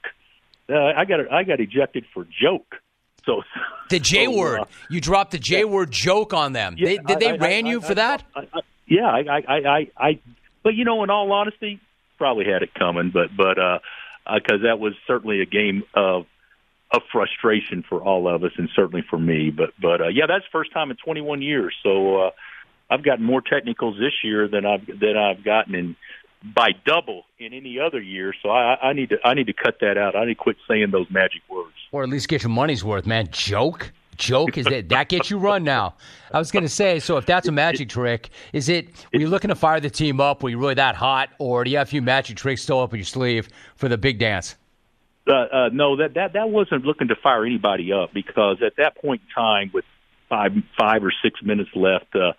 Uh, 0.68 0.76
I 0.96 1.06
got 1.06 1.32
I 1.32 1.44
got 1.44 1.60
ejected 1.60 2.04
for 2.12 2.26
joke. 2.40 2.76
So 3.24 3.42
the 3.88 3.98
J 3.98 4.26
so, 4.26 4.36
word. 4.36 4.60
uh, 4.60 4.64
you 4.90 5.00
dropped 5.00 5.30
the 5.30 5.38
J 5.38 5.64
word 5.64 5.90
joke 5.90 6.34
on 6.34 6.52
them. 6.52 6.74
yeah, 6.76 6.84
they, 6.88 6.98
did 6.98 7.20
they 7.20 7.30
I- 7.30 7.34
I- 7.34 7.36
ran 7.38 7.66
I- 7.66 7.70
you 7.70 7.80
I- 7.80 7.84
for 7.84 7.94
that? 7.94 8.22
I, 8.36 8.40
I, 8.52 8.60
yeah, 8.86 9.06
I, 9.06 9.18
I, 9.20 9.38
I, 9.48 9.56
I, 9.78 9.88
I, 9.96 10.18
but 10.64 10.74
you 10.74 10.84
know, 10.84 11.04
in 11.04 11.10
all 11.10 11.30
honesty, 11.30 11.78
probably 12.18 12.46
had 12.46 12.62
it 12.62 12.74
coming, 12.74 13.10
but 13.14 13.28
but 13.36 13.58
uh, 13.58 13.78
because 14.34 14.62
that 14.62 14.80
was 14.80 14.94
certainly 15.06 15.40
a 15.40 15.46
game 15.46 15.84
of 15.94 16.26
of 16.90 17.02
frustration 17.12 17.84
for 17.88 18.00
all 18.00 18.28
of 18.28 18.44
us, 18.44 18.52
and 18.56 18.68
certainly 18.74 19.04
for 19.08 19.18
me. 19.18 19.50
But 19.50 19.70
but 19.80 20.00
uh, 20.00 20.08
yeah, 20.08 20.26
that's 20.26 20.44
first 20.50 20.72
time 20.72 20.90
in 20.90 20.96
21 20.96 21.42
years. 21.42 21.74
So 21.82 22.26
uh, 22.26 22.30
I've 22.90 23.04
gotten 23.04 23.24
more 23.24 23.40
technicals 23.40 23.96
this 23.98 24.12
year 24.22 24.48
than 24.48 24.64
I've 24.64 24.86
than 24.86 25.16
I've 25.16 25.44
gotten 25.44 25.74
in 25.74 25.96
by 26.54 26.70
double 26.84 27.24
in 27.38 27.52
any 27.52 27.78
other 27.78 28.00
year. 28.00 28.34
So 28.42 28.50
I, 28.50 28.90
I 28.90 28.92
need 28.92 29.10
to 29.10 29.18
I 29.24 29.34
need 29.34 29.46
to 29.46 29.52
cut 29.52 29.78
that 29.80 29.98
out. 29.98 30.16
I 30.16 30.24
need 30.24 30.34
to 30.34 30.40
quit 30.40 30.56
saying 30.68 30.90
those 30.90 31.10
magic 31.10 31.42
words. 31.48 31.74
or 31.92 32.02
at 32.02 32.08
least 32.08 32.28
get 32.28 32.42
your 32.42 32.50
money's 32.50 32.84
worth, 32.84 33.06
man. 33.06 33.28
Joke? 33.30 33.92
Joke 34.16 34.58
is 34.58 34.66
that 34.66 34.88
that 34.88 35.08
gets 35.08 35.30
you 35.30 35.38
run 35.38 35.64
now. 35.64 35.94
I 36.32 36.38
was 36.38 36.50
going 36.50 36.62
to 36.62 36.68
say, 36.68 36.98
so 36.98 37.16
if 37.16 37.26
that's 37.26 37.48
a 37.48 37.52
magic 37.52 37.88
trick, 37.88 38.30
is 38.52 38.68
it 38.68 38.88
were 39.12 39.20
you 39.20 39.28
looking 39.28 39.48
to 39.48 39.54
fire 39.54 39.80
the 39.80 39.90
team 39.90 40.20
up? 40.20 40.42
Were 40.42 40.50
you 40.50 40.58
really 40.58 40.74
that 40.74 40.96
hot, 40.96 41.30
or 41.38 41.64
do 41.64 41.70
you 41.70 41.78
have 41.78 41.88
a 41.88 41.90
few 41.90 42.02
magic 42.02 42.36
tricks 42.36 42.62
still 42.62 42.80
up 42.80 42.92
in 42.92 42.98
your 42.98 43.04
sleeve 43.04 43.48
for 43.76 43.88
the 43.88 43.98
big 43.98 44.18
dance? 44.18 44.56
Uh, 45.26 45.32
uh, 45.32 45.70
no, 45.72 45.96
that 45.96 46.14
that 46.14 46.34
that 46.34 46.50
wasn't 46.50 46.84
looking 46.84 47.08
to 47.08 47.16
fire 47.16 47.44
anybody 47.44 47.92
up 47.92 48.12
because 48.12 48.58
at 48.64 48.76
that 48.76 48.96
point 48.96 49.22
in 49.22 49.34
time, 49.34 49.70
with 49.72 49.84
five 50.28 50.52
five 50.78 51.02
or 51.04 51.12
six 51.22 51.42
minutes 51.42 51.70
left, 51.74 52.14
uh, 52.14 52.32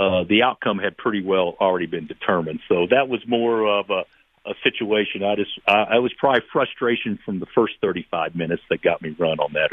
uh, 0.00 0.24
the 0.24 0.42
outcome 0.42 0.78
had 0.78 0.96
pretty 0.96 1.22
well 1.22 1.56
already 1.60 1.86
been 1.86 2.06
determined. 2.06 2.60
So 2.68 2.86
that 2.90 3.08
was 3.08 3.20
more 3.26 3.66
of 3.66 3.90
a, 3.90 4.04
a 4.46 4.54
situation. 4.62 5.22
I 5.22 5.34
just 5.34 5.50
I, 5.66 5.96
I 5.96 5.98
was 5.98 6.12
probably 6.18 6.42
frustration 6.52 7.18
from 7.24 7.40
the 7.40 7.46
first 7.46 7.74
thirty 7.80 8.06
five 8.10 8.34
minutes 8.34 8.62
that 8.70 8.82
got 8.82 9.02
me 9.02 9.14
run 9.18 9.38
on 9.40 9.52
that 9.54 9.72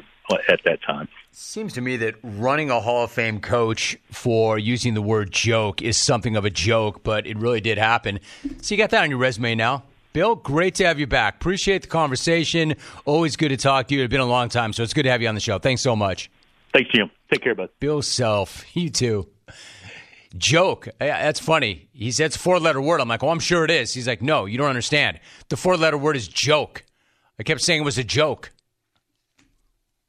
at 0.49 0.63
that 0.65 0.82
time. 0.82 1.07
Seems 1.32 1.74
to 1.74 1.82
me 1.82 1.97
that 1.97 2.15
running 2.24 2.69
a 2.69 2.80
Hall 2.80 3.03
of 3.03 3.11
Fame 3.11 3.39
coach 3.39 3.97
for 4.11 4.57
using 4.57 4.93
the 4.93 5.01
word 5.01 5.32
joke 5.32 5.82
is 5.82 5.97
something 5.97 6.36
of 6.36 6.45
a 6.45 6.49
joke, 6.49 7.03
but 7.03 7.26
it 7.26 7.38
really 7.38 7.61
did 7.61 7.78
happen. 7.78 8.19
So 8.61 8.74
you 8.76 8.78
got 8.78 8.91
that 8.91 9.03
on 9.03 9.09
your 9.09 9.19
resume 9.19 9.55
now. 9.55 9.84
Bill, 10.13 10.36
great 10.36 10.76
to 10.76 10.86
have 10.86 10.99
you 10.99 11.07
back. 11.07 11.36
Appreciate 11.38 11.82
the 11.82 11.88
conversation. 11.88 12.76
Always 13.05 13.36
good 13.36 13.49
to 13.49 13.57
talk 13.57 13.88
to 13.88 13.95
you. 13.95 14.03
It's 14.03 14.11
been 14.11 14.19
a 14.19 14.26
long 14.26 14.49
time, 14.49 14.71
so 14.71 14.84
it's 14.84 14.93
good 14.93 15.03
to 15.03 15.09
have 15.09 15.24
you 15.24 15.28
on 15.28 15.34
the 15.34 15.41
show. 15.41 15.57
Thanks 15.57 15.82
so 15.82 15.95
much. 15.95 16.30
Thanks, 16.71 16.91
Jim. 16.91 17.09
Take 17.32 17.41
care, 17.41 17.55
bud. 17.55 17.69
Bill 17.80 18.01
Self, 18.03 18.63
you 18.76 18.91
too. 18.91 19.28
Joke. 20.36 20.88
That's 20.99 21.39
funny. 21.39 21.89
He 21.93 22.11
said 22.11 22.27
it's 22.27 22.36
a 22.36 22.39
four 22.39 22.59
letter 22.59 22.81
word. 22.81 23.01
I'm 23.01 23.07
like, 23.07 23.23
oh, 23.23 23.29
I'm 23.29 23.39
sure 23.39 23.63
it 23.65 23.71
is. 23.71 23.93
He's 23.93 24.07
like, 24.07 24.21
no, 24.21 24.45
you 24.45 24.57
don't 24.57 24.69
understand. 24.69 25.19
The 25.49 25.57
four 25.57 25.77
letter 25.77 25.97
word 25.97 26.15
is 26.15 26.27
joke. 26.27 26.84
I 27.39 27.43
kept 27.43 27.61
saying 27.61 27.81
it 27.81 27.86
was 27.86 27.97
a 27.97 28.03
joke. 28.03 28.51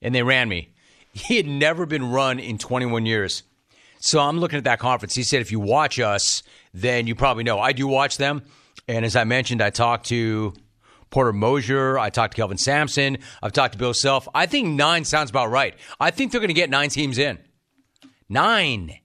And 0.00 0.14
they 0.14 0.22
ran 0.22 0.48
me. 0.48 0.74
He 1.12 1.36
had 1.36 1.46
never 1.46 1.86
been 1.86 2.10
run 2.10 2.38
in 2.38 2.58
21 2.58 3.06
years. 3.06 3.44
So 3.98 4.18
I'm 4.18 4.38
looking 4.38 4.58
at 4.58 4.64
that 4.64 4.80
conference. 4.80 5.14
He 5.14 5.22
said, 5.22 5.40
if 5.40 5.52
you 5.52 5.60
watch 5.60 5.98
us, 5.98 6.42
then 6.74 7.06
you 7.06 7.14
probably 7.14 7.44
know. 7.44 7.58
I 7.58 7.72
do 7.72 7.86
watch 7.86 8.16
them. 8.16 8.42
And 8.88 9.04
as 9.04 9.16
I 9.16 9.24
mentioned, 9.24 9.62
I 9.62 9.70
talked 9.70 10.06
to 10.06 10.52
Porter 11.10 11.32
Moser. 11.32 11.98
I 11.98 12.10
talked 12.10 12.32
to 12.32 12.36
Kelvin 12.36 12.58
Sampson. 12.58 13.18
I've 13.42 13.52
talked 13.52 13.72
to 13.72 13.78
Bill 13.78 13.94
Self. 13.94 14.28
I 14.34 14.46
think 14.46 14.68
nine 14.68 15.04
sounds 15.04 15.30
about 15.30 15.50
right. 15.50 15.74
I 16.00 16.10
think 16.10 16.32
they're 16.32 16.40
going 16.40 16.48
to 16.48 16.54
get 16.54 16.68
nine 16.68 16.90
teams 16.90 17.16
in. 17.16 17.38
Nine. 18.28 18.98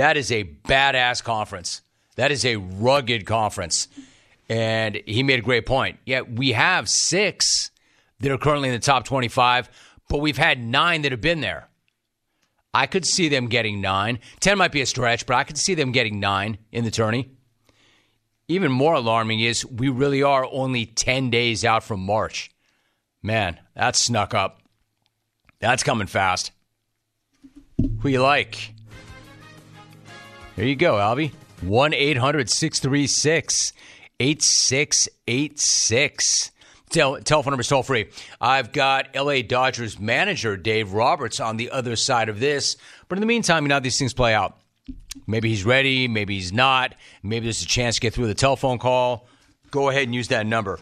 That 0.00 0.16
is 0.16 0.32
a 0.32 0.44
badass 0.44 1.22
conference. 1.22 1.82
That 2.16 2.32
is 2.32 2.46
a 2.46 2.56
rugged 2.56 3.26
conference. 3.26 3.86
And 4.48 4.98
he 5.04 5.22
made 5.22 5.38
a 5.38 5.42
great 5.42 5.66
point. 5.66 5.98
Yeah, 6.06 6.22
we 6.22 6.52
have 6.52 6.88
six 6.88 7.70
that 8.20 8.32
are 8.32 8.38
currently 8.38 8.70
in 8.70 8.74
the 8.74 8.80
top 8.80 9.04
25, 9.04 9.68
but 10.08 10.22
we've 10.22 10.38
had 10.38 10.58
nine 10.58 11.02
that 11.02 11.12
have 11.12 11.20
been 11.20 11.42
there. 11.42 11.68
I 12.72 12.86
could 12.86 13.04
see 13.04 13.28
them 13.28 13.48
getting 13.48 13.82
nine. 13.82 14.20
Ten 14.40 14.56
might 14.56 14.72
be 14.72 14.80
a 14.80 14.86
stretch, 14.86 15.26
but 15.26 15.36
I 15.36 15.44
could 15.44 15.58
see 15.58 15.74
them 15.74 15.92
getting 15.92 16.18
nine 16.18 16.56
in 16.72 16.84
the 16.84 16.90
tourney. 16.90 17.32
Even 18.48 18.72
more 18.72 18.94
alarming 18.94 19.40
is 19.40 19.66
we 19.66 19.90
really 19.90 20.22
are 20.22 20.48
only 20.50 20.86
10 20.86 21.28
days 21.28 21.62
out 21.62 21.84
from 21.84 22.00
March. 22.00 22.50
Man, 23.22 23.60
that's 23.74 23.98
snuck 23.98 24.32
up. 24.32 24.62
That's 25.58 25.82
coming 25.82 26.06
fast. 26.06 26.52
Who 28.00 28.08
you 28.08 28.22
like? 28.22 28.72
There 30.56 30.66
you 30.66 30.76
go, 30.76 30.94
Albie. 30.94 31.32
1 31.62 31.94
800 31.94 32.50
636 32.50 33.72
8686. 34.18 36.50
Telephone 36.90 37.52
number 37.52 37.60
is 37.60 37.68
toll 37.68 37.84
free. 37.84 38.08
I've 38.40 38.72
got 38.72 39.14
LA 39.14 39.42
Dodgers 39.42 40.00
manager 40.00 40.56
Dave 40.56 40.92
Roberts 40.92 41.38
on 41.38 41.56
the 41.56 41.70
other 41.70 41.94
side 41.94 42.28
of 42.28 42.40
this. 42.40 42.76
But 43.08 43.18
in 43.18 43.20
the 43.20 43.26
meantime, 43.26 43.64
you 43.64 43.68
know 43.68 43.78
these 43.78 43.98
things 43.98 44.12
play 44.12 44.34
out. 44.34 44.58
Maybe 45.26 45.48
he's 45.48 45.64
ready, 45.64 46.08
maybe 46.08 46.34
he's 46.34 46.52
not. 46.52 46.94
Maybe 47.22 47.44
there's 47.44 47.62
a 47.62 47.66
chance 47.66 47.96
to 47.96 48.00
get 48.00 48.12
through 48.12 48.26
the 48.26 48.34
telephone 48.34 48.78
call. 48.78 49.28
Go 49.70 49.88
ahead 49.88 50.04
and 50.04 50.14
use 50.14 50.28
that 50.28 50.46
number. 50.46 50.80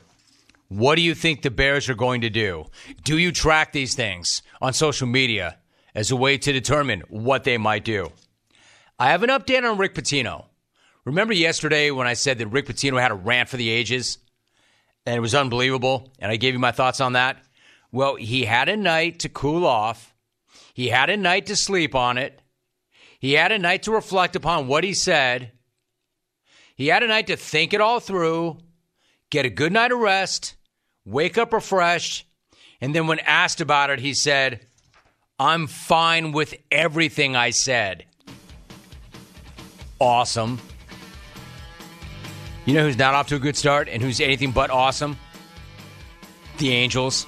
What 0.68 0.96
do 0.96 1.02
you 1.02 1.14
think 1.14 1.42
the 1.42 1.50
Bears 1.50 1.88
are 1.88 1.94
going 1.94 2.22
to 2.22 2.30
do? 2.30 2.66
Do 3.04 3.18
you 3.18 3.32
track 3.32 3.72
these 3.72 3.94
things 3.94 4.42
on 4.60 4.72
social 4.72 5.06
media 5.06 5.58
as 5.94 6.10
a 6.10 6.16
way 6.16 6.38
to 6.38 6.52
determine 6.52 7.02
what 7.08 7.44
they 7.44 7.58
might 7.58 7.84
do? 7.84 8.10
I 8.98 9.10
have 9.10 9.22
an 9.22 9.30
update 9.30 9.68
on 9.68 9.78
Rick 9.78 9.94
Pitino. 9.94 10.46
Remember 11.04 11.32
yesterday 11.32 11.90
when 11.90 12.06
I 12.06 12.14
said 12.14 12.38
that 12.38 12.48
Rick 12.48 12.66
Pitino 12.66 13.00
had 13.00 13.10
a 13.10 13.14
rant 13.14 13.48
for 13.48 13.56
the 13.56 13.70
ages? 13.70 14.18
and 15.08 15.16
it 15.16 15.20
was 15.20 15.34
unbelievable. 15.34 16.12
And 16.18 16.30
I 16.30 16.36
gave 16.36 16.52
you 16.52 16.58
my 16.58 16.70
thoughts 16.70 17.00
on 17.00 17.14
that. 17.14 17.38
Well, 17.90 18.16
he 18.16 18.44
had 18.44 18.68
a 18.68 18.76
night 18.76 19.20
to 19.20 19.30
cool 19.30 19.64
off. 19.64 20.14
He 20.74 20.88
had 20.88 21.08
a 21.08 21.16
night 21.16 21.46
to 21.46 21.56
sleep 21.56 21.94
on 21.94 22.18
it. 22.18 22.42
He 23.18 23.32
had 23.32 23.50
a 23.50 23.58
night 23.58 23.84
to 23.84 23.90
reflect 23.90 24.36
upon 24.36 24.66
what 24.66 24.84
he 24.84 24.92
said. 24.92 25.52
He 26.76 26.88
had 26.88 27.02
a 27.02 27.08
night 27.08 27.26
to 27.28 27.38
think 27.38 27.72
it 27.72 27.80
all 27.80 28.00
through, 28.00 28.58
get 29.30 29.46
a 29.46 29.50
good 29.50 29.72
night 29.72 29.92
of 29.92 29.98
rest, 29.98 30.56
wake 31.06 31.38
up 31.38 31.54
refreshed. 31.54 32.26
And 32.82 32.94
then 32.94 33.06
when 33.06 33.18
asked 33.20 33.62
about 33.62 33.88
it, 33.88 34.00
he 34.00 34.12
said, 34.12 34.66
I'm 35.38 35.68
fine 35.68 36.32
with 36.32 36.54
everything 36.70 37.34
I 37.34 37.48
said. 37.48 38.04
Awesome. 40.00 40.60
You 42.64 42.74
know 42.74 42.84
who's 42.84 42.98
not 42.98 43.14
off 43.14 43.28
to 43.28 43.36
a 43.36 43.38
good 43.38 43.56
start 43.56 43.88
and 43.88 44.02
who's 44.02 44.20
anything 44.20 44.52
but 44.52 44.70
awesome? 44.70 45.16
The 46.58 46.70
Angels. 46.72 47.26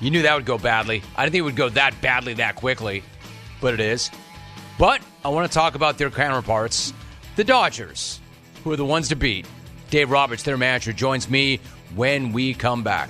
You 0.00 0.10
knew 0.10 0.22
that 0.22 0.34
would 0.34 0.44
go 0.44 0.58
badly. 0.58 1.02
I 1.16 1.24
didn't 1.24 1.32
think 1.32 1.40
it 1.40 1.44
would 1.44 1.56
go 1.56 1.68
that 1.70 2.00
badly 2.00 2.34
that 2.34 2.54
quickly, 2.54 3.02
but 3.60 3.74
it 3.74 3.80
is. 3.80 4.10
But 4.78 5.00
I 5.24 5.28
want 5.30 5.50
to 5.50 5.52
talk 5.52 5.74
about 5.74 5.98
their 5.98 6.10
counterparts, 6.10 6.92
the 7.34 7.42
Dodgers, 7.42 8.20
who 8.62 8.70
are 8.70 8.76
the 8.76 8.84
ones 8.84 9.08
to 9.08 9.16
beat. 9.16 9.46
Dave 9.90 10.10
Roberts, 10.10 10.44
their 10.44 10.56
manager, 10.56 10.92
joins 10.92 11.28
me 11.28 11.58
when 11.96 12.32
we 12.32 12.54
come 12.54 12.84
back. 12.84 13.08